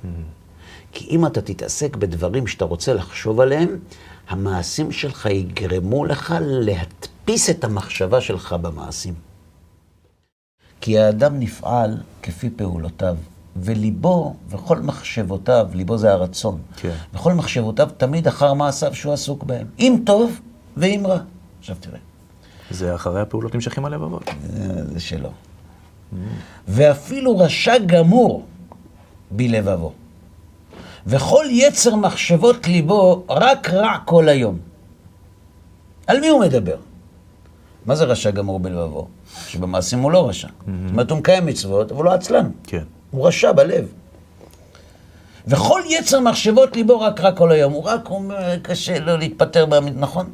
כי 0.92 1.08
אם 1.10 1.26
אתה 1.26 1.42
תתעסק 1.42 1.96
בדברים 1.96 2.48
שאתה 2.48 2.66
רוצה 2.66 2.94
לחשוב 2.94 3.40
עליהם, 3.40 3.80
המעשים 4.30 4.92
שלך 4.92 5.26
יגרמו 5.26 6.06
לך 6.06 6.36
להדפיס 6.42 7.50
את 7.50 7.64
המחשבה 7.64 8.22
שלך 8.22 8.54
במעשים. 8.62 9.14
כי 10.82 11.00
האדם 11.00 11.40
נפעל 11.40 11.98
כפי 12.24 12.50
פעולותיו, 12.50 13.18
וליבו 13.56 14.36
וכל 14.50 14.80
מחשבותיו, 14.80 15.68
ליבו 15.74 15.98
זה 15.98 16.12
הרצון, 16.14 16.58
כן. 16.78 16.92
וכל 17.14 17.34
מחשבותיו 17.34 17.90
תמיד 17.98 18.28
אחר 18.28 18.54
מעשיו 18.54 18.96
שהוא 18.96 19.14
עסוק 19.14 19.44
בהם, 19.44 19.68
אם 19.80 20.00
טוב 20.06 20.40
ואם 20.78 21.04
רע. 21.06 21.18
עכשיו 21.60 21.76
תראה, 21.80 21.98
זה 22.72 22.96
אחרי 22.96 23.22
הפעולות 23.22 23.56
נמשכים 23.56 23.86
הלבבות. 23.86 24.24
זה- 24.50 24.94
זה 24.94 25.00
שלו. 25.00 25.30
ואפילו 26.68 27.38
רשע 27.38 27.78
גמור 27.86 28.46
בלבבו. 29.32 29.92
וכל 31.08 31.46
יצר 31.50 31.96
מחשבות 31.96 32.68
ליבו 32.68 33.24
רק 33.30 33.70
רע 33.70 33.98
כל 34.06 34.30
היום. 34.30 34.58
על 36.08 36.20
מי 36.20 36.28
הוא 36.28 36.42
מדבר? 36.42 36.76
מה 37.86 37.96
זה 37.96 38.04
רשע 38.06 38.32
גמור 38.32 38.60
בלבבו? 38.60 39.08
שבמעשים 39.48 40.00
הוא 40.00 40.12
לא 40.12 40.30
רשע. 40.30 40.48
זאת 40.48 40.68
אומרת, 40.92 41.12
הוא 41.12 41.20
מקיים 41.20 41.46
מצוות, 41.46 41.92
אבל 41.92 41.98
הוא 41.98 42.06
לא 42.06 42.14
עצלן. 42.14 42.50
כן. 42.64 42.84
הוא 43.16 43.28
רשע 43.28 43.52
בלב. 43.52 43.88
וכל 45.48 45.82
יצר 45.90 46.20
מחשבות 46.20 46.76
ליבו 46.76 47.00
רק 47.00 47.22
רע 47.22 47.32
כל 47.32 47.52
היום. 47.52 47.74
הוא 47.74 47.84
רק 47.84 48.10
אומר, 48.10 48.60
קשה 48.60 49.00
לו 49.00 49.18
להתפטר 49.18 49.66
מהמת... 49.66 49.94
נכון? 49.96 50.34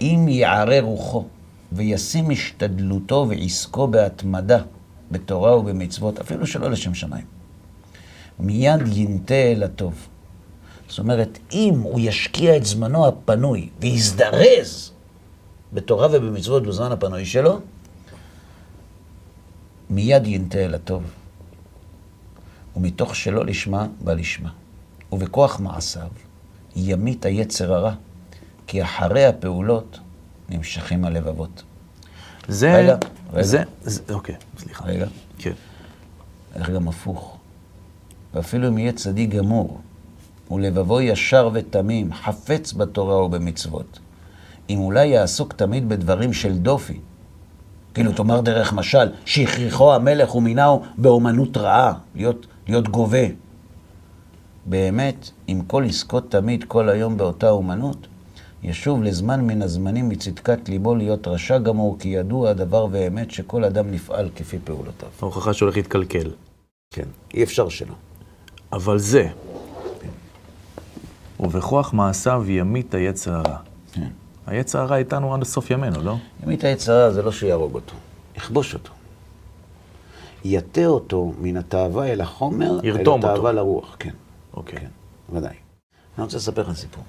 אם 0.00 0.26
יערה 0.28 0.80
רוחו 0.80 1.24
וישים 1.72 2.30
השתדלותו 2.30 3.26
ועסקו 3.28 3.88
בהתמדה 3.88 4.58
בתורה 5.10 5.58
ובמצוות, 5.58 6.18
אפילו 6.18 6.46
שלא 6.46 6.70
לשם 6.70 6.94
שמיים, 6.94 7.24
מיד 8.40 8.80
ינטה 8.86 9.34
אל 9.34 9.62
הטוב. 9.62 9.94
זאת 10.88 10.98
אומרת, 10.98 11.38
אם 11.52 11.80
הוא 11.82 12.00
ישקיע 12.00 12.56
את 12.56 12.64
זמנו 12.64 13.06
הפנוי 13.06 13.68
ויזדרז 13.80 14.92
בתורה 15.72 16.08
ובמצוות 16.12 16.62
בזמן 16.62 16.92
הפנוי 16.92 17.26
שלו, 17.26 17.60
מיד 19.90 20.26
ינטה 20.26 20.58
אל 20.58 20.74
הטוב. 20.74 21.02
ומתוך 22.76 23.16
שלא 23.16 23.46
לשמה 23.46 23.86
בא 24.00 24.14
לשמה. 24.14 24.50
ובכוח 25.12 25.60
מעשיו 25.60 26.08
ימית 26.76 27.24
היצר 27.24 27.74
הרע, 27.74 27.92
כי 28.66 28.82
אחרי 28.82 29.26
הפעולות 29.26 29.98
נמשכים 30.48 31.04
הלבבות. 31.04 31.62
זה... 32.48 32.76
רגע, 32.76 32.96
רגע. 33.32 33.42
זה... 33.42 33.62
זה... 33.82 34.14
אוקיי, 34.14 34.34
סליחה. 34.58 34.84
רגע. 34.84 35.06
כן. 35.38 35.52
איך 36.54 36.70
גם 36.70 36.88
הפוך. 36.88 37.36
ואפילו 38.34 38.68
אם 38.68 38.78
יהיה 38.78 38.92
צדיק 38.92 39.30
גמור, 39.30 39.80
ולבבו 40.50 41.00
ישר 41.00 41.50
ותמים, 41.52 42.12
חפץ 42.12 42.72
בתורה 42.72 43.24
ובמצוות, 43.24 43.98
אם 44.70 44.78
אולי 44.78 45.06
יעסוק 45.06 45.52
תמיד 45.52 45.88
בדברים 45.88 46.32
של 46.32 46.58
דופי, 46.58 47.00
כאילו 47.94 48.12
תאמר 48.12 48.40
דרך 48.40 48.72
משל, 48.72 49.08
שהכריחו 49.24 49.94
המלך 49.94 50.34
ומינהו 50.34 50.82
באומנות 50.98 51.56
רעה, 51.56 51.92
להיות, 52.14 52.46
להיות 52.68 52.88
גובה. 52.88 53.26
באמת, 54.66 55.30
אם 55.48 55.60
כל 55.66 55.84
יזכות 55.86 56.30
תמיד 56.30 56.64
כל 56.64 56.88
היום 56.88 57.16
באותה 57.16 57.50
אומנות, 57.50 58.06
ישוב 58.62 59.02
לזמן 59.02 59.40
מן 59.40 59.62
הזמנים 59.62 60.08
מצדקת 60.08 60.68
ליבו 60.68 60.94
להיות 60.94 61.28
רשע 61.28 61.58
גמור, 61.58 61.96
כי 61.98 62.08
ידוע 62.08 62.50
הדבר 62.50 62.86
ואמת 62.90 63.30
שכל 63.30 63.64
אדם 63.64 63.90
נפעל 63.90 64.28
כפי 64.36 64.58
פעולותיו. 64.64 65.08
ההוכחה 65.22 65.52
שהולך 65.52 65.76
להתקלקל. 65.76 66.30
כן, 66.94 67.08
אי 67.34 67.42
אפשר 67.42 67.68
שלא. 67.68 67.94
אבל 68.72 68.98
זה, 68.98 69.28
ובכוח 71.40 71.92
מעשיו 71.92 72.44
ימית 72.48 72.94
היצר 72.94 73.34
הרע. 73.34 73.56
כן. 73.92 74.08
היצר 74.46 74.78
הרע 74.78 74.96
איתנו 74.96 75.34
עד 75.34 75.44
סוף 75.44 75.70
ימינו, 75.70 76.02
לא? 76.02 76.16
ימית 76.42 76.64
היצרה 76.64 77.10
זה 77.10 77.22
לא 77.22 77.32
שיהרוג 77.32 77.74
אותו, 77.74 77.94
יכבוש 78.36 78.74
אותו. 78.74 78.95
יטה 80.46 80.86
אותו 80.86 81.32
מן 81.38 81.56
התאווה 81.56 82.06
אל 82.12 82.20
החומר, 82.20 82.80
אל 82.84 83.00
התאווה 83.00 83.32
אותו. 83.32 83.52
לרוח, 83.52 83.96
כן, 83.98 84.10
אוקיי. 84.54 84.80
כן, 84.80 84.88
ודאי. 85.32 85.54
אני 86.16 86.24
רוצה 86.24 86.36
לספר 86.36 86.62
לך 86.62 86.72
סיפור. 86.72 87.04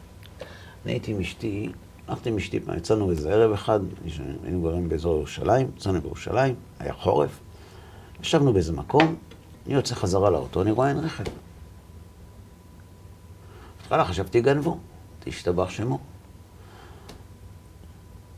אני 0.85 0.93
הייתי 0.93 1.11
עם 1.11 1.19
אשתי, 1.19 1.69
הלכתי 2.07 2.29
עם 2.29 2.37
אשתי, 2.37 2.59
יצאנו 2.77 3.11
איזה 3.11 3.33
ערב 3.33 3.51
אחד, 3.51 3.79
היינו 4.43 4.61
גרים 4.61 4.89
באזור 4.89 5.17
ירושלים, 5.17 5.71
יצאנו 5.77 6.01
בירושלים, 6.01 6.55
היה 6.79 6.93
חורף, 6.93 7.39
ישבנו 8.21 8.53
באיזה 8.53 8.73
מקום, 8.73 9.15
אני 9.65 9.73
יוצא 9.75 9.95
חזרה 9.95 10.29
לאוטו, 10.29 10.61
אני 10.61 10.71
רואה 10.71 10.89
אין 10.89 10.97
רכב. 10.97 11.23
בהתחלה 13.77 14.05
חשבתי 14.05 14.41
גנבו, 14.41 14.77
תשתבח 15.19 15.69
שמו. 15.69 15.99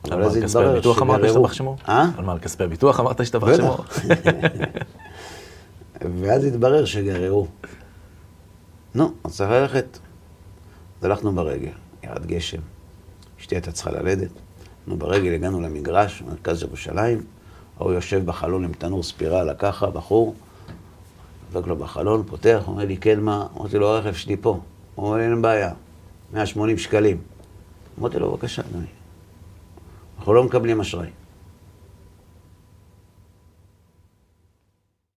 אבל 0.05 0.13
על 0.13 0.23
אז 0.23 0.37
התברר 0.37 0.71
הביטוח 0.71 1.01
אמרת 1.01 1.21
שגררו. 1.23 1.75
על 2.17 2.25
מה, 2.25 2.31
על 2.31 2.39
כספי 2.39 2.63
הביטוח 2.63 2.99
אמרת 2.99 3.21
שמו? 3.57 3.77
בטח. 3.77 3.99
ואז 6.21 6.45
התברר 6.45 6.85
שגררו. 6.85 7.47
נו, 8.95 9.11
אז 9.23 9.35
צריך 9.35 9.51
ללכת. 9.51 9.99
אז 10.99 11.05
הלכנו 11.05 11.31
ברגל, 11.31 11.71
ירד 12.03 12.25
גשם, 12.25 12.59
אשתי 13.39 13.55
הייתה 13.55 13.71
צריכה 13.71 13.91
ללדת. 13.91 14.31
נו, 14.87 14.97
ברגל 14.97 15.33
הגענו 15.33 15.61
למגרש, 15.61 16.21
מרכז 16.21 16.63
ירושלים, 16.63 17.23
ההוא 17.77 17.93
יושב 17.93 18.25
בחלון 18.25 18.63
עם 18.63 18.73
תנור 18.73 19.03
ספירלה, 19.03 19.53
ככה, 19.53 19.89
בחור, 19.89 20.35
דופק 21.53 21.67
לו 21.67 21.75
בחלון, 21.75 22.23
פותח, 22.27 22.63
אומר 22.67 22.85
לי, 22.85 22.97
כן, 22.97 23.19
מה? 23.19 23.47
אמרתי 23.57 23.77
לו, 23.77 23.87
הרכב 23.87 24.13
שלי 24.13 24.37
פה. 24.37 24.59
הוא 24.95 25.07
אומר 25.07 25.19
אין 25.19 25.41
בעיה, 25.41 25.71
180 26.33 26.77
שקלים. 26.77 27.17
אמרתי 27.99 28.19
לו, 28.19 28.31
בבקשה, 28.31 28.61
אדוני. 28.61 28.98
אנחנו 30.19 30.33
לא 30.33 30.43
מקבלים 30.43 30.81
אשראי. 30.81 31.09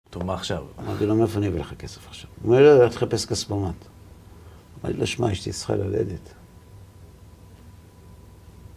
טוב, 0.09 0.23
מה 0.23 0.33
עכשיו? 0.33 0.65
אמרתי 0.79 1.05
לו, 1.05 1.15
מאיפה 1.15 1.39
אני 1.39 1.47
אביא 1.47 1.59
לך 1.59 1.73
כסף 1.73 2.07
עכשיו? 2.07 2.29
הוא 2.41 2.51
אומר, 2.51 2.63
לא, 2.63 2.85
לך 2.85 2.93
תחפש 2.93 3.25
כספומט. 3.25 3.75
אמרתי 4.83 4.97
לו, 4.97 5.07
שמע, 5.07 5.31
אשתי 5.31 5.51
צריכה 5.51 5.75
ללדת. 5.75 6.33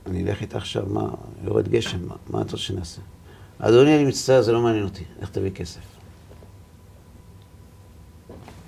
אני 0.07 0.22
אלך 0.22 0.41
איתה 0.41 0.59
עכשיו, 0.59 0.87
מה, 0.87 1.09
יורד 1.45 1.68
גשם, 1.68 2.09
מה, 2.09 2.14
מה 2.31 2.41
אתה 2.41 2.51
רוצה 2.53 2.57
שנעשה? 2.57 3.01
אדוני, 3.59 3.97
אני 3.97 4.05
מצטער, 4.05 4.43
זה 4.43 4.53
לא 4.53 4.61
מעניין 4.62 4.85
אותי, 4.85 5.05
איך 5.20 5.31
תביא 5.31 5.51
כסף? 5.51 5.81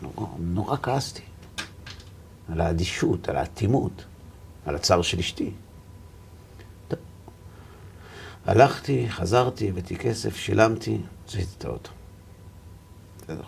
נורא, 0.03 0.27
נורא 0.39 0.77
כעסתי. 0.83 1.23
על 2.49 2.61
האדישות, 2.61 3.29
על 3.29 3.37
האטימות, 3.37 4.05
על 4.67 4.75
הצער 4.75 5.03
של 5.03 5.19
אשתי. 5.19 5.51
הלכתי, 8.47 9.11
חזרתי, 9.11 9.68
הבאתי 9.68 9.97
כסף, 9.97 10.36
שילמתי, 10.36 11.01
עשיתי 11.26 11.55
את 11.59 11.64
האוטו. 11.64 11.90
בסדר. 13.16 13.42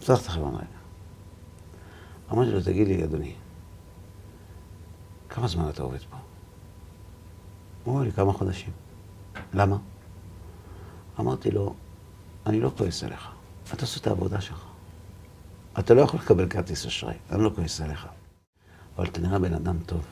פתח 0.00 0.22
את 0.22 0.26
החלון 0.26 0.54
רגע. 0.54 0.66
אמרתי 2.32 2.50
לו, 2.50 2.62
תגיד 2.62 2.88
לי, 2.88 3.04
אדוני, 3.04 3.34
כמה 5.28 5.48
זמן 5.48 5.68
אתה 5.68 5.82
עובד 5.82 5.98
פה? 6.10 6.16
הוא 7.84 7.94
אומר 7.94 8.04
לי, 8.04 8.12
כמה 8.12 8.32
חודשים. 8.32 8.72
למה? 9.54 9.76
אמרתי 11.20 11.50
לו, 11.50 11.74
אני 12.46 12.60
לא 12.60 12.72
כועס 12.78 13.04
עליך, 13.04 13.28
אתה 13.72 13.82
עושה 13.82 14.00
את 14.00 14.06
העבודה 14.06 14.40
שלך. 14.40 14.64
אתה 15.78 15.94
לא 15.94 16.00
יכול 16.00 16.20
לקבל 16.20 16.48
כרטיס 16.48 16.86
אשראי, 16.86 17.16
אני 17.30 17.44
לא 17.44 17.50
כועס 17.54 17.80
עליך. 17.80 18.06
אבל 18.96 19.06
אתה 19.06 19.20
נראה 19.20 19.38
בן 19.38 19.54
אדם 19.54 19.78
טוב. 19.86 20.06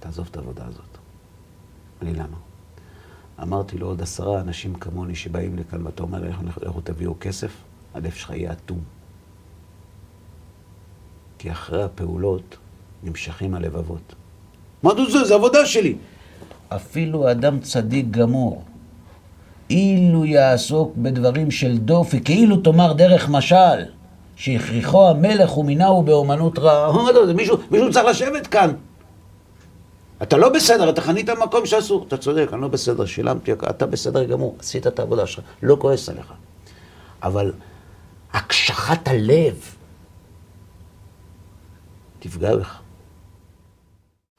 תעזוב 0.00 0.28
את 0.30 0.36
העבודה 0.36 0.66
הזאת. 0.66 0.89
אני 2.02 2.14
למה? 2.14 2.36
אמרתי 3.42 3.78
לו, 3.78 3.86
עוד 3.86 4.02
עשרה 4.02 4.40
אנשים 4.40 4.74
כמוני 4.74 5.14
שבאים 5.14 5.56
לכאן, 5.56 5.86
ואתה 5.86 6.02
אומר, 6.02 6.22
לכו, 6.62 6.80
תביאו 6.80 7.14
כסף, 7.20 7.52
הלב 7.94 8.10
שלך 8.10 8.30
יהיה 8.30 8.52
אטום. 8.52 8.78
כי 11.38 11.50
אחרי 11.50 11.82
הפעולות 11.82 12.56
נמשכים 13.02 13.54
הלבבות. 13.54 14.14
מה 14.82 14.92
אתה 14.92 15.00
עושה? 15.00 15.24
זה 15.24 15.34
עבודה 15.34 15.66
שלי. 15.66 15.96
אפילו 16.68 17.30
אדם 17.30 17.60
צדיק 17.60 18.06
גמור, 18.10 18.64
אילו 19.70 20.24
יעסוק 20.24 20.92
בדברים 20.96 21.50
של 21.50 21.78
דופי, 21.78 22.20
כאילו 22.20 22.56
תאמר 22.56 22.92
דרך 22.92 23.28
משל, 23.28 23.84
שהכריחו 24.36 25.08
המלך 25.08 25.58
ומינהו 25.58 26.02
באומנות 26.02 26.58
רעה. 26.58 27.10
יודע, 27.20 27.32
מישהו, 27.32 27.56
מישהו 27.70 27.92
צריך 27.92 28.06
לשבת 28.06 28.46
כאן. 28.46 28.70
אתה 30.22 30.36
לא 30.36 30.48
בסדר, 30.48 30.90
אתה 30.90 31.00
חנית 31.00 31.26
במקום 31.26 31.66
שאסור. 31.66 32.04
אתה 32.08 32.16
צודק, 32.16 32.48
אני 32.52 32.60
לא 32.60 32.68
בסדר, 32.68 33.06
שילמתי, 33.06 33.52
אתה 33.52 33.86
בסדר 33.86 34.24
גמור, 34.24 34.56
עשית 34.58 34.86
את 34.86 34.98
העבודה 34.98 35.26
שלך, 35.26 35.44
לא 35.62 35.76
כועס 35.80 36.08
עליך. 36.08 36.32
אבל 37.22 37.52
הקשחת 38.32 39.08
הלב 39.08 39.74
תפגע 42.18 42.56
בך. 42.56 42.78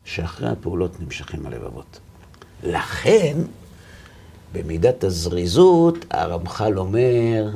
שאחרי 0.04 0.50
הפעולות 0.50 1.00
נמשכים 1.00 1.46
הלבבות. 1.46 2.00
לכן, 2.64 3.38
במידת 4.54 5.04
הזריזות, 5.04 6.06
הרמח"ל 6.10 6.80
אומר, 6.80 7.50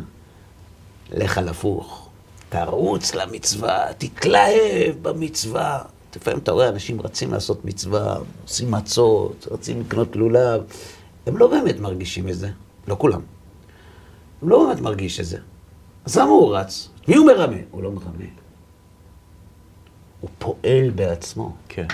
לך 1.11 1.37
על 1.37 1.49
הפוך. 1.49 2.09
תרוץ 2.49 3.15
למצווה, 3.15 3.93
תתלהב 3.97 4.95
במצווה. 5.01 5.81
לפעמים 6.15 6.39
אתה 6.39 6.51
רואה 6.51 6.69
אנשים 6.69 7.01
רצים 7.01 7.31
לעשות 7.33 7.65
מצווה, 7.65 8.17
עושים 8.43 8.71
מצות, 8.71 9.47
רצים 9.51 9.81
לקנות 9.81 10.15
לולב. 10.15 10.61
הם 11.27 11.37
לא 11.37 11.47
באמת 11.47 11.79
מרגישים 11.79 12.29
את 12.29 12.37
זה, 12.37 12.49
לא 12.87 12.95
כולם. 12.99 13.21
הם 14.41 14.49
לא 14.49 14.65
באמת 14.67 14.81
מרגיש 14.81 15.19
את 15.19 15.25
זה. 15.25 15.37
אז 16.05 16.17
למה 16.17 16.29
הוא 16.29 16.55
רץ? 16.57 16.89
מי 17.07 17.15
הוא 17.15 17.25
מרמה? 17.27 17.55
הוא 17.71 17.83
לא 17.83 17.91
מרמה. 17.91 18.25
הוא 20.21 20.29
פועל 20.39 20.89
בעצמו. 20.95 21.55
כן. 21.69 21.85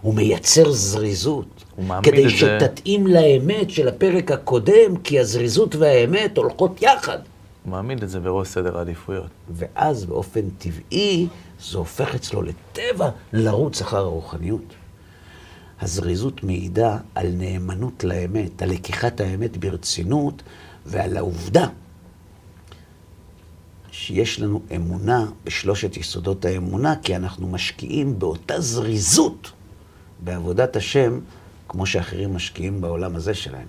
הוא 0.00 0.14
מייצר 0.14 0.70
זריזות. 0.72 1.46
הוא 1.76 1.84
מעמיד 1.84 2.04
כדי 2.12 2.24
את 2.24 2.30
זה- 2.30 2.36
שתתאים 2.36 3.06
לאמת 3.06 3.70
של 3.70 3.88
הפרק 3.88 4.30
הקודם, 4.32 4.96
כי 5.04 5.20
הזריזות 5.20 5.74
והאמת 5.76 6.36
הולכות 6.38 6.82
יחד. 6.82 7.18
הוא 7.64 7.70
מעמיד 7.70 8.02
את 8.02 8.08
זה 8.10 8.20
בראש 8.20 8.48
סדר 8.48 8.78
העדיפויות. 8.78 9.26
ואז 9.50 10.04
באופן 10.04 10.40
טבעי 10.58 11.26
זה 11.62 11.78
הופך 11.78 12.14
אצלו 12.14 12.42
לטבע 12.42 13.10
לרוץ 13.32 13.82
אחר 13.82 13.98
הרוחניות. 13.98 14.74
הזריזות 15.80 16.42
מעידה 16.42 16.98
על 17.14 17.28
נאמנות 17.32 18.04
לאמת, 18.04 18.62
על 18.62 18.70
לקיחת 18.70 19.20
האמת 19.20 19.56
ברצינות 19.56 20.42
ועל 20.86 21.16
העובדה 21.16 21.66
שיש 23.92 24.40
לנו 24.40 24.62
אמונה 24.76 25.26
בשלושת 25.44 25.96
יסודות 25.96 26.44
האמונה, 26.44 26.94
כי 27.02 27.16
אנחנו 27.16 27.48
משקיעים 27.48 28.18
באותה 28.18 28.60
זריזות 28.60 29.52
בעבודת 30.20 30.76
השם, 30.76 31.20
כמו 31.68 31.86
שאחרים 31.86 32.34
משקיעים 32.34 32.80
בעולם 32.80 33.16
הזה 33.16 33.34
שלהם. 33.34 33.66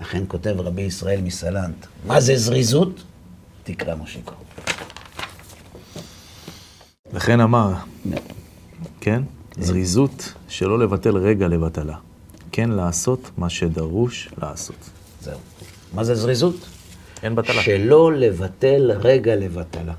לכן 0.00 0.24
כותב 0.28 0.54
רבי 0.58 0.82
ישראל 0.82 1.20
מסלנט, 1.20 1.86
מה 2.06 2.20
זה 2.20 2.36
זריזות? 2.36 3.02
תקרא 3.64 3.94
מושיקו. 3.94 4.34
וכן 7.12 7.40
אמר, 7.40 7.72
כן? 9.00 9.22
זריזות 9.58 10.32
שלא 10.48 10.78
לבטל 10.78 11.16
רגע 11.16 11.48
לבטלה. 11.48 11.96
כן 12.52 12.70
לעשות 12.70 13.30
מה 13.36 13.48
שדרוש 13.48 14.28
לעשות. 14.42 14.90
זהו. 15.20 15.38
מה 15.94 16.04
זה 16.04 16.14
זריזות? 16.14 16.54
אין 17.22 17.34
בטלה. 17.34 17.62
שלא 17.62 18.12
לבטל 18.12 18.92
רגע 18.92 19.36
לבטלה. 19.36 19.92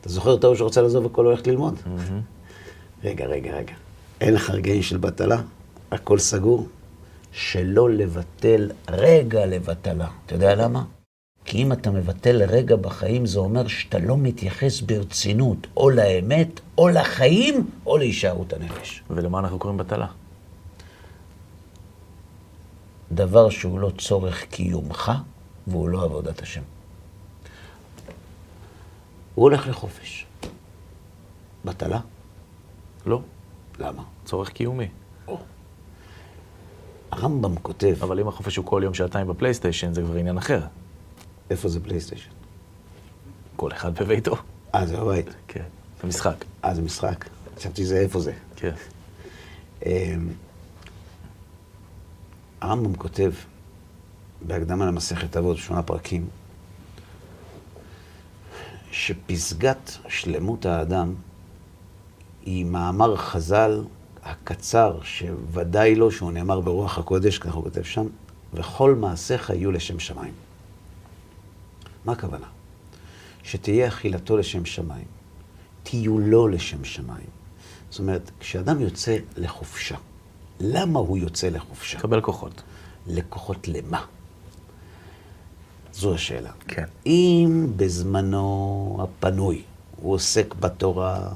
אתה 0.00 0.08
זוכר 0.08 0.34
את 0.34 0.44
ההוא 0.44 0.56
שרוצה 0.56 0.82
לעזוב 0.82 1.06
הכל 1.06 1.26
הולך 1.26 1.46
ללמוד? 1.46 1.74
רגע, 3.04 3.26
רגע, 3.26 3.56
רגע. 3.56 3.74
אין 4.20 4.34
לך 4.34 4.50
רגעים 4.50 4.82
של 4.82 4.96
בטלה? 4.96 5.42
הכל 5.92 6.18
סגור? 6.18 6.68
שלא 7.32 7.90
לבטל 7.90 8.70
רגע 8.90 9.46
לבטלה. 9.46 10.06
אתה 10.26 10.34
יודע 10.34 10.54
למה? 10.54 10.84
כי 11.50 11.62
אם 11.62 11.72
אתה 11.72 11.90
מבטל 11.90 12.42
רגע 12.42 12.76
בחיים, 12.76 13.26
זה 13.26 13.38
אומר 13.38 13.68
שאתה 13.68 13.98
לא 13.98 14.16
מתייחס 14.16 14.80
ברצינות 14.80 15.66
או 15.76 15.90
לאמת, 15.90 16.60
או 16.78 16.88
לחיים, 16.88 17.70
או 17.86 17.98
להישארות 17.98 18.52
הנפש. 18.52 19.02
ולמה 19.10 19.38
אנחנו 19.38 19.58
קוראים 19.58 19.78
בטלה? 19.78 20.06
דבר 23.12 23.50
שהוא 23.50 23.80
לא 23.80 23.90
צורך 23.98 24.44
קיומך, 24.44 25.12
והוא 25.66 25.88
לא 25.88 26.04
עבודת 26.04 26.42
השם. 26.42 26.62
הוא 29.34 29.42
הולך 29.42 29.68
לחופש. 29.68 30.26
בטלה? 31.64 32.00
לא, 33.06 33.20
למה? 33.78 34.02
צורך 34.24 34.48
קיומי. 34.48 34.88
הרמב"ם 37.10 37.56
כותב, 37.56 37.96
אבל 38.02 38.20
אם 38.20 38.28
החופש 38.28 38.56
הוא 38.56 38.66
כל 38.66 38.80
יום 38.84 38.94
שעתיים 38.94 39.26
בפלייסטיישן, 39.26 39.94
זה 39.94 40.02
כבר 40.02 40.16
עניין 40.16 40.38
אחר. 40.38 40.60
איפה 41.50 41.68
זה 41.68 41.80
פלייסטיישן? 41.80 42.30
כל 43.56 43.72
אחד 43.72 43.94
בביתו. 43.94 44.36
אה, 44.74 44.86
זה 44.86 44.96
בבית. 44.96 45.26
כן, 45.48 45.64
זה 46.02 46.08
משחק. 46.08 46.44
אה, 46.64 46.74
זה 46.74 46.82
משחק. 46.82 47.24
חשבתי 47.56 47.84
זה 47.84 48.00
איפה 48.00 48.20
זה. 48.20 48.32
כן. 48.56 48.72
אמ, 49.86 50.28
הרמב"ם 52.60 52.94
כותב 52.94 53.32
בהקדמה 54.46 54.86
למסכת 54.86 55.36
אבות, 55.36 55.56
שמונה 55.56 55.82
פרקים, 55.82 56.26
שפסגת 58.90 59.98
שלמות 60.08 60.66
האדם 60.66 61.14
היא 62.46 62.64
מאמר 62.64 63.16
חז"ל 63.16 63.84
הקצר, 64.22 64.98
שוודאי 65.02 65.94
לו 65.94 66.10
שהוא 66.10 66.32
נאמר 66.32 66.60
ברוח 66.60 66.98
הקודש, 66.98 67.38
ככה 67.38 67.54
הוא 67.54 67.64
כותב 67.64 67.82
שם, 67.82 68.06
וכל 68.54 68.94
מעשיך 68.94 69.50
יהיו 69.50 69.72
לשם 69.72 69.98
שמיים. 69.98 70.32
מה 72.04 72.12
הכוונה? 72.12 72.46
שתהיה 73.42 73.88
אכילתו 73.88 74.36
לשם 74.36 74.64
שמיים, 74.64 75.06
טיולו 75.82 76.48
לשם 76.48 76.84
שמיים. 76.84 77.26
זאת 77.90 77.98
אומרת, 77.98 78.30
כשאדם 78.40 78.80
יוצא 78.80 79.16
לחופשה, 79.36 79.96
למה 80.60 80.98
הוא 80.98 81.18
יוצא 81.18 81.48
לחופשה? 81.48 81.98
קבל 82.00 82.20
כוחות. 82.20 82.62
לקוחות 83.06 83.68
למה? 83.68 84.04
זו 85.92 86.14
השאלה. 86.14 86.50
כן. 86.68 86.84
אם 87.06 87.66
בזמנו 87.76 88.98
הפנוי 89.02 89.62
הוא 89.96 90.14
עוסק 90.14 90.54
בתורה 90.54 91.32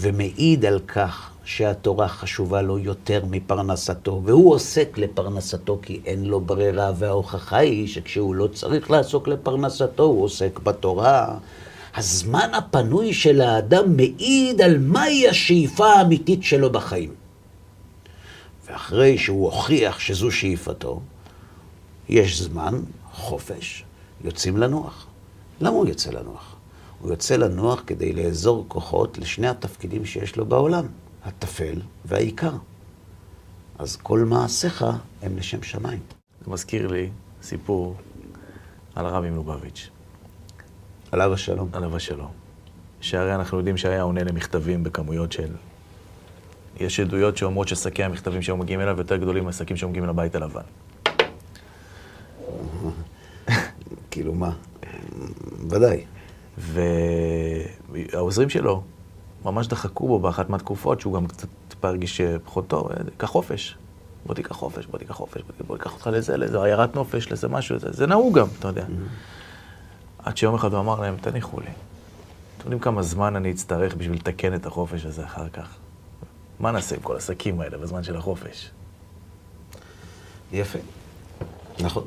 ומעיד 0.00 0.64
על 0.64 0.80
כך 0.88 1.30
שהתורה 1.44 2.08
חשובה 2.08 2.62
לו 2.62 2.78
יותר 2.78 3.24
מפרנסתו, 3.30 4.22
והוא 4.24 4.54
עוסק 4.54 4.98
לפרנסתו 4.98 5.78
כי 5.82 6.00
אין 6.06 6.24
לו 6.24 6.40
ברירה, 6.40 6.92
וההוכחה 6.98 7.56
היא 7.56 7.88
שכשהוא 7.88 8.34
לא 8.34 8.46
צריך 8.46 8.90
לעסוק 8.90 9.28
לפרנסתו, 9.28 10.02
הוא 10.02 10.24
עוסק 10.24 10.58
בתורה. 10.58 11.36
הזמן 11.96 12.50
הפנוי 12.54 13.14
של 13.14 13.40
האדם 13.40 13.96
מעיד 13.96 14.60
על 14.60 14.78
מהי 14.78 15.28
השאיפה 15.28 15.86
האמיתית 15.86 16.42
שלו 16.42 16.72
בחיים. 16.72 17.14
ואחרי 18.66 19.18
שהוא 19.18 19.44
הוכיח 19.44 19.98
שזו 19.98 20.30
שאיפתו, 20.30 21.00
יש 22.08 22.40
זמן, 22.40 22.80
חופש, 23.12 23.84
יוצאים 24.24 24.56
לנוח. 24.56 25.06
למה 25.60 25.76
הוא 25.76 25.86
יוצא 25.86 26.10
לנוח? 26.10 26.57
הוא 27.00 27.10
יוצא 27.10 27.36
לנוח 27.36 27.82
כדי 27.86 28.12
לאזור 28.12 28.64
כוחות 28.68 29.18
לשני 29.18 29.48
התפקידים 29.48 30.04
שיש 30.04 30.36
לו 30.36 30.46
בעולם, 30.46 30.86
הטפל 31.24 31.80
והעיקר. 32.04 32.52
אז 33.78 33.96
כל 33.96 34.18
מעשיך 34.18 34.86
הם 35.22 35.36
לשם 35.36 35.62
שמיים. 35.62 36.00
זה 36.44 36.50
מזכיר 36.50 36.86
לי 36.86 37.10
סיפור 37.42 37.96
על 38.94 39.06
הרבי 39.06 39.30
מלובביץ', 39.30 39.88
עליו 41.12 41.32
השלום. 41.32 41.68
עליו 41.72 41.96
השלום. 41.96 42.30
שהרי 43.00 43.34
אנחנו 43.34 43.58
יודעים 43.58 43.76
שהיה 43.76 44.02
עונה 44.02 44.24
למכתבים 44.24 44.84
בכמויות 44.84 45.32
של... 45.32 45.52
יש 46.80 47.00
עדויות 47.00 47.36
שאומרות 47.36 47.68
ששקי 47.68 48.04
המכתבים 48.04 48.42
שהיו 48.42 48.56
מגיעים 48.56 48.80
אליו 48.80 48.98
יותר 48.98 49.16
גדולים 49.16 49.44
מהשקים 49.44 49.76
שהיו 49.76 49.88
מגיעים 49.88 50.08
לבית 50.08 50.34
הלבן. 50.34 50.62
כאילו 54.10 54.34
מה? 54.34 54.52
ודאי. 55.70 56.04
והעוזרים 56.58 58.50
שלו 58.50 58.82
ממש 59.44 59.66
דחקו 59.66 60.08
בו 60.08 60.18
באחת 60.18 60.50
מהתקופות, 60.50 61.00
שהוא 61.00 61.14
גם 61.14 61.26
קצת 61.26 61.48
טיפה 61.68 61.88
הרגיש 61.88 62.20
פחות 62.20 62.68
טוב, 62.68 62.88
קח 63.16 63.26
חופש. 63.26 63.76
בוא 64.26 64.34
תיקח 64.34 64.52
חופש, 64.52 64.86
בוא 64.86 64.98
תיקח 64.98 65.14
חופש, 65.14 65.42
בוא 65.66 65.76
תיקח 65.76 65.92
אותך 65.92 66.06
לזה, 66.12 66.36
לזה, 66.36 66.64
עיירת 66.64 66.94
נופש, 66.94 67.32
לזה 67.32 67.48
משהו, 67.48 67.78
זה, 67.78 67.92
זה 67.92 68.06
נהוג 68.06 68.38
גם, 68.38 68.46
אתה 68.58 68.68
יודע. 68.68 68.84
עד 70.18 70.36
שיום 70.36 70.54
אחד 70.54 70.72
הוא 70.72 70.80
אמר 70.80 71.00
להם, 71.00 71.16
תניחו 71.20 71.60
לי. 71.60 71.66
אתם 71.66 72.64
יודעים 72.64 72.80
כמה 72.80 73.02
זמן 73.02 73.36
אני 73.36 73.50
אצטרך 73.50 73.94
בשביל 73.94 74.16
לתקן 74.16 74.54
את 74.54 74.66
החופש 74.66 75.04
הזה 75.04 75.24
אחר 75.24 75.48
כך? 75.48 75.76
מה 76.60 76.70
נעשה 76.70 76.96
עם 76.96 77.02
כל 77.02 77.16
השקים 77.16 77.60
האלה 77.60 77.78
בזמן 77.78 78.02
של 78.02 78.16
החופש? 78.16 78.70
יפה. 80.52 80.78
נכון. 81.80 82.04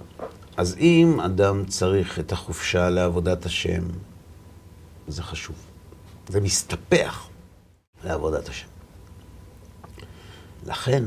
אז 0.58 0.76
אם 0.80 1.20
אדם 1.26 1.66
צריך 1.66 2.20
את 2.20 2.32
החופשה 2.32 2.90
לעבודת 2.90 3.46
השם, 3.46 3.84
זה 5.12 5.24
חשוב. 5.24 5.56
זה 6.28 6.42
מסתפח 6.42 7.28
לעבודת 8.04 8.50
השם. 8.50 8.68
לכן, 10.66 11.04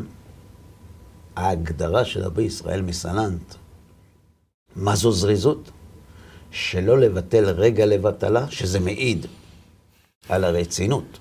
ההגדרה 1.37 2.05
של 2.05 2.23
רבי 2.23 2.43
ישראל 2.43 2.83
מסלנט, 2.83 3.55
מה 4.77 4.97
זו 4.97 5.13
זריזות? 5.13 5.71
שלא 6.51 6.99
לבטל 6.99 7.45
רגע 7.45 7.87
לבטלה, 7.87 8.51
שזה 8.51 8.81
מעיד 8.81 9.27
על 10.29 10.45
הרצינות 10.45 11.19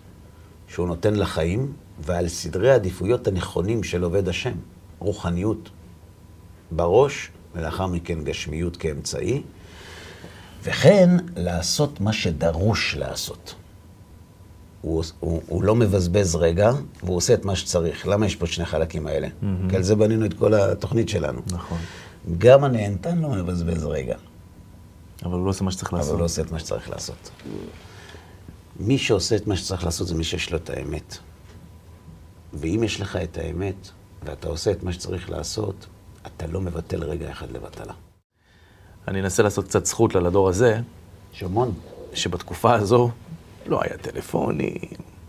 שהוא 0.68 0.88
נותן 0.88 1.16
לחיים 1.16 1.74
ועל 2.00 2.28
סדרי 2.28 2.72
העדיפויות 2.72 3.28
הנכונים 3.28 3.84
של 3.84 4.04
עובד 4.04 4.28
השם, 4.28 4.54
רוחניות 5.00 5.70
בראש, 6.72 7.30
ולאחר 7.54 7.88
מכן 7.88 8.24
גשמיות 8.24 8.78
כאמצעי, 8.78 9.44
וכן 10.64 11.09
לעשות 11.36 12.01
מה 12.01 12.14
שדרוש 12.14 12.95
לעשות. 12.95 13.55
הוא, 14.82 15.03
הוא, 15.20 15.41
הוא 15.47 15.64
לא 15.64 15.76
מבזבז 15.76 16.36
רגע, 16.36 16.72
והוא 17.03 17.18
עושה 17.18 17.34
את 17.34 17.45
מה 17.45 17.55
שצריך. 17.55 18.07
למה 18.07 18.26
יש 18.26 18.36
פה 18.36 18.47
שני 18.47 18.66
חלקים 18.66 19.07
האלה? 19.07 19.28
Mm-hmm. 19.28 19.70
כי 19.70 19.76
על 19.76 19.84
זה 19.84 19.95
בנינו 19.95 20.26
את 20.26 20.34
כל 20.34 20.53
התוכנית 20.53 21.09
שלנו. 21.09 21.41
נכון. 21.47 21.78
גם 22.38 22.64
הנהנתן 22.64 23.18
לא 23.18 23.30
מבזבז 23.30 23.86
רגע. 23.86 24.16
אבל 25.26 25.34
הוא 25.34 25.45
לא 25.45 25.49
עושה 25.49 25.64
מה 25.64 25.72
שצריך 25.72 25.93
אבל 25.93 25.99
לעשות. 25.99 26.11
הוא 26.11 26.20
לא 26.20 26.26
עושה 26.26 26.41
את 26.41 26.51
מה 26.51 26.59
שצריך 26.59 26.89
לעשות. 26.89 27.30
מי 28.80 28.97
שעושה 28.97 29.36
את 29.36 29.47
מה 29.47 29.55
שצריך 29.55 29.84
לעשות 29.84 30.07
זה 30.07 30.16
מי 30.16 30.24
שיש 30.24 30.51
לו 30.51 30.57
את 30.57 30.70
האמת. 30.70 31.18
ואם 32.53 32.82
יש 32.84 33.01
לך 33.01 33.16
את 33.16 33.38
האמת, 33.38 33.89
ואתה 34.24 34.47
עושה 34.47 34.72
את 34.72 34.84
מה 34.84 34.93
שצריך 34.93 35.30
לעשות, 35.30 35.86
אתה 36.28 36.47
לא 36.47 36.61
מבטל 36.61 37.03
רגע 37.03 37.32
אחד 37.32 37.51
לבטלה. 37.51 37.93
אני 39.08 39.22
אנסה 39.22 39.43
לעשות 39.43 39.66
קצת 39.66 39.86
זכות 39.86 40.16
לדור 40.16 40.49
הזה, 40.49 40.80
יש 41.34 41.43
המון. 41.43 41.74
שבתקופה 42.14 42.74
הזו 42.74 43.10
לא 43.66 43.82
היה 43.84 43.97
טלפונים, 43.97 44.78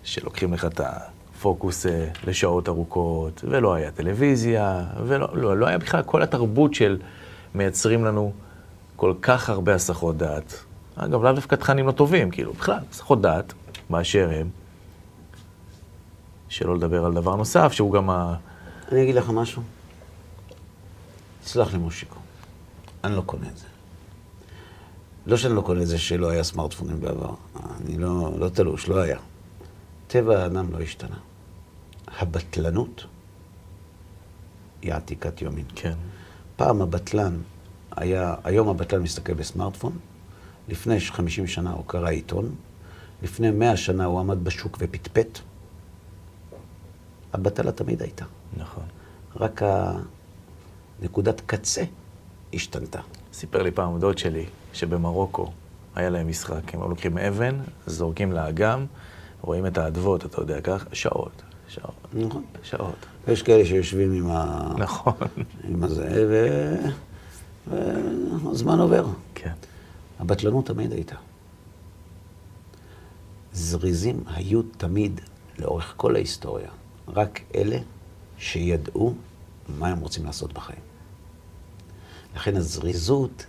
שלוקחים 0.05 0.55
לך 0.55 0.65
את 0.65 0.81
הפוקוס 0.81 1.87
אה, 1.87 2.09
לשעות 2.27 2.69
ארוכות, 2.69 3.45
ולא 3.49 3.75
היה 3.75 3.91
טלוויזיה, 3.91 4.85
ולא 5.07 5.29
לא, 5.33 5.57
לא 5.57 5.67
היה 5.67 5.79
בכלל 5.79 6.03
כל 6.03 6.23
התרבות 6.23 6.75
של 6.75 6.99
מייצרים 7.55 8.05
לנו 8.05 8.33
כל 8.97 9.15
כך 9.23 9.51
הרבה 9.51 9.75
הסחות 9.75 10.17
דעת. 10.17 10.65
אגב, 10.97 11.23
לאו 11.23 11.33
דווקא 11.33 11.55
תכנים 11.55 11.87
לא 11.87 11.93
טובים, 11.93 12.31
כאילו, 12.31 12.53
בכלל, 12.53 12.79
הסחות 12.91 13.21
דעת, 13.21 13.53
באשר 13.91 14.31
הם. 14.33 14.49
שלא 16.49 16.77
לדבר 16.77 17.05
על 17.05 17.13
דבר 17.13 17.37
נוסף, 17.37 17.73
שהוא 17.73 17.93
גם 17.93 18.11
ה... 18.11 18.35
אני 18.93 19.03
אגיד 19.03 19.15
לך 19.15 19.31
משהו. 19.31 19.63
סלח 21.45 21.73
לי, 21.73 21.79
מושיקו, 21.79 22.17
אני 23.05 23.17
לא 23.17 23.21
קונה 23.21 23.49
את 23.49 23.57
זה. 23.57 23.67
לא 25.27 25.37
שאני 25.37 25.55
לא 25.55 25.61
קונה 25.61 25.83
את 25.83 25.87
זה 25.87 25.99
שלא 25.99 26.31
היה 26.31 26.45
סמארטפונים 26.45 27.01
בעבר. 27.01 27.35
אני 27.81 27.99
לא, 27.99 28.33
לא 28.39 28.49
תלוש, 28.49 28.89
לא 28.89 28.99
היה. 28.99 29.19
טבע 30.07 30.43
האדם 30.43 30.73
לא 30.73 30.81
השתנה. 30.81 31.17
הבטלנות 32.09 33.07
היא 34.83 34.93
עתיקת 34.93 35.43
יומין. 35.43 35.65
כן. 35.75 35.95
פעם 36.57 36.83
הבטלן 36.83 37.37
היה, 37.97 38.35
היום 38.45 38.69
הבטלן 38.69 39.03
מסתכל 39.03 39.35
בסמארטפון, 39.35 39.99
לפני 40.69 41.01
50 41.01 41.47
שנה 41.47 41.73
הוא 41.73 41.85
קרא 41.87 42.09
עיתון, 42.09 42.55
לפני 43.23 43.51
100 43.51 43.77
שנה 43.77 44.05
הוא 44.05 44.21
עמד 44.21 44.45
בשוק 44.45 44.79
ופטפט. 44.81 45.39
הבטלה 47.33 47.73
תמיד 47.73 48.03
הייתה. 48.03 48.25
נכון. 48.57 48.85
רק 49.37 49.63
הנקודת 51.03 51.43
קצה 51.47 51.85
השתנתה. 52.55 53.01
סיפר 53.33 53.63
לי 53.63 53.71
פעם 53.71 54.01
דוד 54.01 54.19
שלי, 54.19 54.45
שבמרוקו 54.73 55.53
היה 55.95 56.11
להם 56.11 56.29
משחק. 56.29 56.75
הם 56.75 56.81
היו 56.81 56.89
לוקחים 56.89 57.19
אבן, 57.19 57.59
זורקים 57.87 58.33
לאגם, 58.33 58.87
רואים 59.41 59.67
את 59.67 59.79
האדוות, 59.79 60.25
אתה 60.25 60.41
יודע, 60.41 60.61
כך, 60.61 60.87
שעות, 60.93 61.43
שעות, 61.69 61.95
נכון. 62.13 62.45
שעות. 62.63 63.07
יש 63.29 63.43
כאלה 63.43 63.65
שיושבים 63.65 64.13
עם, 64.13 64.31
ה... 64.31 64.73
נכון. 64.79 65.15
עם 65.69 65.85
הזה, 65.85 66.27
ו... 66.29 66.49
והזמן 68.45 68.81
עובר. 68.81 69.07
כן. 69.35 69.53
הבטלנות 70.21 70.67
תמיד 70.67 70.93
הייתה. 70.93 71.17
זריזים 73.53 74.25
היו 74.27 74.63
תמיד, 74.63 75.21
לאורך 75.59 75.95
כל 75.97 76.15
ההיסטוריה, 76.15 76.69
רק 77.09 77.41
אלה 77.55 77.79
שידעו 78.39 79.15
מה 79.79 79.89
הם 79.89 79.99
רוצים 79.99 80.25
לעשות 80.25 80.53
בחיים. 80.53 80.94
לכן 82.37 82.57
הזריזות 82.57 83.47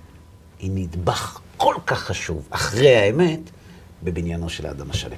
היא 0.60 0.72
נדבך 0.74 1.40
כל 1.58 1.76
כך 1.86 2.00
חשוב, 2.00 2.48
אחרי 2.50 2.96
האמת, 2.96 3.40
בבניינו 4.04 4.50
של 4.50 4.66
האדם 4.66 4.92
השלם. 4.92 5.18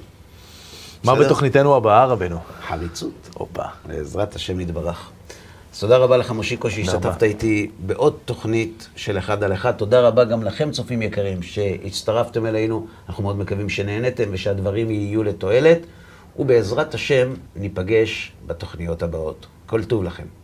מה 1.04 1.14
בסדר? 1.14 1.24
בתוכניתנו 1.24 1.76
הבאה, 1.76 2.06
רבנו? 2.06 2.38
חריצות, 2.68 3.30
הופה. 3.34 3.62
בעזרת 3.86 4.34
השם 4.34 4.60
יתברך. 4.60 5.10
אז 5.74 5.80
תודה 5.80 5.96
רבה 5.96 6.16
לך, 6.16 6.30
מושיקו, 6.30 6.70
שהשתתפת. 6.70 7.22
איתי 7.22 7.70
בעוד 7.86 8.16
תוכנית 8.24 8.88
של 8.96 9.18
אחד 9.18 9.42
על 9.42 9.52
אחד. 9.52 9.72
תודה 9.72 10.00
רבה 10.00 10.24
גם 10.24 10.42
לכם, 10.42 10.70
צופים 10.70 11.02
יקרים, 11.02 11.42
שהצטרפתם 11.42 12.46
אלינו. 12.46 12.86
אנחנו 13.08 13.22
מאוד 13.22 13.38
מקווים 13.38 13.68
שנהנתם 13.68 14.28
ושהדברים 14.30 14.90
יהיו 14.90 15.22
לתועלת, 15.22 15.78
ובעזרת 16.38 16.94
השם 16.94 17.34
ניפגש 17.56 18.32
בתוכניות 18.46 19.02
הבאות. 19.02 19.46
כל 19.66 19.84
טוב 19.84 20.04
לכם. 20.04 20.37